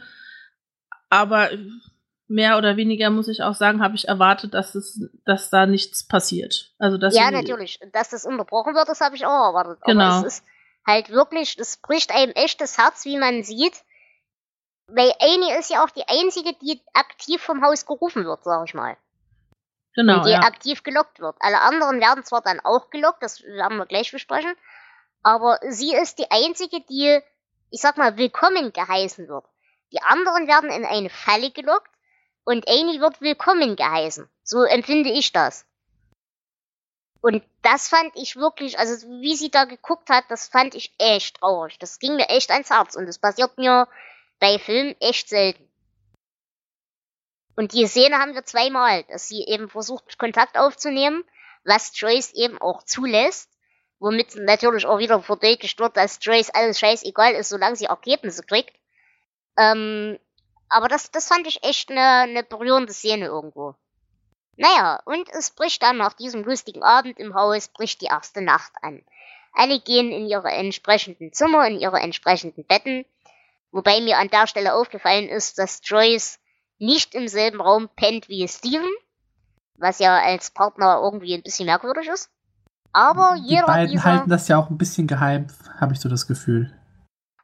Aber 1.09 1.49
mehr 2.27 2.57
oder 2.57 2.77
weniger 2.77 3.09
muss 3.09 3.27
ich 3.27 3.43
auch 3.43 3.55
sagen, 3.55 3.81
habe 3.81 3.95
ich 3.95 4.07
erwartet, 4.07 4.53
dass 4.53 4.75
es, 4.75 5.09
dass 5.25 5.49
da 5.49 5.65
nichts 5.65 6.07
passiert. 6.07 6.73
Also 6.77 6.97
dass 6.97 7.15
ja, 7.15 7.31
natürlich. 7.31 7.79
Dass 7.93 8.09
das 8.09 8.25
unterbrochen 8.25 8.75
wird, 8.75 8.89
das 8.89 9.01
habe 9.01 9.15
ich 9.15 9.25
auch 9.25 9.47
erwartet. 9.47 9.79
Genau. 9.85 10.03
Aber 10.03 10.27
es 10.27 10.35
ist 10.35 10.45
halt 10.85 11.09
wirklich, 11.09 11.55
das 11.55 11.77
bricht 11.77 12.13
einem 12.13 12.31
echt 12.33 12.61
das 12.61 12.77
Herz, 12.77 13.05
wie 13.05 13.17
man 13.17 13.43
sieht. 13.43 13.83
Weil 14.87 15.11
Annie 15.19 15.57
ist 15.57 15.69
ja 15.69 15.83
auch 15.83 15.89
die 15.89 16.07
einzige, 16.07 16.53
die 16.61 16.81
aktiv 16.93 17.41
vom 17.41 17.63
Haus 17.63 17.85
gerufen 17.85 18.25
wird, 18.25 18.43
sag 18.43 18.67
ich 18.67 18.73
mal. 18.73 18.97
Genau, 19.95 20.17
und 20.17 20.25
die 20.25 20.31
ja. 20.31 20.41
aktiv 20.41 20.83
gelockt 20.83 21.19
wird. 21.19 21.35
Alle 21.39 21.59
anderen 21.61 21.99
werden 21.99 22.23
zwar 22.23 22.41
dann 22.41 22.59
auch 22.59 22.89
gelockt, 22.89 23.23
das 23.23 23.43
werden 23.43 23.77
wir 23.77 23.85
gleich 23.87 24.11
besprechen, 24.11 24.53
aber 25.23 25.59
sie 25.67 25.93
ist 25.93 26.19
die 26.19 26.29
einzige, 26.29 26.81
die, 26.81 27.19
ich 27.71 27.81
sag 27.81 27.97
mal, 27.97 28.15
willkommen 28.15 28.71
geheißen 28.71 29.27
wird. 29.27 29.45
Die 29.91 30.01
anderen 30.03 30.47
werden 30.47 30.69
in 30.69 30.85
eine 30.85 31.09
Falle 31.09 31.49
gelockt 31.51 31.96
und 32.47 32.65
Annie 32.69 33.01
wird 33.01 33.19
willkommen 33.19 33.75
geheißen. 33.75 34.29
So 34.41 34.63
empfinde 34.63 35.09
ich 35.09 35.33
das. 35.33 35.65
Und 37.19 37.43
das 37.61 37.89
fand 37.89 38.15
ich 38.15 38.37
wirklich, 38.37 38.79
also 38.79 39.05
wie 39.21 39.35
sie 39.35 39.51
da 39.51 39.65
geguckt 39.65 40.09
hat, 40.09 40.23
das 40.29 40.47
fand 40.47 40.73
ich 40.73 40.93
echt 40.97 41.41
traurig. 41.41 41.77
Das 41.77 41.99
ging 41.99 42.15
mir 42.15 42.29
echt 42.29 42.49
ans 42.49 42.69
Herz 42.69 42.95
und 42.95 43.05
das 43.05 43.19
passiert 43.19 43.57
mir 43.57 43.89
bei 44.39 44.59
Filmen 44.59 44.95
echt 45.01 45.27
selten. 45.27 45.69
Und 47.57 47.73
die 47.73 47.85
Szene 47.85 48.17
haben 48.17 48.33
wir 48.33 48.45
zweimal, 48.45 49.03
dass 49.09 49.27
sie 49.27 49.43
eben 49.43 49.67
versucht, 49.67 50.17
Kontakt 50.17 50.57
aufzunehmen, 50.57 51.25
was 51.65 51.99
Joyce 51.99 52.31
eben 52.33 52.61
auch 52.61 52.81
zulässt, 52.83 53.51
womit 53.99 54.35
natürlich 54.35 54.85
auch 54.85 54.99
wieder 54.99 55.21
verdeutlicht 55.21 55.81
wird, 55.81 55.97
dass 55.97 56.19
Joyce 56.21 56.51
alles 56.51 56.79
scheißegal 56.79 57.33
ist, 57.33 57.49
solange 57.49 57.75
sie 57.75 57.85
Ergebnisse 57.85 58.43
kriegt. 58.43 58.73
Ähm, 59.57 60.17
aber 60.69 60.87
das, 60.87 61.11
das 61.11 61.27
fand 61.27 61.47
ich 61.47 61.63
echt 61.63 61.89
eine, 61.89 62.01
eine 62.01 62.43
berührende 62.43 62.93
Szene 62.93 63.25
irgendwo. 63.25 63.75
Naja, 64.57 64.99
und 65.05 65.29
es 65.29 65.51
bricht 65.51 65.83
dann 65.83 65.97
nach 65.97 66.13
diesem 66.13 66.43
lustigen 66.43 66.83
Abend 66.83 67.19
im 67.19 67.35
Haus, 67.35 67.67
bricht 67.67 68.01
die 68.01 68.05
erste 68.05 68.41
Nacht 68.41 68.71
an. 68.81 69.03
Alle 69.53 69.79
gehen 69.79 70.11
in 70.11 70.25
ihre 70.27 70.51
entsprechenden 70.51 71.31
Zimmer, 71.31 71.67
in 71.67 71.79
ihre 71.79 71.99
entsprechenden 71.99 72.65
Betten, 72.65 73.05
wobei 73.71 74.01
mir 74.01 74.17
an 74.17 74.29
der 74.29 74.47
Stelle 74.47 74.73
aufgefallen 74.73 75.29
ist, 75.29 75.57
dass 75.59 75.81
Joyce 75.83 76.39
nicht 76.79 77.15
im 77.15 77.27
selben 77.27 77.61
Raum 77.61 77.89
pennt 77.95 78.29
wie 78.29 78.47
Steven, 78.47 78.89
was 79.75 79.99
ja 79.99 80.19
als 80.19 80.51
Partner 80.51 80.99
irgendwie 81.03 81.33
ein 81.33 81.43
bisschen 81.43 81.65
merkwürdig 81.65 82.07
ist. 82.07 82.29
Aber 82.93 83.35
Die 83.37 83.49
jeder 83.49 83.65
beiden 83.65 83.91
dieser... 83.91 84.03
halten 84.03 84.29
das 84.29 84.47
ja 84.47 84.57
auch 84.57 84.69
ein 84.69 84.77
bisschen 84.77 85.07
geheim, 85.07 85.47
habe 85.79 85.93
ich 85.93 85.99
so 85.99 86.09
das 86.09 86.27
Gefühl. 86.27 86.76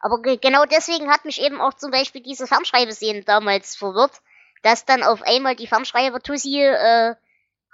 Aber 0.04 0.20
ge 0.20 0.36
genau 0.36 0.66
deswegen 0.66 1.10
hat 1.10 1.24
mich 1.24 1.40
eben 1.40 1.62
auch 1.62 1.72
zum 1.72 1.90
Beispiel 1.90 2.20
diese 2.20 2.46
Fernschreibeszene 2.46 3.24
damals 3.24 3.74
verwirrt, 3.74 4.20
dass 4.62 4.84
dann 4.84 5.02
auf 5.02 5.22
einmal 5.22 5.56
die 5.56 5.66
Fernschreiber 5.66 6.20
Tussi 6.20 6.60
äh, 6.60 7.14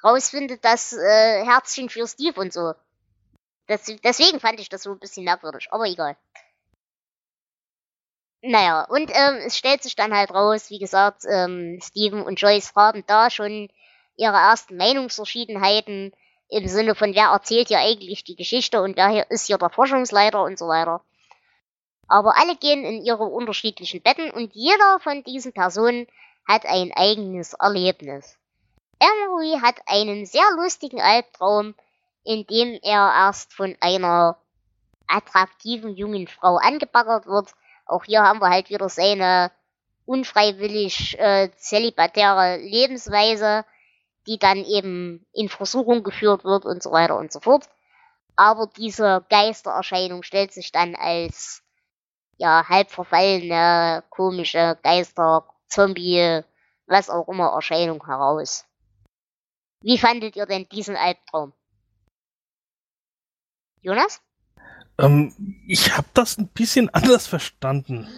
rausfindet, 0.04 0.64
dass 0.64 0.92
äh, 0.92 1.44
Herzchen 1.44 1.88
für 1.88 2.06
Steve 2.06 2.40
und 2.40 2.52
so. 2.52 2.74
Das, 3.66 3.82
deswegen 4.04 4.38
fand 4.38 4.60
ich 4.60 4.68
das 4.68 4.84
so 4.84 4.92
ein 4.92 5.00
bisschen 5.00 5.24
merkwürdig, 5.24 5.66
aber 5.72 5.86
egal. 5.86 6.16
Naja, 8.42 8.84
und 8.84 9.10
ähm, 9.12 9.40
es 9.44 9.56
stellt 9.58 9.82
sich 9.82 9.96
dann 9.96 10.14
halt 10.14 10.30
raus, 10.30 10.70
wie 10.70 10.78
gesagt, 10.78 11.24
ähm, 11.28 11.80
Steven 11.82 12.22
und 12.22 12.40
Joyce 12.40 12.76
haben 12.76 13.02
da 13.08 13.30
schon 13.30 13.68
ihre 14.14 14.36
ersten 14.36 14.76
Meinungsverschiedenheiten 14.76 16.12
im 16.48 16.68
Sinne 16.68 16.94
von, 16.94 17.12
wer 17.12 17.30
erzählt 17.30 17.70
ja 17.70 17.80
eigentlich 17.80 18.22
die 18.22 18.36
Geschichte 18.36 18.82
und 18.82 19.00
hier 19.00 19.28
ist 19.30 19.48
hier 19.48 19.58
der 19.58 19.70
Forschungsleiter 19.70 20.44
und 20.44 20.60
so 20.60 20.68
weiter. 20.68 21.04
Aber 22.10 22.36
alle 22.36 22.56
gehen 22.56 22.84
in 22.84 23.04
ihre 23.04 23.22
unterschiedlichen 23.22 24.02
Betten 24.02 24.32
und 24.32 24.52
jeder 24.52 24.98
von 24.98 25.22
diesen 25.22 25.52
Personen 25.52 26.08
hat 26.44 26.66
ein 26.66 26.92
eigenes 26.92 27.54
Erlebnis. 27.54 28.36
Emery 28.98 29.60
hat 29.62 29.76
einen 29.86 30.26
sehr 30.26 30.50
lustigen 30.56 31.00
Albtraum, 31.00 31.76
in 32.24 32.44
dem 32.48 32.76
er 32.82 33.12
erst 33.14 33.54
von 33.54 33.76
einer 33.78 34.36
attraktiven 35.06 35.94
jungen 35.94 36.26
Frau 36.26 36.56
angebaggert 36.56 37.26
wird. 37.26 37.54
Auch 37.86 38.02
hier 38.02 38.22
haben 38.22 38.40
wir 38.40 38.50
halt 38.50 38.70
wieder 38.70 38.88
seine 38.88 39.52
unfreiwillig 40.04 41.16
äh, 41.16 41.50
zelibatäre 41.58 42.56
Lebensweise, 42.56 43.64
die 44.26 44.40
dann 44.40 44.64
eben 44.64 45.24
in 45.32 45.48
Versuchung 45.48 46.02
geführt 46.02 46.42
wird 46.42 46.64
und 46.64 46.82
so 46.82 46.90
weiter 46.90 47.16
und 47.16 47.30
so 47.30 47.38
fort. 47.38 47.68
Aber 48.34 48.66
diese 48.66 49.24
Geistererscheinung 49.30 50.24
stellt 50.24 50.52
sich 50.52 50.72
dann 50.72 50.96
als 50.96 51.62
ja, 52.40 52.66
halb 52.66 52.90
verfallene, 52.90 54.02
komische 54.08 54.78
Geister, 54.82 55.44
Zombie, 55.68 56.40
was 56.86 57.10
auch 57.10 57.28
immer 57.28 57.52
Erscheinung 57.52 58.04
heraus. 58.06 58.64
Wie 59.82 59.98
fandet 59.98 60.36
ihr 60.36 60.46
denn 60.46 60.66
diesen 60.70 60.96
Albtraum? 60.96 61.52
Jonas? 63.82 64.22
Ähm, 64.98 65.34
ich 65.66 65.94
habe 65.94 66.08
das 66.14 66.38
ein 66.38 66.48
bisschen 66.48 66.88
anders 66.94 67.26
verstanden. 67.26 68.08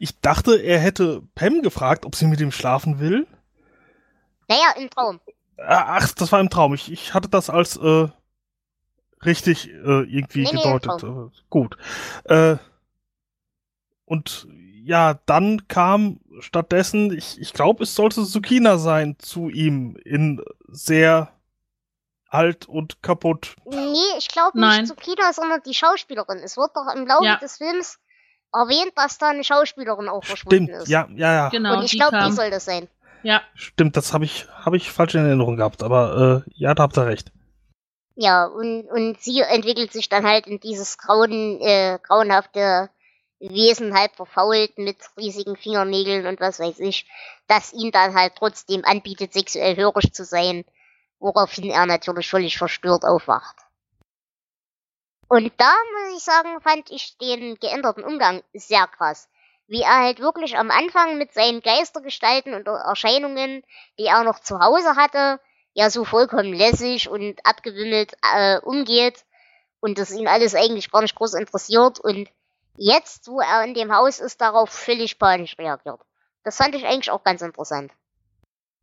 Ich 0.00 0.20
dachte, 0.20 0.56
er 0.56 0.80
hätte 0.80 1.22
Pam 1.36 1.62
gefragt, 1.62 2.04
ob 2.04 2.16
sie 2.16 2.26
mit 2.26 2.40
ihm 2.40 2.50
schlafen 2.50 2.98
will. 2.98 3.28
Naja, 4.48 4.74
im 4.76 4.90
Traum. 4.90 5.20
Ah, 5.56 5.98
Ach, 6.00 6.12
das 6.14 6.32
war 6.32 6.40
im 6.40 6.50
Traum. 6.50 6.74
Ich, 6.74 6.90
ich 6.90 7.14
hatte 7.14 7.28
das 7.28 7.48
als 7.48 7.76
äh, 7.76 8.08
richtig 9.24 9.68
äh, 9.68 10.02
irgendwie 10.02 10.42
Nee, 10.42 10.50
nee, 10.52 10.62
gedeutet. 10.62 11.04
Äh, 11.04 11.30
gut. 11.48 11.76
Äh, 12.24 12.56
und 14.08 14.46
ja, 14.84 15.18
dann 15.26 15.68
kam 15.68 16.20
stattdessen, 16.40 17.12
ich, 17.16 17.38
ich 17.40 17.52
glaube, 17.52 17.82
es 17.84 17.94
sollte 17.94 18.24
Sukina 18.24 18.78
sein, 18.78 19.16
zu 19.18 19.48
ihm 19.50 19.96
in 20.04 20.42
sehr 20.68 21.32
alt 22.30 22.66
und 22.68 23.02
kaputt. 23.02 23.54
Nee, 23.66 23.96
ich 24.18 24.28
glaube 24.28 24.58
Nein. 24.58 24.82
nicht 24.82 24.94
Tsukina, 24.94 25.32
sondern 25.32 25.62
die 25.64 25.74
Schauspielerin. 25.74 26.38
Es 26.38 26.56
wird 26.56 26.70
doch 26.74 26.92
im 26.94 27.06
Laufe 27.06 27.24
Ja. 27.24 27.36
des 27.36 27.56
Films 27.58 27.98
erwähnt, 28.52 28.92
dass 28.96 29.18
da 29.18 29.28
eine 29.30 29.44
Schauspielerin 29.44 30.08
auch 30.08 30.24
verschwunden 30.24 30.64
Stimmt, 30.68 30.82
ist. 30.82 30.88
ja, 30.88 31.06
ja, 31.14 31.32
ja. 31.34 31.48
Genau, 31.50 31.76
Und 31.78 31.84
ich 31.84 31.92
glaube, 31.92 32.18
die 32.26 32.32
soll 32.32 32.50
das 32.50 32.64
sein. 32.64 32.88
Ja, 33.22 33.42
Stimmt, 33.54 33.96
das 33.96 34.12
habe 34.14 34.24
ich, 34.24 34.46
hab 34.64 34.74
ich 34.74 34.90
falsch 34.90 35.14
in 35.16 35.24
Erinnerung 35.26 35.56
gehabt, 35.56 35.82
aber 35.82 36.44
äh, 36.46 36.50
ja, 36.54 36.74
da 36.74 36.84
habt 36.84 36.96
ihr 36.96 37.06
recht. 37.06 37.32
Ja, 38.14 38.46
und, 38.46 38.84
und 38.90 39.20
sie 39.20 39.40
entwickelt 39.40 39.92
sich 39.92 40.08
dann 40.08 40.24
halt 40.26 40.46
in 40.46 40.60
dieses 40.60 40.98
grauen, 40.98 41.60
äh, 41.60 41.98
grauenhafte 42.02 42.90
Wesen, 43.40 43.94
halb 43.94 44.16
verfault 44.16 44.76
mit 44.78 44.96
riesigen 45.16 45.56
Fingernägeln 45.56 46.26
und 46.26 46.40
was 46.40 46.58
weiß 46.58 46.80
ich, 46.80 47.08
das 47.46 47.72
ihn 47.72 47.92
dann 47.92 48.14
halt 48.14 48.34
trotzdem 48.36 48.84
anbietet, 48.84 49.32
sexuell 49.32 49.76
hörig 49.76 50.12
zu 50.12 50.24
sein, 50.24 50.64
woraufhin 51.20 51.70
er 51.70 51.86
natürlich 51.86 52.28
völlig 52.28 52.58
verstört 52.58 53.04
aufwacht. 53.04 53.56
Und 55.28 55.52
da 55.58 55.72
muss 55.92 56.16
ich 56.18 56.24
sagen, 56.24 56.60
fand 56.62 56.90
ich 56.90 57.16
den 57.18 57.56
geänderten 57.56 58.02
Umgang 58.02 58.42
sehr 58.54 58.86
krass. 58.86 59.28
Wie 59.66 59.82
er 59.82 59.98
halt 59.98 60.20
wirklich 60.20 60.56
am 60.56 60.70
Anfang 60.70 61.18
mit 61.18 61.34
seinen 61.34 61.60
Geistergestalten 61.60 62.54
und 62.54 62.66
Erscheinungen, 62.66 63.62
die 63.98 64.06
er 64.06 64.24
noch 64.24 64.40
zu 64.40 64.58
Hause 64.58 64.96
hatte, 64.96 65.38
ja 65.74 65.90
so 65.90 66.04
vollkommen 66.04 66.54
lässig 66.54 67.08
und 67.08 67.38
abgewimmelt 67.44 68.14
äh, 68.34 68.58
umgeht 68.60 69.24
und 69.80 69.98
das 69.98 70.10
ihn 70.10 70.26
alles 70.26 70.54
eigentlich 70.54 70.90
gar 70.90 71.02
nicht 71.02 71.14
groß 71.14 71.34
interessiert 71.34 72.00
und 72.00 72.28
jetzt, 72.78 73.28
wo 73.28 73.40
er 73.40 73.64
in 73.64 73.74
dem 73.74 73.94
Haus 73.94 74.20
ist, 74.20 74.40
darauf 74.40 74.70
völlig 74.70 75.18
panisch 75.18 75.58
reagiert. 75.58 76.00
Das 76.44 76.56
fand 76.56 76.74
ich 76.74 76.86
eigentlich 76.86 77.10
auch 77.10 77.24
ganz 77.24 77.42
interessant. 77.42 77.92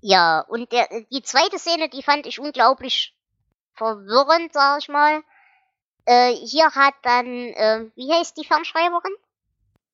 Ja, 0.01 0.41
und 0.41 0.71
der, 0.71 0.87
die 1.11 1.23
zweite 1.23 1.57
Szene, 1.57 1.89
die 1.89 2.03
fand 2.03 2.27
ich 2.27 2.39
unglaublich 2.39 3.15
verwirrend, 3.73 4.53
sag 4.53 4.79
ich 4.79 4.89
mal. 4.89 5.23
Äh, 6.05 6.33
hier 6.33 6.71
hat 6.71 6.93
dann, 7.01 7.25
äh, 7.25 7.89
wie 7.95 8.11
heißt 8.13 8.37
die 8.37 8.45
Fernschreiberin? 8.45 9.15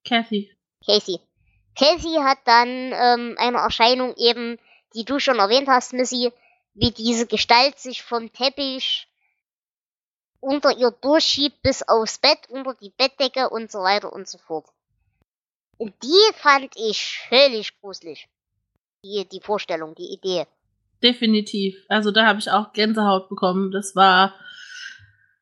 Kathy. 0.06 0.52
Casey. 0.86 1.20
Casey 1.78 2.16
hat 2.22 2.40
dann 2.46 2.68
ähm, 2.68 3.36
eine 3.38 3.58
Erscheinung 3.60 4.16
eben, 4.18 4.58
die 4.94 5.06
du 5.06 5.20
schon 5.20 5.40
erwähnt 5.40 5.70
hast, 5.70 5.94
Missy, 5.94 6.32
wie 6.74 6.92
diese 6.92 7.28
Gestalt 7.28 7.80
sich 7.80 8.04
vom 8.04 8.32
Teppich 8.34 9.08
unter 10.42 10.76
ihr 10.78 10.92
durchschiebt 10.92 11.62
bis 11.62 11.84
aufs 11.84 12.18
Bett, 12.18 12.40
unter 12.50 12.74
die 12.74 12.92
Bettdecke 12.98 13.50
und 13.50 13.72
so 13.72 13.80
weiter 13.80 14.12
und 14.12 14.28
so 14.28 14.38
fort. 14.38 14.66
Und 15.78 15.94
die 16.04 16.34
fand 16.36 16.76
ich 16.76 17.20
völlig 17.30 17.80
gruselig. 17.80 18.28
Die, 19.04 19.28
die 19.28 19.40
Vorstellung, 19.40 19.96
die 19.96 20.14
Idee. 20.14 20.46
Definitiv. 21.02 21.76
Also 21.88 22.12
da 22.12 22.26
habe 22.26 22.40
ich 22.40 22.52
auch 22.52 22.74
Gänsehaut 22.74 23.30
bekommen. 23.30 23.72
Das 23.72 23.96
war, 23.96 24.36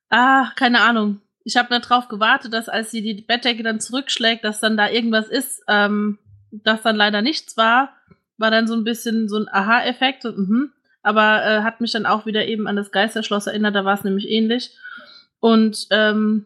ah, 0.10 0.52
keine 0.56 0.82
Ahnung. 0.82 1.22
Ich 1.44 1.58
habe 1.58 1.70
nur 1.72 1.80
drauf 1.80 2.08
gewartet, 2.08 2.54
dass 2.54 2.70
als 2.70 2.92
sie 2.92 3.02
die 3.02 3.22
Bettdecke 3.22 3.64
dann 3.64 3.82
zurückschlägt, 3.82 4.44
dass 4.44 4.60
dann 4.60 4.78
da 4.78 4.90
irgendwas 4.90 5.28
ist, 5.28 5.62
ähm, 5.68 6.20
das 6.52 6.82
dann 6.84 6.96
leider 6.96 7.22
nichts 7.22 7.58
war. 7.58 7.94
War 8.38 8.52
dann 8.52 8.68
so 8.68 8.76
ein 8.76 8.84
bisschen 8.84 9.28
so 9.28 9.38
ein 9.38 9.50
Aha-Effekt. 9.50 10.24
Mhm. 10.24 10.72
Aber 11.02 11.46
äh, 11.46 11.62
hat 11.62 11.82
mich 11.82 11.92
dann 11.92 12.06
auch 12.06 12.26
wieder 12.26 12.46
eben 12.48 12.68
an 12.68 12.76
das 12.76 12.92
Geisterschloss 12.92 13.48
erinnert, 13.48 13.76
da 13.76 13.86
war 13.86 13.94
es 13.94 14.04
nämlich 14.04 14.28
ähnlich. 14.30 14.78
Und 15.40 15.88
ähm, 15.92 16.46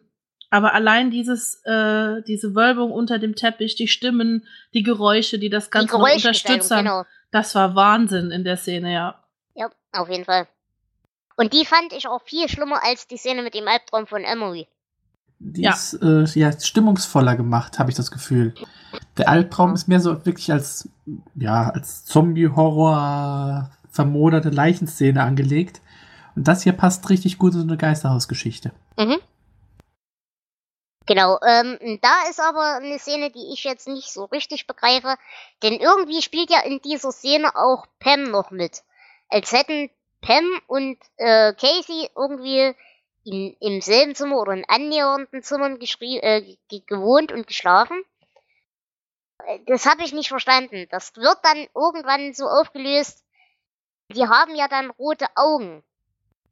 aber 0.50 0.72
allein 0.72 1.10
dieses, 1.10 1.60
äh, 1.64 2.22
diese 2.28 2.54
Wölbung 2.54 2.92
unter 2.92 3.18
dem 3.18 3.34
Teppich, 3.34 3.74
die 3.74 3.88
Stimmen, 3.88 4.46
die 4.72 4.84
Geräusche, 4.84 5.40
die 5.40 5.50
das 5.50 5.70
Ganze 5.72 5.98
noch 5.98 6.08
unterstützen, 6.08 6.78
genau. 6.78 7.04
das 7.32 7.56
war 7.56 7.74
Wahnsinn 7.74 8.30
in 8.30 8.44
der 8.44 8.56
Szene, 8.56 8.92
ja. 8.92 9.24
Ja, 9.54 9.68
auf 9.90 10.08
jeden 10.08 10.24
Fall. 10.24 10.46
Und 11.36 11.52
die 11.52 11.64
fand 11.64 11.92
ich 11.92 12.06
auch 12.06 12.22
viel 12.22 12.48
schlimmer 12.48 12.84
als 12.84 13.08
die 13.08 13.16
Szene 13.16 13.42
mit 13.42 13.54
dem 13.54 13.66
Albtraum 13.66 14.06
von 14.06 14.22
Emery. 14.22 14.68
Die 15.40 15.62
Ja. 15.62 15.72
ist 15.72 15.94
äh, 16.00 16.24
ja 16.38 16.52
stimmungsvoller 16.52 17.34
gemacht, 17.34 17.80
habe 17.80 17.90
ich 17.90 17.96
das 17.96 18.12
Gefühl. 18.12 18.54
Der 19.18 19.28
Albtraum 19.28 19.74
ist 19.74 19.88
mehr 19.88 20.00
so 20.00 20.24
wirklich 20.24 20.52
als 20.52 20.88
ja 21.34 21.70
als 21.70 22.04
Zombie-Horror 22.04 23.70
vermoderte 23.94 24.50
Leichenszene 24.50 25.22
angelegt. 25.22 25.80
Und 26.36 26.48
das 26.48 26.62
hier 26.64 26.72
passt 26.72 27.08
richtig 27.10 27.38
gut 27.38 27.54
in 27.54 27.60
so 27.60 27.66
eine 27.66 27.76
Geisterhausgeschichte. 27.76 28.72
Mhm. 28.98 29.18
Genau, 31.06 31.38
ähm, 31.46 31.98
da 32.00 32.28
ist 32.30 32.40
aber 32.40 32.76
eine 32.76 32.98
Szene, 32.98 33.30
die 33.30 33.52
ich 33.52 33.62
jetzt 33.64 33.86
nicht 33.86 34.10
so 34.10 34.24
richtig 34.24 34.66
begreife, 34.66 35.16
denn 35.62 35.74
irgendwie 35.74 36.22
spielt 36.22 36.50
ja 36.50 36.60
in 36.64 36.80
dieser 36.80 37.12
Szene 37.12 37.54
auch 37.54 37.86
Pam 38.00 38.22
noch 38.24 38.50
mit. 38.50 38.82
Als 39.28 39.52
hätten 39.52 39.90
Pam 40.22 40.44
und 40.66 40.96
äh, 41.16 41.52
Casey 41.52 42.08
irgendwie 42.16 42.74
in, 43.24 43.54
im 43.60 43.80
selben 43.82 44.14
Zimmer 44.14 44.38
oder 44.38 44.54
in 44.54 44.64
annähernden 44.66 45.42
Zimmern 45.42 45.78
äh, 45.80 46.56
ge- 46.68 46.82
gewohnt 46.86 47.32
und 47.32 47.46
geschlafen. 47.46 48.02
Äh, 49.46 49.58
Das 49.66 49.84
habe 49.84 50.04
ich 50.04 50.14
nicht 50.14 50.28
verstanden. 50.28 50.86
Das 50.90 51.14
wird 51.16 51.38
dann 51.42 51.66
irgendwann 51.74 52.32
so 52.32 52.46
aufgelöst. 52.46 53.23
Die 54.12 54.26
haben 54.26 54.54
ja 54.54 54.68
dann 54.68 54.90
rote 54.90 55.26
Augen. 55.34 55.82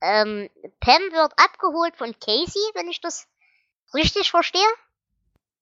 Ähm, 0.00 0.50
Pam 0.80 1.02
wird 1.12 1.32
abgeholt 1.36 1.96
von 1.96 2.12
Casey, 2.18 2.62
wenn 2.74 2.88
ich 2.88 3.00
das 3.00 3.28
richtig 3.94 4.30
verstehe. 4.30 4.60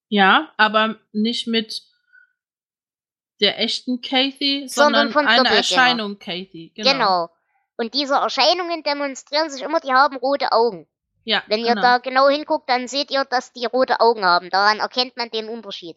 Ja, 0.09 0.53
aber 0.57 0.97
nicht 1.13 1.47
mit 1.47 1.83
der 3.41 3.59
echten 3.59 4.01
Kathy, 4.01 4.69
Sondern 4.69 5.09
sondern, 5.09 5.13
von 5.13 5.27
eine 5.27 5.45
Doppelgänger. 5.45 5.57
Erscheinung 5.59 6.19
Kathy. 6.19 6.73
Genau. 6.75 6.91
Genau. 6.91 7.31
Und 7.77 7.95
diese 7.95 8.15
Erscheinungen 8.15 8.83
demonstrieren 8.83 9.49
sich 9.49 9.63
immer, 9.63 9.81
die 9.81 9.93
haben 9.93 10.17
rote 10.17 10.53
Augen. 10.53 10.87
Ja, 11.25 11.43
Wenn 11.47 11.63
genau. 11.63 11.77
ihr 11.77 11.81
da 11.81 11.99
genau 11.99 12.29
hinguckt, 12.29 12.69
dann 12.69 12.89
seht 12.89 13.11
ihr, 13.11 13.25
dass 13.25 13.53
die 13.53 13.65
rote 13.67 14.01
Augen 14.01 14.25
haben. 14.25 14.51
Daran 14.51 14.81
erkennt 14.81 15.17
man 15.17 15.31
den 15.31 15.49
Unterschied. 15.49 15.97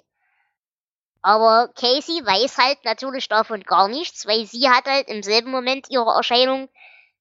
Aber 1.24 1.70
Casey 1.76 2.22
weiß 2.24 2.58
halt 2.58 2.84
natürlich 2.84 3.30
davon 3.30 3.62
gar 3.62 3.88
nichts, 3.88 4.28
weil 4.28 4.46
sie 4.46 4.70
hat 4.70 4.86
halt 4.86 5.08
im 5.08 5.24
selben 5.24 5.52
Moment 5.52 5.88
ihre 5.90 6.12
Erscheinung 6.12 6.68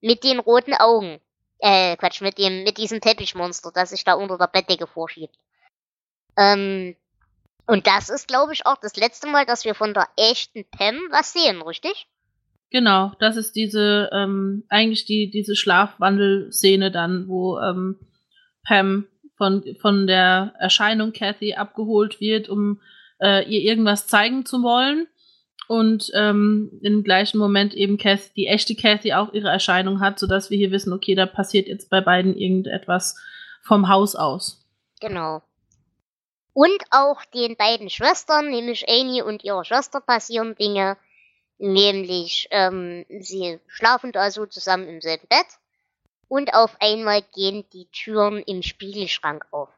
mit 0.01 0.25
den 0.25 0.41
roten 0.41 0.75
Augen. 0.75 1.21
Äh, 1.59 1.97
Quatsch, 1.97 2.21
mit 2.21 2.37
dem, 2.37 2.65
mit 2.65 2.79
diesem 2.79 3.01
Teppichmonster, 3.01 3.71
das 3.73 3.91
sich 3.91 4.03
da 4.03 4.15
unter 4.15 4.37
der 4.37 4.49
Bettdecke 4.49 4.89
vorschiebt. 4.89 5.37
Ähm, 6.37 6.97
und 7.69 7.87
das 7.87 8.11
ist, 8.11 8.27
glaube 8.27 8.53
ich, 8.53 8.67
auch 8.67 8.79
das 8.83 8.97
letzte 8.97 9.29
Mal, 9.29 9.47
dass 9.47 9.65
wir 9.65 9.77
von 9.77 9.95
der 9.95 10.09
echten 10.17 10.65
Pam 10.69 10.99
was 11.13 11.33
sehen, 11.33 11.63
richtig? 11.63 12.09
Genau, 12.71 13.13
das 13.21 13.37
ist 13.37 13.55
diese, 13.55 14.11
ähm, 14.13 14.65
eigentlich 14.69 15.05
die, 15.05 15.31
diese 15.31 15.55
Schlafwandelszene 15.55 16.91
dann, 16.91 17.29
wo 17.29 17.61
ähm, 17.61 18.01
Pam 18.67 19.07
von, 19.37 19.63
von 19.81 20.09
der 20.09 20.55
Erscheinung 20.59 21.13
Kathy 21.13 21.55
abgeholt 21.55 22.21
wird, 22.21 22.49
um 22.49 22.81
äh, 23.23 23.49
ihr 23.49 23.61
irgendwas 23.61 24.07
zeigen 24.07 24.45
zu 24.45 24.63
wollen. 24.63 25.07
Und 25.69 26.11
ähm, 26.15 26.81
im 26.83 27.03
gleichen 27.05 27.39
Moment 27.39 27.73
eben 27.73 27.97
Kathy, 27.97 28.31
die 28.37 28.47
echte 28.47 28.75
Kathy 28.75 29.15
auch 29.15 29.33
ihre 29.33 29.49
Erscheinung 29.49 30.01
hat, 30.01 30.19
sodass 30.19 30.51
wir 30.51 30.59
hier 30.59 30.73
wissen, 30.73 30.93
okay, 30.93 31.15
da 31.15 31.25
passiert 31.25 31.69
jetzt 31.69 31.89
bei 31.89 32.01
beiden 32.01 32.37
irgendetwas 32.37 33.17
vom 33.63 33.89
Haus 33.89 34.15
aus. 34.15 34.67
Genau. 35.01 35.41
Und 36.53 36.83
auch 36.91 37.25
den 37.27 37.57
beiden 37.57 37.89
Schwestern, 37.89 38.51
nämlich 38.51 38.87
Annie 38.89 39.25
und 39.25 39.45
ihrer 39.45 39.65
Schwester, 39.65 40.01
passieren 40.01 40.55
Dinge. 40.57 40.99
Nämlich, 41.59 42.49
ähm, 42.51 43.07
sie 43.21 43.59
schlafen 43.69 44.13
da 44.13 44.31
so 44.31 44.47
zusammen 44.47 44.89
im 44.89 45.01
selben 45.01 45.29
Bett. 45.29 45.47
Und 46.29 46.55
auf 46.55 46.77
einmal 46.81 47.23
gehen 47.35 47.65
die 47.73 47.87
Türen 47.93 48.43
im 48.43 48.63
Spiegelschrank 48.63 49.47
auf. 49.53 49.69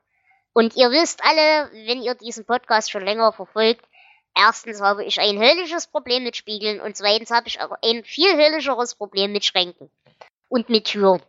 Und 0.54 0.76
ihr 0.76 0.90
wisst 0.92 1.22
alle, 1.24 1.70
wenn 1.86 2.00
ihr 2.00 2.14
diesen 2.14 2.44
Podcast 2.46 2.90
schon 2.90 3.04
länger 3.04 3.32
verfolgt, 3.32 3.84
erstens 4.36 4.80
habe 4.80 5.04
ich 5.04 5.20
ein 5.20 5.38
höllisches 5.38 5.88
Problem 5.88 6.22
mit 6.22 6.36
Spiegeln 6.36 6.80
und 6.80 6.96
zweitens 6.96 7.32
habe 7.32 7.48
ich 7.48 7.60
auch 7.60 7.76
ein 7.82 8.04
viel 8.04 8.32
höllischeres 8.36 8.94
Problem 8.94 9.32
mit 9.32 9.44
Schränken. 9.44 9.90
Und 10.48 10.68
mit 10.68 10.84
Türen. 10.86 11.20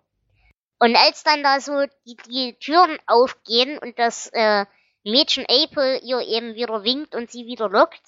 Und 0.78 0.96
als 0.96 1.24
dann 1.24 1.42
da 1.42 1.60
so 1.60 1.86
die, 2.06 2.16
die 2.30 2.54
Türen 2.60 3.00
aufgehen 3.08 3.80
und 3.80 3.98
das 3.98 4.28
äh, 4.28 4.66
Mädchen 5.04 5.46
April 5.50 6.00
ihr 6.04 6.20
eben 6.20 6.54
wieder 6.54 6.84
winkt 6.84 7.16
und 7.16 7.32
sie 7.32 7.48
wieder 7.48 7.68
lockt, 7.68 8.02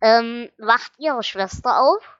ähm, 0.00 0.50
wacht 0.56 0.92
ihre 0.98 1.22
Schwester 1.22 1.82
auf 1.82 2.18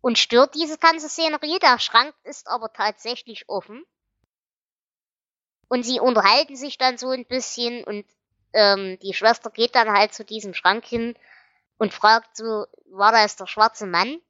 und 0.00 0.16
stört 0.16 0.54
diese 0.54 0.78
ganze 0.78 1.10
Szenerie. 1.10 1.58
Der 1.58 1.78
Schrank 1.78 2.14
ist 2.24 2.48
aber 2.48 2.72
tatsächlich 2.72 3.48
offen. 3.48 3.84
Und 5.68 5.84
sie 5.84 6.00
unterhalten 6.00 6.56
sich 6.56 6.78
dann 6.78 6.98
so 6.98 7.10
ein 7.10 7.26
bisschen 7.26 7.84
und 7.84 8.06
ähm, 8.52 8.98
die 9.00 9.14
Schwester 9.14 9.50
geht 9.50 9.74
dann 9.74 9.90
halt 9.92 10.14
zu 10.14 10.24
diesem 10.24 10.54
Schrank 10.54 10.84
hin 10.84 11.14
und 11.78 11.92
fragt 11.92 12.36
so, 12.36 12.66
war 12.90 13.12
das 13.12 13.36
der 13.36 13.46
schwarze 13.46 13.86
Mann? 13.86 14.20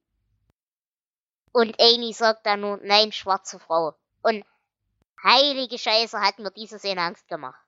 Und 1.53 1.81
Amy 1.81 2.13
sagt 2.13 2.45
dann 2.47 2.61
nur, 2.61 2.79
nein, 2.83 3.13
schwarze 3.13 3.59
Frau. 3.59 3.95
Und 4.23 4.45
heilige 5.23 5.79
Scheiße 5.79 6.21
hat 6.21 6.39
mir 6.39 6.51
diese 6.51 6.79
Szene 6.79 7.01
Angst 7.03 7.29
gemacht. 7.29 7.61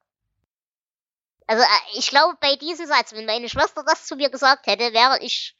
Also 1.47 1.63
äh, 1.63 1.99
ich 1.99 2.11
glaube, 2.11 2.37
bei 2.41 2.57
diesem 2.57 2.87
Satz, 2.87 3.13
wenn 3.13 3.25
meine 3.25 3.49
Schwester 3.49 3.83
das 3.85 4.07
zu 4.07 4.17
mir 4.17 4.31
gesagt 4.31 4.67
hätte, 4.67 4.93
wäre 4.93 5.19
ich 5.23 5.57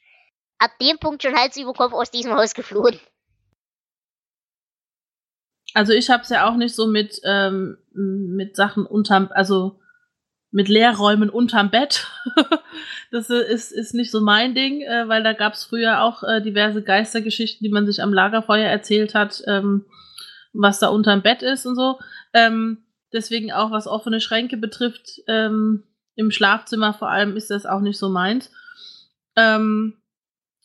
ab 0.59 0.71
dem 0.79 0.99
Punkt 0.99 1.23
schon 1.23 1.37
Hals 1.37 1.57
über 1.57 1.73
Kopf 1.73 1.93
aus 1.93 2.11
diesem 2.11 2.35
Haus 2.35 2.53
geflohen. 2.53 2.99
Also 5.73 5.93
ich 5.93 6.09
habe 6.09 6.23
es 6.23 6.29
ja 6.29 6.49
auch 6.49 6.55
nicht 6.55 6.75
so 6.75 6.87
mit, 6.87 7.19
ähm, 7.23 7.77
mit 7.93 8.55
Sachen 8.55 8.85
unterm, 8.85 9.29
also 9.33 9.79
mit 10.51 10.67
Leerräumen 10.67 11.29
unterm 11.29 11.69
Bett. 11.69 12.07
das 13.11 13.29
ist, 13.29 13.71
ist 13.71 13.93
nicht 13.93 14.11
so 14.11 14.21
mein 14.21 14.55
Ding, 14.55 14.81
äh, 14.81 15.07
weil 15.07 15.23
da 15.23 15.33
gab 15.33 15.53
es 15.53 15.63
früher 15.63 16.01
auch 16.01 16.23
äh, 16.23 16.41
diverse 16.41 16.81
Geistergeschichten, 16.81 17.63
die 17.63 17.71
man 17.71 17.85
sich 17.85 18.01
am 18.01 18.13
Lagerfeuer 18.13 18.67
erzählt 18.67 19.13
hat, 19.13 19.43
ähm, 19.47 19.85
was 20.53 20.79
da 20.79 20.87
unterm 20.87 21.21
Bett 21.21 21.43
ist 21.43 21.65
und 21.65 21.75
so. 21.75 21.99
Ähm, 22.33 22.83
deswegen 23.13 23.51
auch, 23.51 23.71
was 23.71 23.87
offene 23.87 24.21
Schränke 24.21 24.57
betrifft, 24.57 25.21
ähm, 25.27 25.83
im 26.15 26.31
Schlafzimmer 26.31 26.93
vor 26.93 27.09
allem 27.09 27.37
ist 27.37 27.51
das 27.51 27.65
auch 27.65 27.79
nicht 27.79 27.97
so 27.97 28.09
meins. 28.09 28.51
Ähm, 29.35 30.01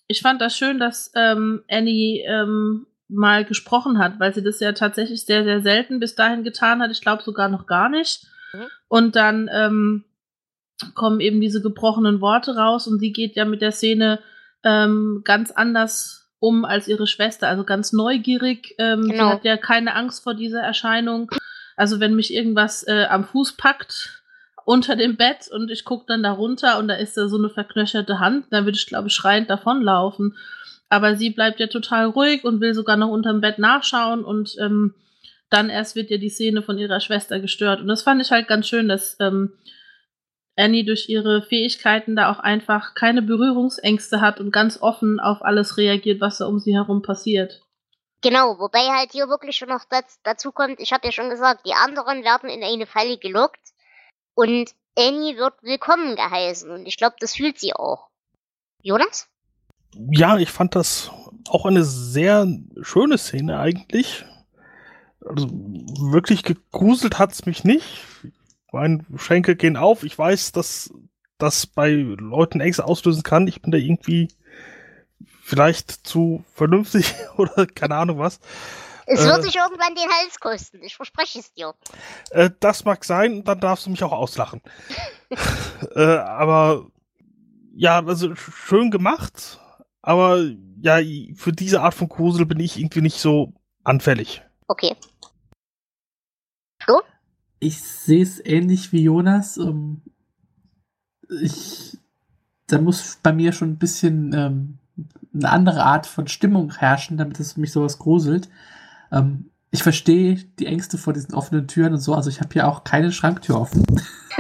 ich 0.08 0.20
fand 0.20 0.40
das 0.40 0.56
schön, 0.56 0.78
dass 0.78 1.12
ähm, 1.14 1.62
Annie 1.68 2.24
ähm, 2.26 2.86
mal 3.14 3.44
gesprochen 3.44 3.98
hat, 3.98 4.20
weil 4.20 4.34
sie 4.34 4.42
das 4.42 4.60
ja 4.60 4.72
tatsächlich 4.72 5.24
sehr, 5.24 5.44
sehr 5.44 5.62
selten 5.62 6.00
bis 6.00 6.14
dahin 6.14 6.44
getan 6.44 6.82
hat. 6.82 6.90
Ich 6.90 7.00
glaube 7.00 7.22
sogar 7.22 7.48
noch 7.48 7.66
gar 7.66 7.88
nicht. 7.88 8.26
Mhm. 8.52 8.66
Und 8.88 9.16
dann 9.16 9.50
ähm, 9.52 10.04
kommen 10.94 11.20
eben 11.20 11.40
diese 11.40 11.62
gebrochenen 11.62 12.20
Worte 12.20 12.56
raus 12.56 12.86
und 12.86 12.98
sie 12.98 13.12
geht 13.12 13.36
ja 13.36 13.44
mit 13.44 13.62
der 13.62 13.72
Szene 13.72 14.20
ähm, 14.64 15.22
ganz 15.24 15.50
anders 15.50 16.30
um 16.40 16.64
als 16.64 16.88
ihre 16.88 17.06
Schwester, 17.06 17.48
also 17.48 17.64
ganz 17.64 17.92
neugierig. 17.92 18.74
Ähm, 18.78 19.08
Genau. 19.08 19.28
Sie 19.28 19.32
hat 19.32 19.44
ja 19.44 19.56
keine 19.56 19.94
Angst 19.94 20.22
vor 20.22 20.34
dieser 20.34 20.60
Erscheinung. 20.60 21.30
Also 21.76 22.00
wenn 22.00 22.14
mich 22.14 22.32
irgendwas 22.34 22.86
äh, 22.86 23.06
am 23.08 23.24
Fuß 23.24 23.56
packt 23.56 24.22
unter 24.64 24.96
dem 24.96 25.16
Bett 25.16 25.48
und 25.50 25.70
ich 25.70 25.84
gucke 25.84 26.04
dann 26.06 26.22
da 26.22 26.32
runter 26.32 26.78
und 26.78 26.88
da 26.88 26.94
ist 26.94 27.16
da 27.16 27.28
so 27.28 27.38
eine 27.38 27.50
verknöcherte 27.50 28.18
Hand, 28.18 28.46
dann 28.50 28.64
würde 28.64 28.76
ich, 28.76 28.86
glaube 28.86 29.08
ich, 29.08 29.14
schreiend 29.14 29.50
davonlaufen. 29.50 30.36
Aber 30.94 31.16
sie 31.16 31.30
bleibt 31.30 31.58
ja 31.58 31.66
total 31.66 32.06
ruhig 32.06 32.44
und 32.44 32.60
will 32.60 32.72
sogar 32.72 32.96
noch 32.96 33.08
unterm 33.08 33.40
Bett 33.40 33.58
nachschauen 33.58 34.24
und 34.24 34.54
ähm, 34.60 34.94
dann 35.50 35.68
erst 35.68 35.96
wird 35.96 36.08
ja 36.08 36.18
die 36.18 36.28
Szene 36.28 36.62
von 36.62 36.78
ihrer 36.78 37.00
Schwester 37.00 37.40
gestört. 37.40 37.80
Und 37.80 37.88
das 37.88 38.02
fand 38.02 38.22
ich 38.22 38.30
halt 38.30 38.46
ganz 38.46 38.68
schön, 38.68 38.88
dass 38.88 39.16
ähm, 39.18 39.58
Annie 40.54 40.84
durch 40.84 41.08
ihre 41.08 41.42
Fähigkeiten 41.42 42.14
da 42.14 42.30
auch 42.30 42.38
einfach 42.38 42.94
keine 42.94 43.22
Berührungsängste 43.22 44.20
hat 44.20 44.38
und 44.38 44.52
ganz 44.52 44.80
offen 44.80 45.18
auf 45.18 45.42
alles 45.42 45.78
reagiert, 45.78 46.20
was 46.20 46.38
da 46.38 46.46
um 46.46 46.60
sie 46.60 46.76
herum 46.76 47.02
passiert. 47.02 47.60
Genau, 48.22 48.60
wobei 48.60 48.86
halt 48.86 49.10
hier 49.10 49.28
wirklich 49.28 49.56
schon 49.56 49.70
noch 49.70 49.84
das, 49.90 50.20
dazu 50.22 50.52
kommt, 50.52 50.78
ich 50.78 50.92
habe 50.92 51.06
ja 51.06 51.10
schon 51.10 51.28
gesagt, 51.28 51.66
die 51.66 51.74
anderen 51.74 52.22
werden 52.22 52.48
in 52.48 52.62
eine 52.62 52.86
Falle 52.86 53.18
gelockt 53.18 53.60
und 54.34 54.70
Annie 54.96 55.36
wird 55.38 55.54
willkommen 55.62 56.14
geheißen 56.14 56.70
und 56.70 56.86
ich 56.86 56.96
glaube, 56.98 57.16
das 57.18 57.34
fühlt 57.34 57.58
sie 57.58 57.74
auch. 57.74 58.10
Jonas? 58.80 59.28
Ja, 60.10 60.38
ich 60.38 60.50
fand 60.50 60.74
das 60.74 61.10
auch 61.48 61.66
eine 61.66 61.84
sehr 61.84 62.46
schöne 62.82 63.18
Szene 63.18 63.58
eigentlich. 63.58 64.24
Also 65.24 65.48
wirklich 65.50 66.42
gegruselt 66.42 67.18
hat's 67.18 67.46
mich 67.46 67.64
nicht. 67.64 68.02
Meine 68.72 69.04
Schenkel 69.16 69.54
gehen 69.56 69.76
auf. 69.76 70.02
Ich 70.02 70.18
weiß, 70.18 70.52
dass 70.52 70.92
das 71.38 71.66
bei 71.66 71.90
Leuten 71.90 72.60
Ängste 72.60 72.84
auslösen 72.84 73.22
kann. 73.22 73.46
Ich 73.46 73.62
bin 73.62 73.70
da 73.70 73.78
irgendwie 73.78 74.28
vielleicht 75.42 75.90
zu 76.06 76.44
vernünftig 76.54 77.14
oder 77.36 77.66
keine 77.66 77.96
Ahnung 77.96 78.18
was. 78.18 78.40
Es 79.06 79.22
wird 79.24 79.40
Äh. 79.40 79.42
dich 79.42 79.56
irgendwann 79.56 79.94
den 79.94 80.08
Hals 80.08 80.40
kosten, 80.40 80.82
ich 80.82 80.96
verspreche 80.96 81.38
es 81.38 81.52
dir. 81.52 81.74
Äh, 82.30 82.50
das 82.60 82.86
mag 82.86 83.04
sein, 83.04 83.44
dann 83.44 83.60
darfst 83.60 83.84
du 83.84 83.90
mich 83.90 84.02
auch 84.02 84.12
auslachen. 84.12 84.62
äh, 85.94 86.00
aber 86.16 86.86
ja, 87.76 88.02
also 88.04 88.34
schön 88.34 88.90
gemacht, 88.90 89.60
aber 90.06 90.44
ja, 90.82 90.98
für 91.34 91.52
diese 91.52 91.80
Art 91.82 91.94
von 91.94 92.08
Grusel 92.08 92.46
bin 92.46 92.60
ich 92.60 92.78
irgendwie 92.78 93.00
nicht 93.00 93.18
so 93.18 93.52
anfällig. 93.84 94.42
Okay. 94.68 94.96
Flo? 96.82 97.00
Ich 97.60 97.80
sehe 97.80 98.22
es 98.22 98.44
ähnlich 98.44 98.92
wie 98.92 99.02
Jonas. 99.02 99.56
Ähm, 99.56 100.02
ich, 101.40 101.96
da 102.66 102.78
muss 102.80 103.18
bei 103.22 103.32
mir 103.32 103.52
schon 103.52 103.70
ein 103.70 103.78
bisschen 103.78 104.32
ähm, 104.34 104.78
eine 105.34 105.50
andere 105.50 105.84
Art 105.84 106.06
von 106.06 106.28
Stimmung 106.28 106.74
herrschen, 106.76 107.16
damit 107.16 107.40
es 107.40 107.56
mich 107.56 107.72
sowas 107.72 107.98
gruselt. 107.98 108.48
Ähm, 109.10 109.50
ich 109.70 109.82
verstehe 109.82 110.36
die 110.58 110.66
Ängste 110.66 110.98
vor 110.98 111.12
diesen 111.14 111.34
offenen 111.34 111.66
Türen 111.66 111.94
und 111.94 112.00
so. 112.00 112.14
Also 112.14 112.28
ich 112.30 112.40
habe 112.40 112.52
hier 112.52 112.68
auch 112.68 112.84
keine 112.84 113.10
Schranktür 113.10 113.60
offen. 113.60 113.84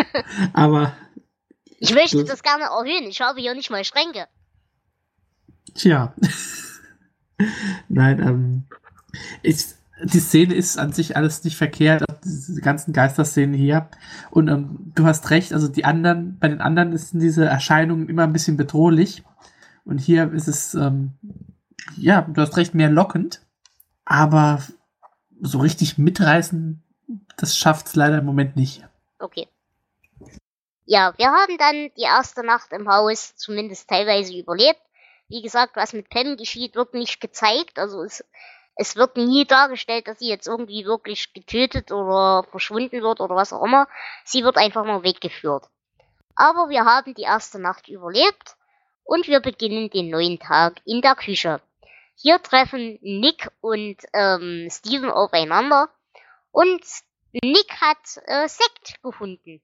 Aber 0.52 0.92
Ich 1.78 1.94
möchte 1.94 2.18
Das- 2.18 2.28
das 2.28 2.42
gerne 2.42 2.64
erhöhen, 2.64 3.08
ich 3.08 3.20
habe 3.20 3.40
hier 3.40 3.54
nicht 3.54 3.70
mal 3.70 3.84
Schränke. 3.84 4.26
Tja. 5.74 6.14
Nein, 7.88 8.20
ähm, 8.20 8.64
ich, 9.42 9.64
die 10.02 10.20
Szene 10.20 10.54
ist 10.54 10.78
an 10.78 10.92
sich 10.92 11.16
alles 11.16 11.44
nicht 11.44 11.56
verkehrt, 11.56 12.04
diese 12.24 12.60
ganzen 12.60 12.92
Geisterszenen 12.92 13.54
hier. 13.54 13.88
Und 14.30 14.48
ähm, 14.48 14.92
du 14.94 15.04
hast 15.04 15.30
recht, 15.30 15.52
also 15.52 15.68
die 15.68 15.84
anderen, 15.84 16.38
bei 16.38 16.48
den 16.48 16.60
anderen 16.60 16.96
sind 16.96 17.20
diese 17.20 17.44
Erscheinungen 17.44 18.08
immer 18.08 18.24
ein 18.24 18.32
bisschen 18.32 18.56
bedrohlich. 18.56 19.22
Und 19.84 19.98
hier 19.98 20.32
ist 20.32 20.48
es, 20.48 20.74
ähm, 20.74 21.12
ja, 21.96 22.22
du 22.22 22.40
hast 22.40 22.56
recht, 22.56 22.74
mehr 22.74 22.90
lockend. 22.90 23.40
Aber 24.04 24.62
so 25.40 25.58
richtig 25.58 25.98
mitreißen, 25.98 26.82
das 27.36 27.56
schafft 27.56 27.86
es 27.86 27.96
leider 27.96 28.18
im 28.18 28.24
Moment 28.24 28.56
nicht. 28.56 28.86
Okay. 29.18 29.48
Ja, 30.86 31.14
wir 31.16 31.26
haben 31.26 31.56
dann 31.58 31.90
die 31.96 32.02
erste 32.02 32.44
Nacht 32.44 32.72
im 32.72 32.88
Haus 32.88 33.34
zumindest 33.36 33.88
teilweise 33.88 34.36
überlebt. 34.36 34.80
Wie 35.28 35.42
gesagt, 35.42 35.76
was 35.76 35.92
mit 35.92 36.08
Pam 36.10 36.36
geschieht, 36.36 36.74
wird 36.74 36.94
nicht 36.94 37.20
gezeigt. 37.20 37.78
Also 37.78 38.02
es, 38.02 38.24
es 38.76 38.96
wird 38.96 39.16
nie 39.16 39.44
dargestellt, 39.44 40.06
dass 40.06 40.18
sie 40.18 40.28
jetzt 40.28 40.46
irgendwie 40.46 40.84
wirklich 40.84 41.32
getötet 41.32 41.92
oder 41.92 42.44
verschwunden 42.50 43.02
wird 43.02 43.20
oder 43.20 43.34
was 43.34 43.52
auch 43.52 43.64
immer. 43.64 43.88
Sie 44.24 44.44
wird 44.44 44.56
einfach 44.56 44.84
nur 44.84 45.02
weggeführt. 45.02 45.64
Aber 46.36 46.68
wir 46.68 46.84
haben 46.84 47.14
die 47.14 47.22
erste 47.22 47.58
Nacht 47.58 47.88
überlebt 47.88 48.56
und 49.04 49.28
wir 49.28 49.40
beginnen 49.40 49.90
den 49.90 50.10
neuen 50.10 50.38
Tag 50.38 50.80
in 50.84 51.00
der 51.00 51.14
Küche. 51.14 51.60
Hier 52.16 52.42
treffen 52.42 52.98
Nick 53.02 53.50
und 53.60 53.96
ähm, 54.12 54.68
Steven 54.70 55.10
aufeinander 55.10 55.88
und 56.50 56.82
Nick 57.32 57.80
hat 57.80 58.22
äh, 58.26 58.48
Sekt 58.48 59.02
gefunden. 59.02 59.60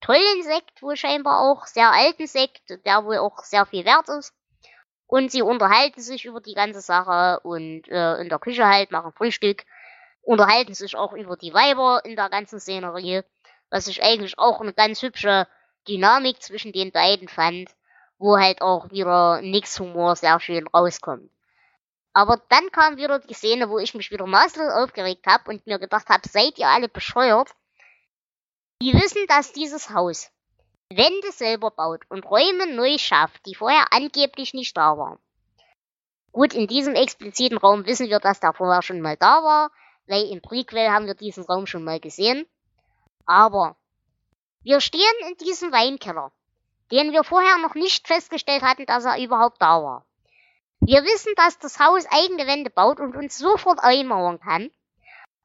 Tollen 0.00 0.42
Sekt, 0.42 0.82
wohl 0.82 0.96
scheinbar 0.96 1.40
auch, 1.40 1.66
sehr 1.66 1.90
alten 1.90 2.26
Sekt, 2.26 2.62
der 2.86 3.04
wohl 3.04 3.18
auch 3.18 3.40
sehr 3.40 3.66
viel 3.66 3.84
wert 3.84 4.08
ist. 4.08 4.32
Und 5.10 5.32
sie 5.32 5.42
unterhalten 5.42 6.00
sich 6.00 6.24
über 6.24 6.40
die 6.40 6.54
ganze 6.54 6.80
Sache 6.80 7.40
und 7.40 7.88
äh, 7.88 8.20
in 8.20 8.28
der 8.28 8.38
Küche 8.38 8.64
halt, 8.68 8.92
machen 8.92 9.10
Frühstück, 9.10 9.64
unterhalten 10.22 10.72
sich 10.72 10.94
auch 10.94 11.14
über 11.14 11.36
die 11.36 11.52
Weiber 11.52 12.00
in 12.04 12.14
der 12.14 12.28
ganzen 12.28 12.60
Szenerie, 12.60 13.22
was 13.70 13.88
ich 13.88 14.04
eigentlich 14.04 14.38
auch 14.38 14.60
eine 14.60 14.72
ganz 14.72 15.02
hübsche 15.02 15.48
Dynamik 15.88 16.40
zwischen 16.40 16.70
den 16.70 16.92
beiden 16.92 17.26
fand, 17.26 17.70
wo 18.18 18.38
halt 18.38 18.62
auch 18.62 18.92
wieder 18.92 19.42
Nicks 19.42 19.80
Humor 19.80 20.14
sehr 20.14 20.38
schön 20.38 20.68
rauskommt. 20.68 21.28
Aber 22.12 22.40
dann 22.48 22.70
kam 22.70 22.96
wieder 22.96 23.18
die 23.18 23.34
Szene, 23.34 23.68
wo 23.68 23.80
ich 23.80 23.94
mich 23.94 24.12
wieder 24.12 24.26
maßlos 24.26 24.72
aufgeregt 24.72 25.26
habe 25.26 25.50
und 25.50 25.66
mir 25.66 25.80
gedacht 25.80 26.08
habe, 26.08 26.28
seid 26.28 26.56
ihr 26.56 26.68
alle 26.68 26.88
bescheuert? 26.88 27.48
Die 28.80 28.94
wissen, 28.94 29.26
dass 29.26 29.52
dieses 29.52 29.90
Haus 29.90 30.30
Wände 30.92 31.30
selber 31.32 31.70
baut 31.70 32.02
und 32.08 32.28
Räume 32.28 32.66
neu 32.74 32.98
schafft, 32.98 33.46
die 33.46 33.54
vorher 33.54 33.92
angeblich 33.92 34.54
nicht 34.54 34.76
da 34.76 34.98
waren. 34.98 35.18
Gut, 36.32 36.52
in 36.52 36.66
diesem 36.66 36.94
expliziten 36.94 37.58
Raum 37.58 37.86
wissen 37.86 38.08
wir, 38.08 38.18
dass 38.18 38.40
der 38.40 38.52
vorher 38.52 38.82
schon 38.82 39.00
mal 39.00 39.16
da 39.16 39.42
war, 39.42 39.70
weil 40.06 40.28
im 40.30 40.42
Prequel 40.42 40.90
haben 40.90 41.06
wir 41.06 41.14
diesen 41.14 41.44
Raum 41.44 41.66
schon 41.66 41.84
mal 41.84 42.00
gesehen. 42.00 42.46
Aber 43.24 43.76
wir 44.62 44.80
stehen 44.80 45.00
in 45.28 45.36
diesem 45.36 45.72
Weinkeller, 45.72 46.32
den 46.90 47.12
wir 47.12 47.22
vorher 47.22 47.58
noch 47.58 47.74
nicht 47.74 48.08
festgestellt 48.08 48.62
hatten, 48.62 48.86
dass 48.86 49.04
er 49.04 49.22
überhaupt 49.22 49.62
da 49.62 49.82
war. 49.82 50.06
Wir 50.80 51.04
wissen, 51.04 51.32
dass 51.36 51.58
das 51.58 51.78
Haus 51.78 52.04
eigene 52.10 52.46
Wände 52.46 52.70
baut 52.70 52.98
und 52.98 53.14
uns 53.14 53.38
sofort 53.38 53.78
einmauern 53.80 54.40
kann. 54.40 54.70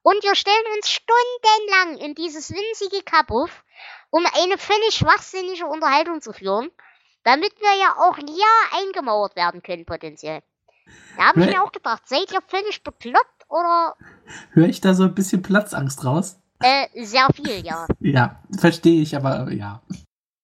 Und 0.02 0.24
wir 0.24 0.36
stellen 0.36 0.66
uns 0.76 0.90
stundenlang 0.90 1.98
in 1.98 2.16
dieses 2.16 2.52
winzige 2.52 3.04
Kabuff, 3.04 3.64
um 4.16 4.26
eine 4.26 4.58
völlig 4.58 4.96
schwachsinnige 4.96 5.66
Unterhaltung 5.66 6.22
zu 6.22 6.32
führen, 6.32 6.72
damit 7.26 7.52
wir 7.60 7.78
ja 7.78 7.98
auch 7.98 8.18
ja 8.18 8.80
eingemauert 8.80 9.36
werden 9.36 9.62
können, 9.62 9.86
potenziell. 9.86 10.42
Da 11.18 11.26
habe 11.26 11.42
ich 11.42 11.48
mir 11.48 11.62
auch 11.62 11.74
gedacht, 11.74 12.04
seid 12.08 12.32
ihr 12.32 12.40
völlig 12.48 12.82
bekloppt 12.82 13.44
oder 13.50 13.96
Höre 14.52 14.70
ich 14.70 14.80
da 14.80 14.94
so 14.94 15.04
ein 15.04 15.16
bisschen 15.16 15.42
Platzangst 15.42 16.06
raus? 16.06 16.40
äh, 16.62 16.88
sehr 17.04 17.28
viel, 17.36 17.66
ja. 17.66 17.88
Ja, 18.00 18.42
verstehe 18.58 19.02
ich, 19.02 19.18
aber 19.18 19.52
ja. 19.52 19.82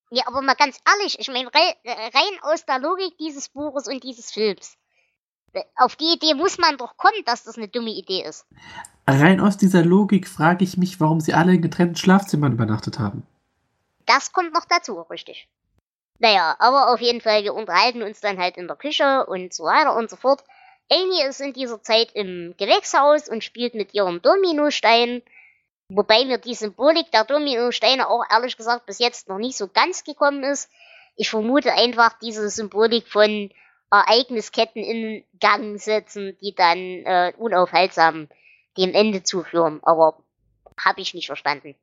Ja, 0.09 0.23
aber 0.27 0.41
mal 0.41 0.55
ganz 0.55 0.77
ehrlich, 0.85 1.17
ich 1.17 1.29
meine, 1.29 1.47
rei 1.47 1.73
äh, 1.83 1.91
rein 1.91 2.39
aus 2.41 2.65
der 2.65 2.79
Logik 2.79 3.17
dieses 3.19 3.47
Buches 3.47 3.87
und 3.87 4.03
dieses 4.03 4.31
Films. 4.31 4.75
Auf 5.77 5.95
die 5.95 6.13
Idee 6.15 6.33
muss 6.33 6.57
man 6.57 6.77
doch 6.77 6.97
kommen, 6.97 7.23
dass 7.25 7.43
das 7.45 7.57
eine 7.57 7.69
dumme 7.69 7.91
Idee 7.91 8.25
ist. 8.27 8.45
Rein 9.07 9.39
aus 9.39 9.55
dieser 9.55 9.85
Logik 9.85 10.27
frage 10.27 10.65
ich 10.65 10.75
mich, 10.75 10.99
warum 10.99 11.21
sie 11.21 11.33
alle 11.33 11.53
in 11.53 11.61
getrennten 11.61 11.95
Schlafzimmern 11.95 12.51
übernachtet 12.51 12.99
haben. 12.99 13.25
Das 14.05 14.33
kommt 14.33 14.53
noch 14.53 14.65
dazu, 14.65 15.01
richtig. 15.01 15.47
Naja, 16.19 16.55
aber 16.59 16.93
auf 16.93 17.01
jeden 17.01 17.21
Fall, 17.21 17.43
wir 17.43 17.53
unterhalten 17.53 18.03
uns 18.03 18.21
dann 18.21 18.37
halt 18.37 18.57
in 18.57 18.67
der 18.67 18.75
Küche 18.75 19.25
und 19.25 19.53
so 19.53 19.63
weiter 19.63 19.95
und 19.95 20.09
so 20.09 20.15
fort. 20.15 20.43
Amy 20.91 21.23
ist 21.23 21.41
in 21.41 21.53
dieser 21.53 21.81
Zeit 21.81 22.11
im 22.13 22.53
Gewächshaus 22.57 23.27
und 23.29 23.43
spielt 23.43 23.73
mit 23.73 23.93
ihrem 23.93 24.21
Dominostein. 24.21 25.23
Wobei 25.89 26.25
mir 26.25 26.37
die 26.37 26.53
Symbolik 26.53 27.11
der 27.11 27.23
Dominosteine 27.23 28.07
auch 28.07 28.23
ehrlich 28.29 28.55
gesagt 28.55 28.85
bis 28.85 28.99
jetzt 28.99 29.29
noch 29.29 29.39
nicht 29.39 29.57
so 29.57 29.67
ganz 29.67 30.03
gekommen 30.03 30.43
ist. 30.43 30.69
Ich 31.15 31.29
vermute 31.29 31.73
einfach 31.73 32.17
diese 32.19 32.49
Symbolik 32.49 33.07
von 33.07 33.51
Ereignisketten 33.89 34.83
in 34.83 35.25
Gang 35.39 35.79
setzen, 35.79 36.37
die 36.41 36.55
dann 36.55 36.77
äh, 36.77 37.33
unaufhaltsam 37.37 38.29
dem 38.77 38.93
Ende 38.93 39.23
zuführen. 39.23 39.79
Aber 39.83 40.23
habe 40.79 41.01
ich 41.01 41.13
nicht 41.13 41.27
verstanden. 41.27 41.75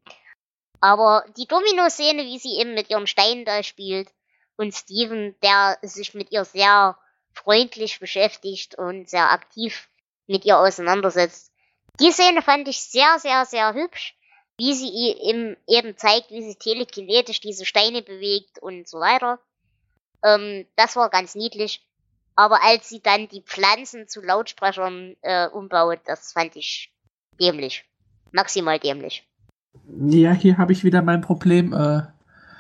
Aber 0.81 1.25
die 1.37 1.47
Domino-Szene, 1.47 2.25
wie 2.25 2.39
sie 2.39 2.59
eben 2.59 2.75
mit 2.75 2.91
ihrem 2.91 3.07
Stein 3.07 3.45
da 3.45 3.63
spielt 3.63 4.09
und 4.57 4.75
Steven, 4.75 5.35
der 5.43 5.79
sich 5.83 6.15
mit 6.15 6.31
ihr 6.31 6.45
sehr 6.45 6.99
freundlich 7.33 8.01
beschäftigt 8.01 8.77
und 8.77 9.09
sehr 9.09 9.31
aktiv 9.31 9.89
mit 10.27 10.45
ihr 10.45 10.59
auseinandersetzt. 10.59 11.53
Die 12.01 12.13
Szene 12.13 12.43
fand 12.43 12.69
ich 12.69 12.81
sehr, 12.81 13.19
sehr, 13.19 13.45
sehr 13.45 13.75
hübsch, 13.75 14.15
wie 14.57 14.75
sie 14.75 14.89
ihm 14.89 15.57
eben 15.67 15.97
zeigt, 15.97 16.31
wie 16.31 16.43
sie 16.43 16.57
telekinetisch 16.57 17.41
diese 17.41 17.65
Steine 17.65 18.03
bewegt 18.03 18.59
und 18.61 18.89
so 18.89 19.01
weiter. 19.01 19.39
Ähm, 20.25 20.67
das 20.77 20.97
war 20.97 21.11
ganz 21.11 21.35
niedlich. 21.35 21.85
Aber 22.35 22.63
als 22.63 22.89
sie 22.89 23.01
dann 23.01 23.29
die 23.29 23.43
Pflanzen 23.43 24.07
zu 24.07 24.21
Lautsprechern 24.21 25.17
äh, 25.23 25.49
umbaut, 25.49 26.01
das 26.05 26.33
fand 26.33 26.55
ich 26.55 26.93
dämlich. 27.41 27.85
Maximal 28.31 28.79
dämlich. 28.79 29.28
Ja, 30.01 30.33
hier 30.33 30.59
habe 30.59 30.73
ich 30.73 30.85
wieder 30.85 31.03
mein 31.03 31.21
Problem. 31.21 31.73
Äh, 31.73 32.03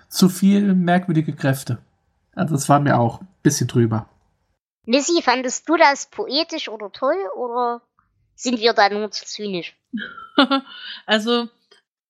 zu 0.09 0.29
viel 0.29 0.75
merkwürdige 0.75 1.35
Kräfte. 1.35 1.79
Also 2.35 2.55
das 2.55 2.69
war 2.69 2.81
mir 2.81 2.99
auch 2.99 3.21
ein 3.21 3.29
bisschen 3.43 3.69
drüber. 3.69 4.09
Missy, 4.85 5.21
fandest 5.23 5.69
du 5.69 5.77
das 5.77 6.07
poetisch 6.11 6.69
oder 6.69 6.91
toll 6.91 7.19
oder 7.37 7.83
sind 8.35 8.59
wir 8.59 8.73
da 8.73 8.89
nur 8.89 9.11
zu 9.11 9.27
zynisch? 9.27 9.77
also, 11.07 11.49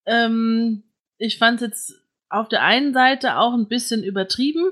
ähm, 0.06 0.84
ich 1.16 1.38
fand 1.38 1.60
jetzt 1.60 1.94
auf 2.28 2.48
der 2.48 2.62
einen 2.62 2.92
Seite 2.92 3.38
auch 3.38 3.54
ein 3.54 3.66
bisschen 3.66 4.04
übertrieben, 4.04 4.70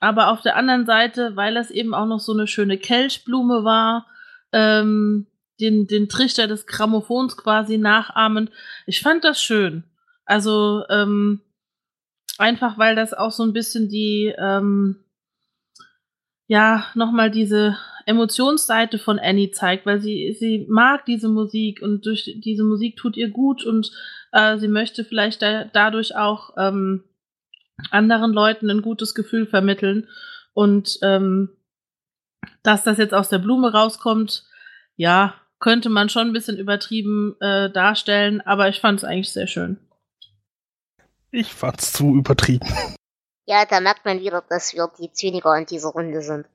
aber 0.00 0.32
auf 0.32 0.40
der 0.40 0.56
anderen 0.56 0.84
Seite, 0.84 1.36
weil 1.36 1.54
das 1.54 1.70
eben 1.70 1.94
auch 1.94 2.06
noch 2.06 2.18
so 2.18 2.32
eine 2.32 2.48
schöne 2.48 2.78
Kelchblume 2.78 3.62
war, 3.62 4.06
ähm, 4.52 5.26
den, 5.60 5.86
den 5.86 6.08
Trichter 6.08 6.46
des 6.46 6.66
Grammophons 6.66 7.36
quasi 7.36 7.78
nachahmend. 7.78 8.50
Ich 8.86 9.00
fand 9.00 9.24
das 9.24 9.42
schön. 9.42 9.84
Also 10.24 10.84
ähm, 10.88 11.40
einfach, 12.38 12.78
weil 12.78 12.96
das 12.96 13.14
auch 13.14 13.30
so 13.30 13.42
ein 13.44 13.52
bisschen 13.52 13.88
die, 13.88 14.34
ähm, 14.38 15.04
ja, 16.46 16.86
nochmal 16.94 17.30
diese 17.30 17.76
Emotionsseite 18.06 18.98
von 18.98 19.18
Annie 19.18 19.52
zeigt, 19.52 19.86
weil 19.86 20.00
sie, 20.00 20.36
sie 20.38 20.66
mag 20.68 21.04
diese 21.06 21.28
Musik 21.28 21.82
und 21.82 22.04
durch 22.06 22.24
diese 22.44 22.64
Musik 22.64 22.96
tut 22.96 23.16
ihr 23.16 23.30
gut 23.30 23.64
und 23.64 23.92
äh, 24.32 24.58
sie 24.58 24.68
möchte 24.68 25.04
vielleicht 25.04 25.42
da, 25.42 25.64
dadurch 25.64 26.16
auch 26.16 26.54
ähm, 26.56 27.04
anderen 27.90 28.32
Leuten 28.32 28.70
ein 28.70 28.82
gutes 28.82 29.14
Gefühl 29.14 29.46
vermitteln. 29.46 30.08
Und 30.54 30.98
ähm, 31.02 31.50
dass 32.62 32.84
das 32.84 32.98
jetzt 32.98 33.14
aus 33.14 33.28
der 33.28 33.38
Blume 33.38 33.72
rauskommt, 33.72 34.44
ja, 34.96 35.34
könnte 35.62 35.88
man 35.88 36.10
schon 36.10 36.26
ein 36.26 36.32
bisschen 36.32 36.58
übertrieben 36.58 37.40
äh, 37.40 37.70
darstellen, 37.70 38.42
aber 38.42 38.68
ich 38.68 38.80
fand 38.80 38.98
es 38.98 39.04
eigentlich 39.04 39.32
sehr 39.32 39.46
schön. 39.46 39.78
Ich 41.30 41.54
fand's 41.54 41.92
zu 41.92 42.14
übertrieben. 42.14 42.68
Ja, 43.44 43.64
da 43.66 43.80
merkt 43.80 44.04
man 44.04 44.20
wieder, 44.20 44.44
dass 44.48 44.72
wir 44.72 44.88
die 45.00 45.10
Zyniker 45.10 45.58
in 45.58 45.66
dieser 45.66 45.88
Runde 45.88 46.22
sind. 46.22 46.46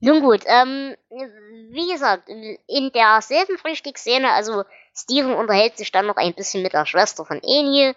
Nun 0.00 0.20
gut, 0.20 0.42
ähm, 0.44 0.94
wie 1.08 1.90
gesagt, 1.90 2.28
in 2.28 2.92
derselben 2.92 3.56
Frühstücksszene, 3.56 4.30
also 4.30 4.64
Steven 4.94 5.32
unterhält 5.32 5.78
sich 5.78 5.90
dann 5.90 6.06
noch 6.06 6.16
ein 6.16 6.34
bisschen 6.34 6.62
mit 6.62 6.74
der 6.74 6.84
Schwester 6.84 7.24
von 7.24 7.40
Eni. 7.42 7.94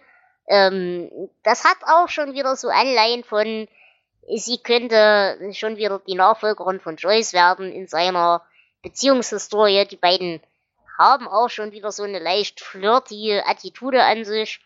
Ähm, 0.48 1.30
das 1.44 1.66
hat 1.66 1.76
auch 1.86 2.08
schon 2.08 2.34
wieder 2.34 2.56
so 2.56 2.70
Anleihen 2.70 3.26
von, 3.26 3.68
sie 4.34 4.60
könnte 4.60 5.38
schon 5.52 5.76
wieder 5.76 6.00
die 6.08 6.16
Nachfolgerin 6.16 6.80
von 6.80 6.96
Joyce 6.96 7.34
werden 7.34 7.70
in 7.70 7.88
seiner 7.88 8.44
Beziehungshistorie. 8.84 9.88
Die 9.88 9.98
beiden 9.98 10.42
haben 10.98 11.28
auch 11.28 11.50
schon 11.50 11.72
wieder 11.72 11.92
so 11.92 12.04
eine 12.04 12.20
leicht 12.20 12.60
flirty 12.62 13.42
Attitude 13.44 14.04
an 14.04 14.24
sich. 14.24 14.60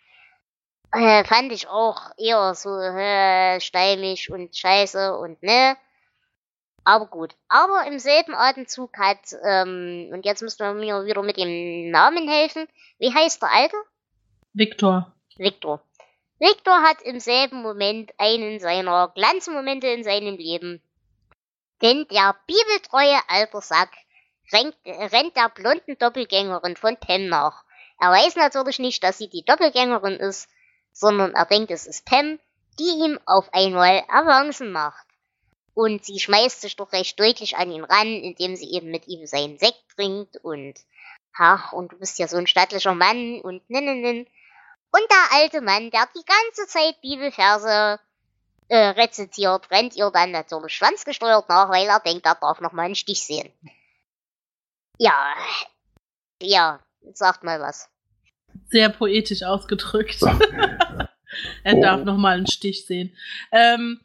Äh, 0.92 1.24
fand 1.24 1.52
ich 1.52 1.68
auch 1.68 2.12
eher 2.18 2.54
so 2.56 2.70
äh, 2.78 3.60
steimig 3.62 4.30
und 4.30 4.56
scheiße 4.56 5.18
und 5.18 5.42
ne. 5.42 5.78
Aber 6.84 7.08
gut. 7.08 7.36
Aber 7.50 7.86
im 7.86 8.00
selben 8.00 8.34
Atemzug 8.34 8.98
hat, 8.98 9.20
ähm, 9.44 10.10
und 10.14 10.26
jetzt 10.26 10.42
müssen 10.42 10.60
wir 10.60 10.74
mir 10.74 11.06
wieder 11.06 11.22
mit 11.22 11.38
dem 11.38 11.92
Namen 11.92 12.30
helfen. 12.30 12.68
Wie 12.98 13.14
heißt 13.14 13.42
der 13.42 13.52
Alte? 13.52 13.76
Victor. 14.54 15.14
Victor. 15.36 15.82
Victor 16.40 16.82
hat 16.84 17.02
im 17.02 17.20
selben 17.20 17.62
Moment 17.62 18.14
einen 18.18 18.60
seiner 18.60 19.12
Glanzmomente 19.14 19.88
in 19.88 20.04
seinem 20.04 20.38
Leben. 20.38 20.82
Denn 21.82 22.08
der 22.10 22.36
bibeltreue 22.48 23.20
alter 23.28 23.62
Sack 23.62 23.92
rennt, 24.52 24.76
rennt 24.86 25.36
der 25.36 25.50
blonden 25.50 25.98
Doppelgängerin 25.98 26.76
von 26.76 26.98
Pam 26.98 27.28
nach. 27.28 27.64
Er 28.00 28.12
weiß 28.12 28.36
natürlich 28.36 28.80
nicht, 28.80 29.04
dass 29.04 29.18
sie 29.18 29.30
die 29.30 29.44
Doppelgängerin 29.44 30.18
ist, 30.18 30.50
sondern 30.92 31.34
er 31.34 31.46
denkt, 31.46 31.72
es 31.72 31.88
ist 31.88 32.06
Pam, 32.06 32.40
die 32.80 33.06
ihm 33.06 33.20
auf 33.26 33.54
einmal 33.54 34.04
Avancen 34.08 34.72
macht. 34.72 35.06
Und 35.74 36.06
sie 36.06 36.20
schmeißt 36.20 36.62
sich 36.62 36.76
doch 36.76 36.92
recht 36.92 37.20
deutlich 37.20 37.58
an 37.58 37.72
ihn 37.72 37.84
ran, 37.84 38.08
indem 38.08 38.56
sie 38.56 38.72
eben 38.72 38.90
mit 38.90 39.08
ihm 39.08 39.28
seinen 39.28 39.60
Sekt 39.60 39.84
trinkt 39.96 40.38
und, 40.38 40.74
ach, 41.38 41.72
und 41.72 41.92
du 41.92 41.98
bist 41.98 42.18
ja 42.18 42.28
so 42.28 42.38
ein 42.38 42.48
stattlicher 42.48 42.96
Mann 42.96 43.42
und 43.42 43.70
ninnen. 43.70 44.28
Und 44.92 45.12
der 45.12 45.40
alte 45.40 45.62
Mann, 45.62 45.92
der 45.92 46.08
die 46.16 46.26
ganze 46.26 46.68
Zeit 46.68 47.00
Bibelverse 47.02 48.00
äh, 48.70 48.78
rezitiert, 48.78 49.70
rennt 49.70 49.96
ihr 49.96 50.10
dann 50.10 50.32
natürlich 50.32 50.74
schwanzgesteuert 50.74 51.48
nach, 51.48 51.70
weil 51.70 51.88
er 51.88 52.00
denkt, 52.00 52.26
er 52.26 52.36
darf 52.36 52.60
noch 52.60 52.72
mal 52.72 52.84
einen 52.84 52.96
Stich 52.96 53.24
sehen. 53.24 53.52
Ja, 54.98 55.34
ja, 56.42 56.80
sagt 57.14 57.44
mal 57.44 57.60
was. 57.60 57.90
Sehr 58.66 58.90
poetisch 58.90 59.44
ausgedrückt. 59.44 60.22
er 61.64 61.82
darf 61.82 62.04
noch 62.04 62.18
mal 62.18 62.38
einen 62.38 62.48
Stich 62.48 62.86
sehen. 62.86 63.16
Ähm, 63.52 64.00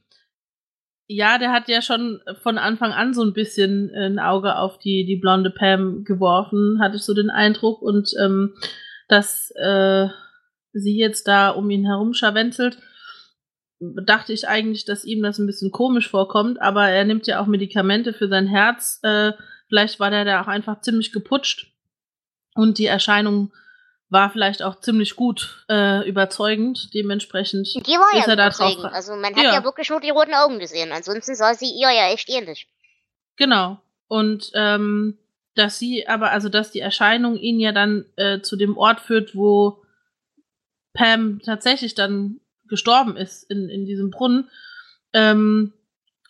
ja, 1.07 1.38
der 1.38 1.53
hat 1.53 1.68
ja 1.68 1.82
schon 1.82 2.20
von 2.43 2.59
Anfang 2.59 2.93
an 2.93 3.12
so 3.12 3.22
ein 3.22 3.32
bisschen 3.32 3.90
ein 3.95 4.18
Auge 4.18 4.57
auf 4.57 4.78
die, 4.78 5.05
die 5.05 5.16
blonde 5.16 5.51
Pam 5.51 6.05
geworfen, 6.05 6.80
hatte 6.80 6.97
ich 6.97 7.03
so 7.03 7.14
den 7.14 7.30
Eindruck. 7.30 7.82
Und 7.82 8.12
ähm, 8.20 8.55
dass 9.09 9.51
äh, 9.57 10.09
sie 10.72 10.97
jetzt 10.97 11.28
da 11.28 11.51
um 11.51 11.68
ihn 11.70 11.84
herum 11.84 12.14
scharwenzelt, 12.14 12.78
dachte 13.80 14.32
ich 14.32 14.47
eigentlich, 14.47 14.84
dass 14.84 15.05
ihm 15.05 15.22
das 15.22 15.38
ein 15.38 15.47
bisschen 15.47 15.70
komisch 15.70 16.09
vorkommt. 16.09 16.61
Aber 16.62 16.88
er 16.88 17.05
nimmt 17.05 17.26
ja 17.26 17.40
auch 17.40 17.47
Medikamente 17.47 18.12
für 18.12 18.28
sein 18.28 18.47
Herz. 18.47 19.01
Äh, 19.03 19.32
vielleicht 19.73 20.01
war 20.01 20.11
der 20.11 20.27
da 20.27 20.43
auch 20.43 20.49
einfach 20.49 20.83
ziemlich 20.83 21.12
geputscht. 21.12 21.73
Und 22.55 22.77
die 22.77 22.85
Erscheinung 22.85 23.55
war 24.11 24.29
vielleicht 24.29 24.62
auch 24.62 24.81
ziemlich 24.81 25.16
gut 25.16 25.64
äh, 25.70 26.07
überzeugend. 26.07 26.93
Dementsprechend 26.93 27.75
Die 27.87 27.93
war 27.93 28.18
ist 28.18 28.27
ja 28.27 28.33
er 28.35 28.37
da 28.37 28.51
drauf. 28.51 28.85
Also 28.93 29.16
man 29.16 29.35
hat 29.35 29.43
Ja. 29.43 29.55
ja. 29.55 29.64
wirklich 29.64 29.89
nur 29.89 30.01
die 30.01 30.11
roten 30.11 30.35
Augen 30.35 30.59
gesehen. 30.59 30.93
Ansonsten 30.93 31.35
sah 31.35 31.55
sie 31.55 31.70
ihr 31.70 31.91
ja 31.91 32.12
echt 32.12 32.29
ähnlich. 32.29 32.68
Genau. 33.37 33.81
Und 34.09 34.51
ähm, 34.53 35.16
dass 35.55 35.79
sie 35.79 36.07
aber, 36.07 36.33
also 36.33 36.51
dass 36.51 36.70
die 36.70 36.81
Erscheinung 36.81 37.39
ihn 37.39 37.59
ja 37.59 37.73
dann 37.73 38.05
äh, 38.16 38.43
zu 38.43 38.57
dem 38.57 38.77
Ort 38.77 39.01
führt, 39.01 39.35
wo 39.35 39.83
Pam 40.93 41.41
tatsächlich 41.43 41.95
dann 41.95 42.43
gestorben 42.68 43.16
ist 43.16 43.51
in, 43.51 43.70
in 43.70 43.87
diesem 43.87 44.11
Brunnen, 44.11 44.51
ähm, 45.14 45.73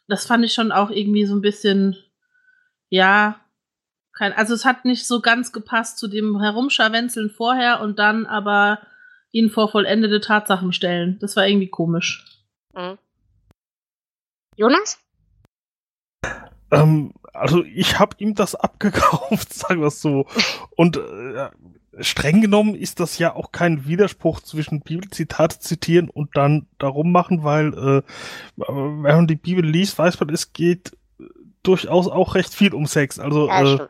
das 0.06 0.26
fand 0.26 0.44
ich 0.44 0.54
schon 0.54 0.70
auch 0.70 0.90
irgendwie 0.90 1.26
so 1.26 1.34
ein 1.34 1.40
bisschen, 1.40 1.96
ja, 2.92 3.40
kein, 4.12 4.34
also 4.34 4.52
es 4.52 4.66
hat 4.66 4.84
nicht 4.84 5.06
so 5.06 5.22
ganz 5.22 5.50
gepasst 5.50 5.96
zu 5.96 6.08
dem 6.08 6.38
Herumscharwenzeln 6.38 7.30
vorher 7.30 7.80
und 7.80 7.98
dann 7.98 8.26
aber 8.26 8.80
ihn 9.30 9.48
vor 9.48 9.70
vollendete 9.70 10.20
Tatsachen 10.20 10.74
stellen. 10.74 11.18
Das 11.18 11.34
war 11.34 11.46
irgendwie 11.46 11.70
komisch. 11.70 12.26
Mhm. 12.74 12.98
Jonas? 14.56 14.98
Ähm, 16.70 17.14
also 17.32 17.64
ich 17.64 17.98
habe 17.98 18.14
ihm 18.18 18.34
das 18.34 18.54
abgekauft, 18.56 19.54
sagen 19.54 19.80
wir 19.80 19.86
es 19.86 20.02
so. 20.02 20.26
Und 20.76 20.98
äh, 20.98 21.48
streng 22.00 22.42
genommen 22.42 22.74
ist 22.74 23.00
das 23.00 23.16
ja 23.16 23.34
auch 23.34 23.52
kein 23.52 23.86
Widerspruch 23.86 24.40
zwischen 24.40 24.82
Bibelzitate 24.82 25.60
zitieren 25.60 26.10
und 26.10 26.36
dann 26.36 26.66
darum 26.78 27.10
machen, 27.10 27.42
weil 27.42 27.68
äh, 27.68 28.02
wenn 28.58 29.02
man 29.02 29.26
die 29.26 29.36
Bibel 29.36 29.64
liest, 29.64 29.98
weiß 29.98 30.20
man, 30.20 30.28
es 30.28 30.52
geht 30.52 30.92
durchaus 31.62 32.08
auch 32.08 32.34
recht 32.34 32.54
viel 32.54 32.74
um 32.74 32.86
Sex. 32.86 33.18
Also 33.18 33.48
Ja, 33.48 33.62
äh, 33.62 33.88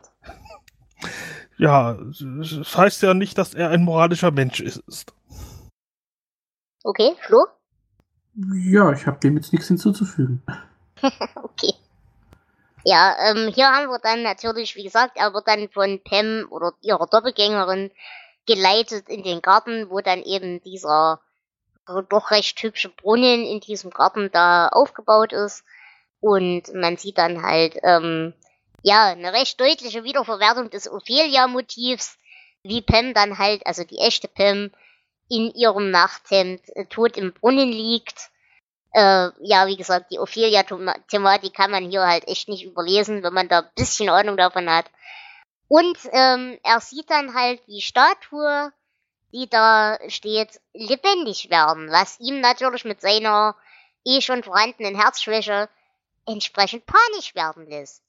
ja, 1.57 1.97
das 1.97 2.77
heißt 2.77 3.01
ja 3.03 3.13
nicht, 3.13 3.37
dass 3.37 3.53
er 3.53 3.69
ein 3.69 3.83
moralischer 3.83 4.31
Mensch 4.31 4.59
ist. 4.59 5.13
Okay, 6.83 7.15
Flo? 7.21 7.45
Ja, 8.55 8.91
ich 8.91 9.05
habe 9.05 9.19
dem 9.19 9.37
jetzt 9.37 9.53
nichts 9.53 9.67
hinzuzufügen. 9.67 10.41
Okay. 11.35 11.73
Ja, 12.85 13.15
ähm, 13.19 13.51
hier 13.53 13.67
haben 13.67 13.87
wir 13.87 13.99
dann 13.99 14.23
natürlich, 14.23 14.75
wie 14.75 14.83
gesagt, 14.83 15.15
er 15.15 15.33
wird 15.33 15.47
dann 15.47 15.69
von 15.69 16.01
Pam 16.03 16.47
oder 16.49 16.73
ihrer 16.81 17.07
Doppelgängerin 17.07 17.91
geleitet 18.45 19.07
in 19.09 19.23
den 19.23 19.41
Garten, 19.41 19.89
wo 19.89 20.01
dann 20.01 20.21
eben 20.23 20.61
dieser 20.61 21.19
doch 22.09 22.31
recht 22.31 22.61
hübsche 22.61 22.89
Brunnen 22.89 23.45
in 23.45 23.59
diesem 23.59 23.91
Garten 23.91 24.29
da 24.31 24.69
aufgebaut 24.69 25.33
ist. 25.33 25.63
Und 26.23 26.73
man 26.73 26.95
sieht 26.95 27.17
dann 27.17 27.41
halt, 27.41 27.77
ähm, 27.83 28.33
ja, 28.81 29.07
eine 29.07 29.33
recht 29.33 29.59
deutliche 29.59 30.05
Wiederverwertung 30.05 30.69
des 30.69 30.89
Ophelia-Motivs, 30.89 32.17
wie 32.63 32.81
Pam 32.81 33.13
dann 33.13 33.37
halt, 33.37 33.67
also 33.67 33.83
die 33.83 33.97
echte 33.97 34.29
Pam, 34.29 34.71
in 35.27 35.53
ihrem 35.53 35.91
Nachthemd 35.91 36.61
äh, 36.77 36.85
tot 36.85 37.17
im 37.17 37.33
Brunnen 37.33 37.69
liegt. 37.69 38.29
Äh, 38.93 39.31
ja, 39.41 39.67
wie 39.67 39.75
gesagt, 39.75 40.11
die 40.11 40.19
Ophelia-Thematik 40.19 41.53
kann 41.53 41.71
man 41.71 41.89
hier 41.89 42.07
halt 42.07 42.25
echt 42.29 42.47
nicht 42.47 42.63
überlesen, 42.63 43.21
wenn 43.21 43.33
man 43.33 43.49
da 43.49 43.59
ein 43.59 43.69
bisschen 43.75 44.07
Ahnung 44.07 44.37
davon 44.37 44.69
hat. 44.69 44.85
Und 45.67 45.97
ähm, 46.13 46.57
er 46.63 46.79
sieht 46.79 47.09
dann 47.09 47.33
halt 47.33 47.59
die 47.67 47.81
Statue, 47.81 48.71
die 49.33 49.49
da 49.49 49.99
steht, 50.07 50.61
lebendig 50.73 51.49
werden, 51.49 51.91
was 51.91 52.17
ihm 52.21 52.39
natürlich 52.39 52.85
mit 52.85 53.01
seiner 53.01 53.57
eh 54.05 54.21
schon 54.21 54.41
vorhandenen 54.41 54.95
Herzschwäche 54.95 55.67
entsprechend 56.25 56.85
panisch 56.85 57.35
werden 57.35 57.67
lässt. 57.67 58.03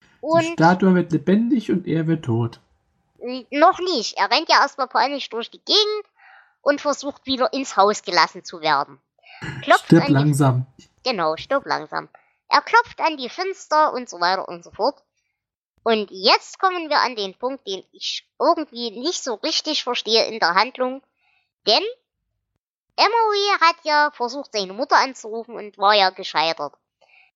Die 0.00 0.16
Und 0.20 0.44
Statue 0.54 0.94
wird 0.94 1.12
lebendig 1.12 1.70
und 1.70 1.86
er 1.86 2.06
wird 2.06 2.24
tot. 2.24 2.60
noch 3.50 3.78
nicht. 3.80 4.16
Er 4.18 4.30
rennt 4.30 4.48
ja 4.48 4.60
erstmal 4.60 4.88
panisch 4.88 5.28
durch 5.30 5.50
die 5.50 5.64
Gegend 5.64 6.04
und 6.62 6.80
versucht 6.80 7.26
wieder 7.26 7.52
ins 7.52 7.76
Haus 7.76 8.02
gelassen 8.02 8.44
zu 8.44 8.60
werden. 8.60 9.00
Klopft 9.62 9.86
Stirb 9.86 10.02
an 10.02 10.08
die 10.08 10.12
langsam. 10.12 10.66
Genau, 11.04 11.36
stirb 11.36 11.66
langsam. 11.66 12.08
Er 12.48 12.62
klopft 12.62 13.00
an 13.00 13.16
die 13.16 13.28
Fenster 13.28 13.92
und 13.92 14.08
so 14.08 14.20
weiter 14.20 14.48
und 14.48 14.64
so 14.64 14.70
fort. 14.70 15.02
Und 15.82 16.10
jetzt 16.10 16.58
kommen 16.58 16.88
wir 16.88 16.98
an 17.00 17.14
den 17.14 17.34
Punkt, 17.34 17.66
den 17.66 17.84
ich 17.92 18.28
irgendwie 18.40 18.90
nicht 18.90 19.22
so 19.22 19.34
richtig 19.34 19.84
verstehe 19.84 20.26
in 20.26 20.40
der 20.40 20.54
Handlung. 20.54 21.02
Denn 21.66 21.82
Emery 22.96 23.60
hat 23.60 23.76
ja 23.84 24.10
versucht, 24.12 24.52
seine 24.52 24.72
Mutter 24.72 24.96
anzurufen 24.96 25.54
und 25.54 25.78
war 25.78 25.94
ja 25.94 26.10
gescheitert. 26.10 26.74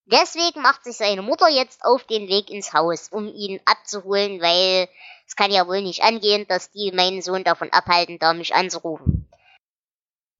Deswegen 0.05 0.61
macht 0.61 0.83
sich 0.83 0.97
seine 0.97 1.21
Mutter 1.21 1.47
jetzt 1.47 1.85
auf 1.85 2.03
den 2.03 2.27
Weg 2.27 2.49
ins 2.49 2.73
Haus, 2.73 3.09
um 3.09 3.27
ihn 3.27 3.61
abzuholen, 3.65 4.41
weil 4.41 4.89
es 5.27 5.35
kann 5.35 5.51
ja 5.51 5.67
wohl 5.67 5.81
nicht 5.81 6.03
angehen, 6.03 6.45
dass 6.47 6.71
die 6.71 6.91
meinen 6.91 7.21
Sohn 7.21 7.43
davon 7.43 7.71
abhalten, 7.71 8.19
da 8.19 8.33
mich 8.33 8.53
anzurufen. 8.53 9.29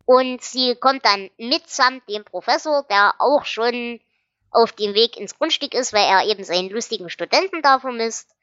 Und 0.05 0.43
sie 0.43 0.75
kommt 0.75 1.05
dann 1.05 1.29
mitsamt 1.37 2.09
dem 2.09 2.25
Professor, 2.25 2.83
der 2.89 3.13
auch 3.19 3.45
schon 3.45 4.01
auf 4.49 4.73
dem 4.73 4.93
Weg 4.93 5.15
ins 5.15 5.37
Grundstück 5.37 5.73
ist, 5.73 5.93
weil 5.93 6.05
er 6.05 6.25
eben 6.25 6.43
seinen 6.43 6.69
lustigen 6.69 7.09
Studenten 7.09 7.61
da 7.61 7.79
vermisst, 7.79 8.35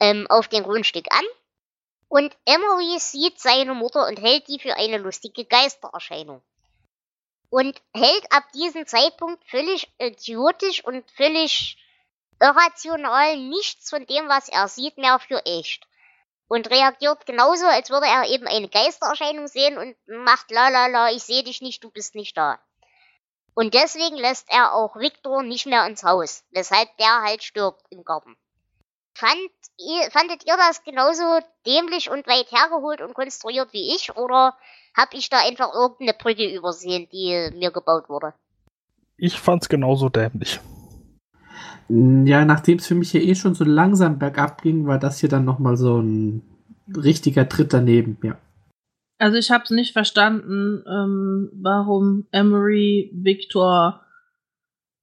ähm, 0.00 0.26
auf 0.30 0.48
dem 0.48 0.62
Grundstück 0.62 1.06
an. 1.10 1.24
Und 2.08 2.36
Emery 2.46 2.98
sieht 2.98 3.38
seine 3.38 3.74
Mutter 3.74 4.06
und 4.06 4.20
hält 4.20 4.48
die 4.48 4.58
für 4.58 4.74
eine 4.76 4.98
lustige 4.98 5.44
Geistererscheinung. 5.44 6.42
Und 7.50 7.82
hält 7.94 8.32
ab 8.32 8.44
diesem 8.52 8.86
Zeitpunkt 8.86 9.44
völlig 9.48 9.92
idiotisch 9.98 10.84
und 10.84 11.08
völlig 11.10 11.76
irrational 12.40 13.36
nichts 13.36 13.90
von 13.90 14.06
dem, 14.06 14.28
was 14.28 14.48
er 14.48 14.68
sieht, 14.68 14.96
mehr 14.96 15.18
für 15.18 15.44
echt. 15.44 15.86
Und 16.48 16.70
reagiert 16.70 17.26
genauso, 17.26 17.66
als 17.66 17.90
würde 17.90 18.06
er 18.06 18.28
eben 18.28 18.46
eine 18.46 18.68
Geistererscheinung 18.68 19.46
sehen 19.46 19.78
und 19.78 19.96
macht 20.06 20.50
la 20.50 20.68
la 20.68 20.86
la, 20.86 21.10
ich 21.10 21.22
sehe 21.22 21.44
dich 21.44 21.60
nicht, 21.60 21.84
du 21.84 21.90
bist 21.90 22.14
nicht 22.14 22.36
da. 22.36 22.58
Und 23.54 23.74
deswegen 23.74 24.16
lässt 24.16 24.50
er 24.50 24.74
auch 24.74 24.96
Victor 24.96 25.42
nicht 25.42 25.66
mehr 25.66 25.86
ins 25.86 26.02
Haus, 26.02 26.44
weshalb 26.50 26.96
der 26.96 27.22
halt 27.22 27.42
stirbt 27.42 27.84
im 27.90 28.04
Garten. 28.04 28.36
Fand 29.20 29.52
ihr, 29.76 30.10
fandet 30.10 30.46
ihr 30.46 30.56
das 30.56 30.82
genauso 30.82 31.22
dämlich 31.66 32.10
und 32.10 32.26
weit 32.26 32.50
hergeholt 32.50 33.02
und 33.02 33.12
konstruiert 33.12 33.70
wie 33.74 33.94
ich? 33.94 34.16
Oder 34.16 34.54
habe 34.96 35.10
ich 35.14 35.28
da 35.28 35.36
einfach 35.46 35.74
irgendeine 35.74 36.14
Brücke 36.18 36.56
übersehen, 36.56 37.06
die 37.12 37.50
mir 37.54 37.70
gebaut 37.70 38.08
wurde? 38.08 38.32
Ich 39.18 39.38
fand's 39.38 39.68
genauso 39.68 40.08
dämlich. 40.08 40.58
Ja, 41.90 42.46
nachdem 42.46 42.78
es 42.78 42.86
für 42.86 42.94
mich 42.94 43.10
hier 43.10 43.22
eh 43.22 43.34
schon 43.34 43.54
so 43.54 43.64
langsam 43.64 44.18
bergab 44.18 44.62
ging, 44.62 44.86
war 44.86 44.98
das 44.98 45.20
hier 45.20 45.28
dann 45.28 45.44
nochmal 45.44 45.76
so 45.76 46.00
ein 46.00 46.42
richtiger 46.96 47.46
Tritt 47.46 47.74
daneben, 47.74 48.16
ja. 48.22 48.38
Also 49.18 49.36
ich 49.36 49.50
habe 49.50 49.64
es 49.64 49.70
nicht 49.70 49.92
verstanden, 49.92 50.82
ähm, 50.88 51.50
warum 51.52 52.26
Emery 52.32 53.10
Victor 53.12 54.00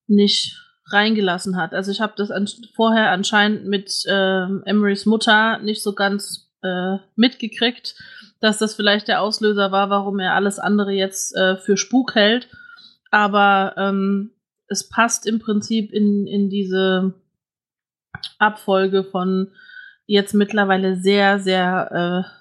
nicht 0.08 0.67
reingelassen 0.92 1.58
hat. 1.58 1.74
Also 1.74 1.92
ich 1.92 2.02
habe 2.02 2.14
das 2.16 2.32
an 2.32 2.48
vorher 2.76 3.12
anscheinend 3.12 3.66
mit 3.66 4.04
äh, 4.08 4.44
Emerys 4.66 5.06
Mutter 5.06 5.60
nicht 5.60 5.84
so 5.84 5.94
ganz 5.94 6.50
äh, 6.64 6.98
mitgekriegt, 7.16 7.96
dass 8.40 8.58
das 8.58 8.76
vielleicht 8.76 9.08
der 9.08 9.22
Auslöser 9.22 9.72
war, 9.72 9.90
warum 9.90 10.20
er 10.20 10.34
alles 10.34 10.60
andere 10.60 10.92
jetzt 10.92 11.36
äh, 11.36 11.58
für 11.58 11.78
Spuk 11.78 12.16
hält. 12.16 12.48
Aber 13.12 13.74
ähm, 13.78 14.32
es 14.68 14.88
passt 14.90 15.26
im 15.26 15.40
Prinzip 15.40 15.92
in, 15.92 16.28
in 16.28 16.50
diese 16.50 17.14
Abfolge 18.38 19.04
von 19.04 19.52
jetzt 20.06 20.34
mittlerweile 20.34 20.98
sehr, 20.98 21.40
sehr 21.40 22.26
äh, 22.26 22.38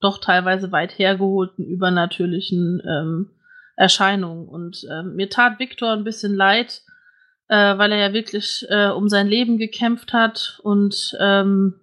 doch 0.00 0.18
teilweise 0.18 0.72
weit 0.72 0.98
hergeholten 0.98 1.64
übernatürlichen 1.64 2.82
ähm, 2.86 3.30
Erscheinungen. 3.76 4.48
Und 4.48 4.84
ähm, 4.90 5.14
mir 5.14 5.30
tat 5.30 5.58
Victor 5.58 5.92
ein 5.92 6.04
bisschen 6.04 6.34
leid, 6.34 6.82
äh, 7.52 7.76
weil 7.76 7.92
er 7.92 7.98
ja 7.98 8.12
wirklich 8.14 8.64
äh, 8.70 8.88
um 8.88 9.10
sein 9.10 9.28
Leben 9.28 9.58
gekämpft 9.58 10.14
hat 10.14 10.58
und 10.62 11.14
ähm, 11.20 11.74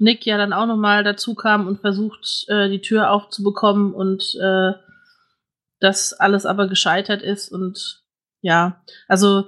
Nick 0.00 0.26
ja 0.26 0.36
dann 0.36 0.52
auch 0.52 0.66
nochmal 0.66 1.04
dazu 1.04 1.36
kam 1.36 1.68
und 1.68 1.80
versucht, 1.80 2.46
äh, 2.48 2.68
die 2.68 2.80
Tür 2.80 3.12
aufzubekommen 3.12 3.94
und 3.94 4.34
äh, 4.42 4.72
das 5.78 6.12
alles 6.14 6.46
aber 6.46 6.66
gescheitert 6.66 7.22
ist. 7.22 7.48
Und 7.48 8.02
ja, 8.40 8.82
also 9.06 9.46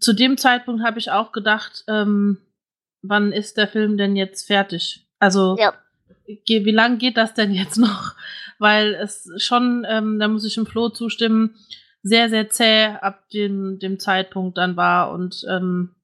zu 0.00 0.12
dem 0.12 0.36
Zeitpunkt 0.36 0.84
habe 0.84 0.98
ich 0.98 1.12
auch 1.12 1.30
gedacht, 1.30 1.84
ähm, 1.86 2.38
wann 3.02 3.30
ist 3.30 3.58
der 3.58 3.68
Film 3.68 3.96
denn 3.96 4.16
jetzt 4.16 4.48
fertig? 4.48 5.06
Also 5.20 5.56
ja 5.56 5.72
wie 6.26 6.72
lang 6.72 6.98
geht 6.98 7.16
das 7.16 7.34
denn 7.34 7.52
jetzt 7.52 7.76
noch? 7.78 8.14
Weil 8.58 8.94
es 8.94 9.30
schon, 9.38 9.86
ähm, 9.88 10.18
da 10.18 10.28
muss 10.28 10.44
ich 10.44 10.54
dem 10.54 10.66
Flo 10.66 10.88
zustimmen, 10.90 11.54
sehr, 12.08 12.28
sehr 12.28 12.50
zäh 12.50 12.86
ab 12.86 13.28
dem, 13.30 13.78
dem 13.78 13.98
Zeitpunkt 13.98 14.58
dann 14.58 14.76
war 14.76 15.12
und 15.12 15.44
ähm, 15.48 15.94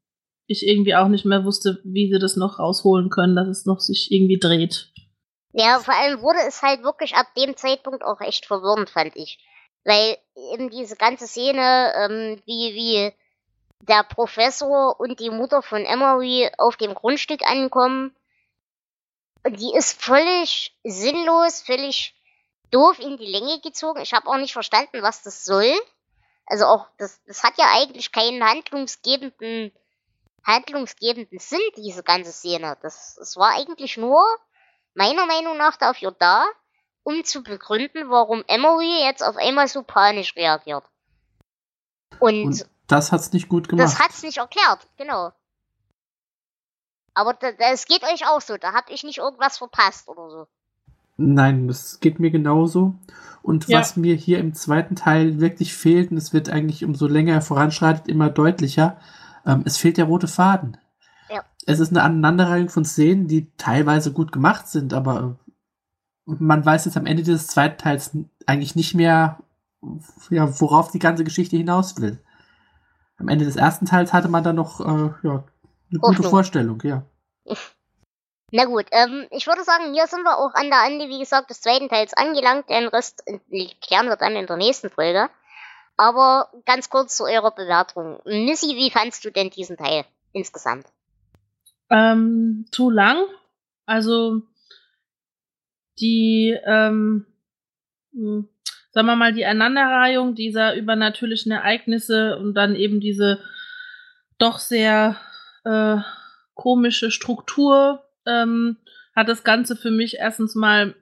ich 0.47 0.67
irgendwie 0.67 0.95
auch 0.95 1.09
nicht 1.09 1.25
mehr 1.25 1.45
wusste, 1.45 1.81
wie 1.85 2.13
sie 2.13 2.19
das 2.19 2.37
noch 2.37 2.59
rausholen 2.59 3.11
können, 3.11 3.35
dass 3.35 3.49
es 3.49 3.67
noch 3.67 3.81
sich 3.81 4.11
irgendwie 4.11 4.39
dreht. 4.39 4.93
Ja, 5.53 5.79
vor 5.79 5.95
allem 5.95 6.21
wurde 6.21 6.41
es 6.47 6.63
halt 6.63 6.83
wirklich 6.83 7.15
ab 7.15 7.27
dem 7.37 7.57
Zeitpunkt 7.57 8.05
auch 8.05 8.21
echt 8.21 8.47
verwirrend, 8.47 8.91
fand 8.91 9.17
ich. 9.17 9.39
Weil 9.85 10.17
eben 10.53 10.71
diese 10.71 10.97
ganze 10.97 11.27
Szene, 11.27 11.93
ähm, 11.97 12.43
wie, 12.45 12.75
wie 12.75 13.13
der 13.81 14.03
Professor 14.03 14.99
und 14.99 15.21
die 15.21 15.31
Mutter 15.31 15.63
von 15.63 15.85
Emery 15.85 16.51
auf 16.59 16.77
dem 16.77 16.95
Grundstück 16.95 17.43
ankommen 17.49 18.15
die 19.51 19.75
ist 19.75 20.01
völlig 20.01 20.75
sinnlos, 20.85 21.63
völlig 21.63 22.15
doof 22.71 22.99
in 22.99 23.17
die 23.17 23.27
Länge 23.27 23.61
gezogen. 23.61 24.01
Ich 24.01 24.15
habe 24.15 24.29
auch 24.29 24.37
nicht 24.37 24.53
verstanden, 24.53 25.03
was 25.03 25.23
das 25.23 25.45
soll. 25.45 25.73
Also 26.47 26.67
auch, 26.67 26.87
das, 26.99 27.23
das 27.27 27.43
hat 27.43 27.57
ja 27.59 27.67
eigentlich 27.73 28.13
keinen 28.13 28.45
handlungsgebenden, 28.45 29.73
handlungsgebenden 30.45 31.39
Sinn, 31.39 31.61
diese 31.77 32.03
ganze 32.03 32.33
Szene. 32.33 32.77
Das, 32.83 33.17
das 33.19 33.37
war 33.37 33.53
eigentlich 33.53 33.97
nur, 33.97 34.23
meiner 34.95 35.27
Meinung 35.27 35.57
nach, 35.57 35.77
dafür 35.77 36.13
da, 36.13 36.45
um 37.03 37.25
zu 37.25 37.43
begründen, 37.43 38.11
warum 38.11 38.45
Emery 38.47 39.05
jetzt 39.05 39.23
auf 39.23 39.37
einmal 39.37 39.69
so 39.69 39.83
panisch 39.83 40.37
reagiert. 40.37 40.85
Und, 42.21 42.45
Und 42.45 42.69
das 42.87 43.13
hat's 43.13 43.33
nicht 43.33 43.49
gut 43.49 43.69
gemacht. 43.69 43.85
Das 43.85 43.99
hat's 43.99 44.23
nicht 44.23 44.39
erklärt, 44.39 44.87
genau. 44.97 45.33
Aber 47.15 47.37
es 47.59 47.87
geht 47.87 48.03
euch 48.03 48.27
auch 48.27 48.41
so, 48.41 48.57
da 48.57 48.73
habt 48.73 48.91
ich 48.91 49.05
nicht 49.05 49.19
irgendwas 49.19 49.59
verpasst 49.59 50.09
oder 50.09 50.31
so. 50.31 50.47
Nein, 51.17 51.69
das 51.69 52.01
geht 52.01 52.19
mir 52.19 52.31
genauso. 52.31 52.95
Und 53.45 53.69
ja. 53.69 53.79
was 53.79 53.95
mir 53.99 54.15
hier 54.15 54.39
im 54.39 54.55
zweiten 54.55 54.97
Teil 54.97 55.39
wirklich 55.39 55.75
fehlt, 55.75 56.11
und 56.11 56.17
es 56.17 56.33
wird 56.33 56.49
eigentlich 56.49 56.83
umso 56.83 57.07
länger 57.07 57.35
er 57.35 57.43
voranschreitet 57.43 58.09
immer 58.09 58.31
deutlicher, 58.31 58.97
ähm, 59.45 59.65
es 59.67 59.77
fehlt 59.77 59.99
der 59.99 60.07
rote 60.07 60.29
Faden. 60.29 60.79
Ja. 61.29 61.45
Es 61.67 61.79
ist 61.79 61.91
eine 61.91 62.03
Aneinanderreihung 62.03 62.71
von 62.71 62.87
Szenen, 62.87 63.29
die 63.29 63.55
teilweise 63.59 64.15
gut 64.15 64.33
gemacht 64.33 64.69
sind, 64.69 64.95
aber 64.95 65.39
man 66.25 66.65
weiß 66.65 66.87
jetzt 66.87 66.97
am 66.97 67.05
Ende 67.05 67.23
dieses 67.23 67.47
zweiten 67.49 67.77
Teils 67.77 68.17
eigentlich 68.47 68.77
nicht 68.77 68.95
mehr, 68.95 69.41
ja, 70.31 70.59
worauf 70.59 70.91
die 70.91 70.99
ganze 70.99 71.23
Geschichte 71.23 71.59
hinaus 71.59 72.01
will. 72.01 72.25
Am 73.19 73.29
Ende 73.29 73.45
des 73.45 73.57
ersten 73.57 73.85
Teils 73.85 74.15
hatte 74.15 74.29
man 74.29 74.43
dann 74.43 74.57
noch 74.57 74.81
äh, 74.81 75.11
ja, 75.23 75.45
eine 75.91 76.01
gute 76.01 76.23
Vorstellung, 76.23 76.81
ja. 76.83 77.05
Na 78.57 78.67
gut, 78.67 78.87
ähm, 78.93 79.27
ich 79.33 79.49
würde 79.49 79.65
sagen, 79.65 79.95
hier 79.95 80.07
sind 80.07 80.23
wir 80.23 80.39
auch 80.39 80.55
an 80.55 80.71
der 80.71 80.85
Ende, 80.87 81.09
wie 81.09 81.19
gesagt, 81.19 81.51
des 81.51 81.61
zweiten 81.61 81.89
Teils 81.89 82.15
angelangt. 82.15 82.71
Den 82.71 82.87
Rest 82.87 83.25
klären 83.81 84.07
wir 84.07 84.15
dann 84.15 84.37
in 84.37 84.47
der 84.47 84.57
nächsten 84.57 84.91
Folge. 84.91 85.29
Aber 85.97 86.53
ganz 86.65 86.89
kurz 86.89 87.17
zu 87.17 87.25
eurer 87.25 87.51
Bewertung. 87.51 88.21
Missy, 88.25 88.77
wie 88.77 88.93
fandst 88.93 89.25
du 89.25 89.33
denn 89.33 89.51
diesen 89.51 89.77
Teil 89.77 90.05
insgesamt? 90.33 90.87
Ähm, 91.91 92.67
zu 92.71 92.91
lang. 92.91 93.25
Also 93.87 94.43
die, 95.99 96.57
ähm, 96.65 97.27
hm, 98.13 98.49
sagen 98.93 99.07
wir 99.09 99.17
mal, 99.17 99.33
die 99.33 99.47
Aneinanderreihung 99.47 100.37
dieser 100.37 100.77
übernatürlichen 100.77 101.51
Ereignisse 101.51 102.39
und 102.39 102.55
dann 102.55 102.77
eben 102.77 103.01
diese 103.01 103.43
doch 104.39 104.61
sehr 104.61 105.17
äh, 105.65 105.97
komische 106.55 107.11
Struktur 107.11 108.04
ähm, 108.27 108.77
hat 109.15 109.29
das 109.29 109.45
Ganze 109.45 109.77
für 109.77 109.91
mich 109.91 110.17
erstens 110.19 110.55
mal 110.55 110.95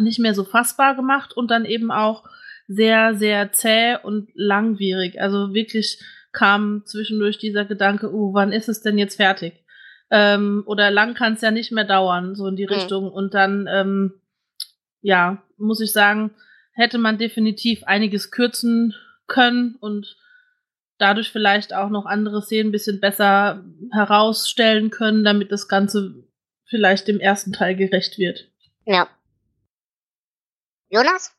nicht 0.00 0.18
mehr 0.18 0.34
so 0.34 0.44
fassbar 0.44 0.94
gemacht 0.94 1.36
und 1.36 1.50
dann 1.50 1.64
eben 1.64 1.90
auch 1.90 2.24
sehr, 2.68 3.14
sehr 3.14 3.52
zäh 3.52 3.96
und 4.02 4.28
langwierig. 4.34 5.20
Also 5.20 5.54
wirklich 5.54 6.00
kam 6.32 6.82
zwischendurch 6.84 7.38
dieser 7.38 7.64
Gedanke, 7.64 8.12
uh, 8.12 8.34
wann 8.34 8.52
ist 8.52 8.68
es 8.68 8.82
denn 8.82 8.98
jetzt 8.98 9.16
fertig? 9.16 9.64
Ähm, 10.10 10.62
oder 10.66 10.90
lang 10.90 11.14
kann 11.14 11.34
es 11.34 11.40
ja 11.40 11.50
nicht 11.50 11.72
mehr 11.72 11.84
dauern, 11.84 12.34
so 12.34 12.46
in 12.46 12.56
die 12.56 12.66
mhm. 12.66 12.72
Richtung. 12.72 13.10
Und 13.10 13.34
dann, 13.34 13.66
ähm, 13.70 14.20
ja, 15.00 15.42
muss 15.56 15.80
ich 15.80 15.92
sagen, 15.92 16.34
hätte 16.72 16.98
man 16.98 17.18
definitiv 17.18 17.82
einiges 17.84 18.30
kürzen 18.30 18.94
können 19.26 19.76
und 19.80 20.16
dadurch 20.98 21.30
vielleicht 21.30 21.72
auch 21.74 21.88
noch 21.88 22.06
andere 22.06 22.42
Szenen 22.42 22.68
ein 22.68 22.72
bisschen 22.72 23.00
besser 23.00 23.64
herausstellen 23.92 24.90
können, 24.90 25.24
damit 25.24 25.52
das 25.52 25.68
Ganze 25.68 26.24
vielleicht 26.66 27.08
dem 27.08 27.20
ersten 27.20 27.52
Teil 27.52 27.76
gerecht 27.76 28.18
wird. 28.18 28.50
Ja. 28.84 29.08
Jonas? 30.90 31.34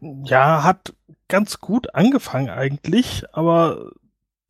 Ja, 0.00 0.62
hat 0.62 0.94
ganz 1.28 1.60
gut 1.60 1.94
angefangen 1.94 2.50
eigentlich, 2.50 3.24
aber 3.32 3.92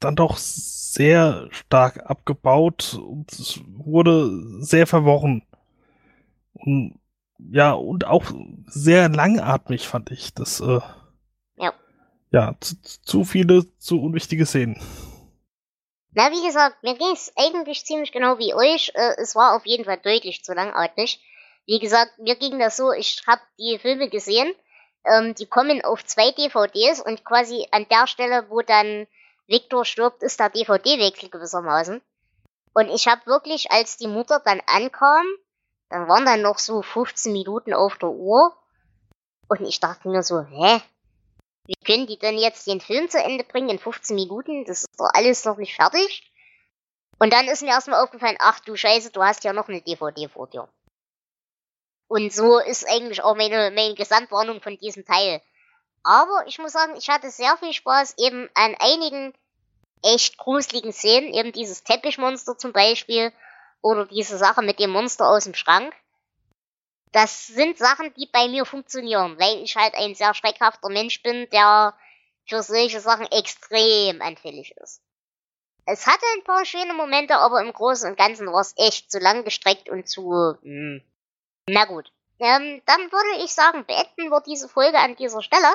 dann 0.01 0.17
doch 0.17 0.37
sehr 0.37 1.49
stark 1.51 2.11
abgebaut 2.11 2.95
und 2.95 3.33
es 3.33 3.61
wurde 3.67 4.31
sehr 4.63 4.87
verworren. 4.87 5.43
Und 6.53 6.99
ja, 7.39 7.73
und 7.73 8.07
auch 8.07 8.25
sehr 8.67 9.09
langatmig 9.09 9.89
fand 9.89 10.11
ich. 10.11 10.35
Das, 10.35 10.61
äh. 10.61 10.81
Ja, 12.35 12.57
zu, 12.59 12.75
zu 12.83 13.23
viele, 13.23 13.65
zu 13.79 14.03
unwichtige 14.03 14.45
Szenen. 14.45 14.75
Na, 16.15 16.33
wie 16.33 16.45
gesagt, 16.45 16.83
mir 16.83 16.97
ging 16.97 17.13
es 17.13 17.33
eigentlich 17.37 17.87
ziemlich 17.87 18.11
genau 18.11 18.41
wie 18.41 18.55
euch. 18.55 18.91
Äh, 18.97 19.15
es 19.19 19.37
war 19.37 19.55
auf 19.55 19.65
jeden 19.67 19.85
Fall 19.85 19.99
deutlich 19.99 20.43
zu 20.43 20.53
langatmig. 20.53 21.23
Wie 21.65 21.79
gesagt, 21.79 22.19
mir 22.19 22.35
ging 22.35 22.59
das 22.59 22.77
so, 22.77 22.91
ich 22.91 23.23
habe 23.29 23.41
die 23.57 23.79
Filme 23.79 24.09
gesehen, 24.09 24.53
ähm, 25.05 25.37
die 25.37 25.47
kommen 25.47 25.85
auf 25.85 26.05
zwei 26.05 26.33
DVDs 26.33 27.01
und 27.01 27.25
quasi 27.25 27.69
an 27.71 27.87
der 27.89 28.09
Stelle, 28.09 28.51
wo 28.51 28.63
dann 28.63 29.07
Victor 29.47 29.85
stirbt, 29.85 30.25
ist 30.25 30.41
der 30.41 30.51
DVD-Wechsel 30.51 31.29
gewissermaßen. 31.29 32.03
Und 32.73 32.89
ich 32.89 33.07
habe 33.07 33.25
wirklich, 33.27 33.71
als 33.71 33.97
die 33.97 34.09
Mutter 34.09 34.43
dann 34.45 34.61
ankam, 34.67 35.25
dann 35.89 36.09
waren 36.09 36.27
dann 36.27 36.43
noch 36.43 36.59
so 36.59 36.83
15 36.83 37.33
Minuten 37.33 37.73
auf 37.73 37.97
der 37.99 38.11
Uhr. 38.11 38.57
Und 39.47 39.61
ich 39.61 39.79
dachte 39.79 40.09
mir 40.09 40.25
so, 40.25 40.43
hä? 40.43 40.83
Wie 41.67 41.77
können 41.85 42.07
die 42.07 42.19
denn 42.19 42.37
jetzt 42.37 42.67
den 42.67 42.81
Film 42.81 43.09
zu 43.09 43.19
Ende 43.19 43.45
bringen 43.45 43.71
in 43.71 43.79
15 43.79 44.15
Minuten? 44.15 44.65
Das 44.65 44.83
ist 44.83 45.01
doch 45.01 45.11
alles 45.15 45.45
noch 45.45 45.57
nicht 45.57 45.75
fertig. 45.75 46.31
Und 47.19 47.33
dann 47.33 47.47
ist 47.47 47.63
mir 47.63 47.69
erstmal 47.69 48.03
aufgefallen, 48.03 48.37
ach 48.39 48.61
du 48.61 48.77
Scheiße, 48.77 49.11
du 49.11 49.23
hast 49.23 49.45
ja 49.45 49.53
noch 49.53 49.69
eine 49.69 49.81
DVD 49.81 50.29
vor 50.29 50.47
dir. 50.47 50.69
Und 52.09 52.33
so 52.33 52.59
ist 52.59 52.87
eigentlich 52.87 53.23
auch 53.23 53.35
meine, 53.35 53.71
meine 53.71 53.95
Gesamtwarnung 53.95 54.61
von 54.61 54.77
diesem 54.79 55.05
Teil. 55.05 55.41
Aber 56.03 56.45
ich 56.47 56.59
muss 56.59 56.73
sagen, 56.73 56.97
ich 56.97 57.09
hatte 57.09 57.31
sehr 57.31 57.57
viel 57.57 57.73
Spaß 57.73 58.17
eben 58.19 58.51
an 58.55 58.75
einigen 58.79 59.33
echt 60.03 60.37
gruseligen 60.37 60.93
Szenen, 60.93 61.33
eben 61.33 61.53
dieses 61.53 61.83
Teppichmonster 61.83 62.59
zum 62.59 62.73
Beispiel 62.73 63.33
oder 63.81 64.05
diese 64.05 64.37
Sache 64.37 64.61
mit 64.61 64.79
dem 64.79 64.91
Monster 64.91 65.29
aus 65.29 65.45
dem 65.45 65.55
Schrank. 65.55 65.95
Das 67.15 67.47
sind 67.47 67.79
Sachen, 67.79 68.13
die 68.15 68.27
bei 68.27 68.49
mir 68.49 68.65
funktionieren, 68.65 69.39
weil 69.39 69.63
ich 69.63 69.77
halt 69.77 69.95
ein 69.95 70.17
sehr 70.17 70.35
schreckhafter 70.35 70.89
Mensch 70.89 71.23
bin, 71.23 71.49
der 71.51 71.95
für 72.45 72.61
solche 72.61 72.99
Sachen 72.99 73.31
extrem 73.31 74.21
anfällig 74.21 74.75
ist. 74.83 75.01
Es 75.87 76.09
hatte 76.09 76.25
ein 76.35 76.43
paar 76.43 76.65
schöne 76.65 76.93
Momente, 76.93 77.37
aber 77.37 77.61
im 77.61 77.73
Großen 77.73 78.11
und 78.11 78.19
Ganzen 78.19 78.49
war 78.49 78.61
es 78.61 78.75
echt 78.77 79.13
zu 79.13 79.21
lang 79.21 79.45
gestreckt 79.45 79.89
und 79.89 80.09
zu... 80.09 80.57
Mh. 80.63 80.65
Hm, 80.65 81.03
na 81.69 81.85
gut. 81.85 82.11
Ähm, 82.41 82.83
dann 82.85 83.13
würde 83.13 83.45
ich 83.45 83.55
sagen, 83.55 83.85
beenden 83.87 84.31
wir 84.31 84.41
diese 84.41 84.69
Folge 84.69 84.99
an 84.99 85.15
dieser 85.15 85.41
Stelle. 85.41 85.73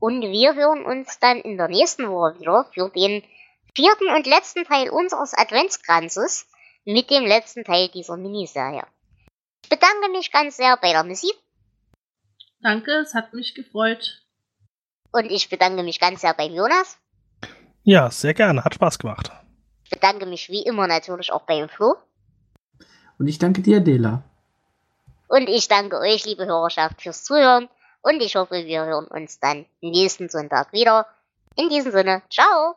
Und 0.00 0.22
wir 0.22 0.54
hören 0.54 0.86
uns 0.86 1.18
dann 1.18 1.42
in 1.42 1.58
der 1.58 1.68
nächsten 1.68 2.08
Woche 2.08 2.40
wieder 2.40 2.64
für 2.72 2.88
den 2.88 3.22
vierten 3.74 4.08
und 4.08 4.26
letzten 4.26 4.64
Teil 4.64 4.88
unseres 4.88 5.34
Adventskranzes 5.34 6.48
mit 6.86 7.10
dem 7.10 7.26
letzten 7.26 7.64
Teil 7.64 7.88
dieser 7.88 8.16
Miniserie. 8.16 8.86
Ich 9.68 9.78
bedanke 9.78 10.08
mich 10.08 10.32
ganz 10.32 10.56
sehr 10.56 10.78
bei 10.78 10.92
der 10.92 11.04
Musik. 11.04 11.34
Danke, 12.62 12.90
es 13.02 13.12
hat 13.12 13.34
mich 13.34 13.54
gefreut. 13.54 14.22
Und 15.12 15.26
ich 15.26 15.50
bedanke 15.50 15.82
mich 15.82 16.00
ganz 16.00 16.22
sehr 16.22 16.32
beim 16.32 16.54
Jonas. 16.54 16.96
Ja, 17.82 18.10
sehr 18.10 18.32
gerne, 18.32 18.64
hat 18.64 18.72
Spaß 18.72 18.98
gemacht. 18.98 19.30
Ich 19.84 19.90
bedanke 19.90 20.24
mich 20.24 20.48
wie 20.48 20.62
immer 20.62 20.86
natürlich 20.86 21.30
auch 21.32 21.42
beim 21.42 21.68
Flo. 21.68 21.96
Und 23.18 23.28
ich 23.28 23.38
danke 23.38 23.60
dir, 23.60 23.80
Dela. 23.80 24.22
Und 25.28 25.50
ich 25.50 25.68
danke 25.68 25.98
euch, 25.98 26.24
liebe 26.24 26.46
Hörerschaft, 26.46 27.02
fürs 27.02 27.24
Zuhören. 27.24 27.68
Und 28.00 28.22
ich 28.22 28.36
hoffe, 28.36 28.64
wir 28.64 28.86
hören 28.86 29.06
uns 29.06 29.38
dann 29.38 29.66
nächsten 29.82 30.30
Sonntag 30.30 30.72
wieder. 30.72 31.06
In 31.56 31.68
diesem 31.68 31.92
Sinne, 31.92 32.22
ciao! 32.30 32.76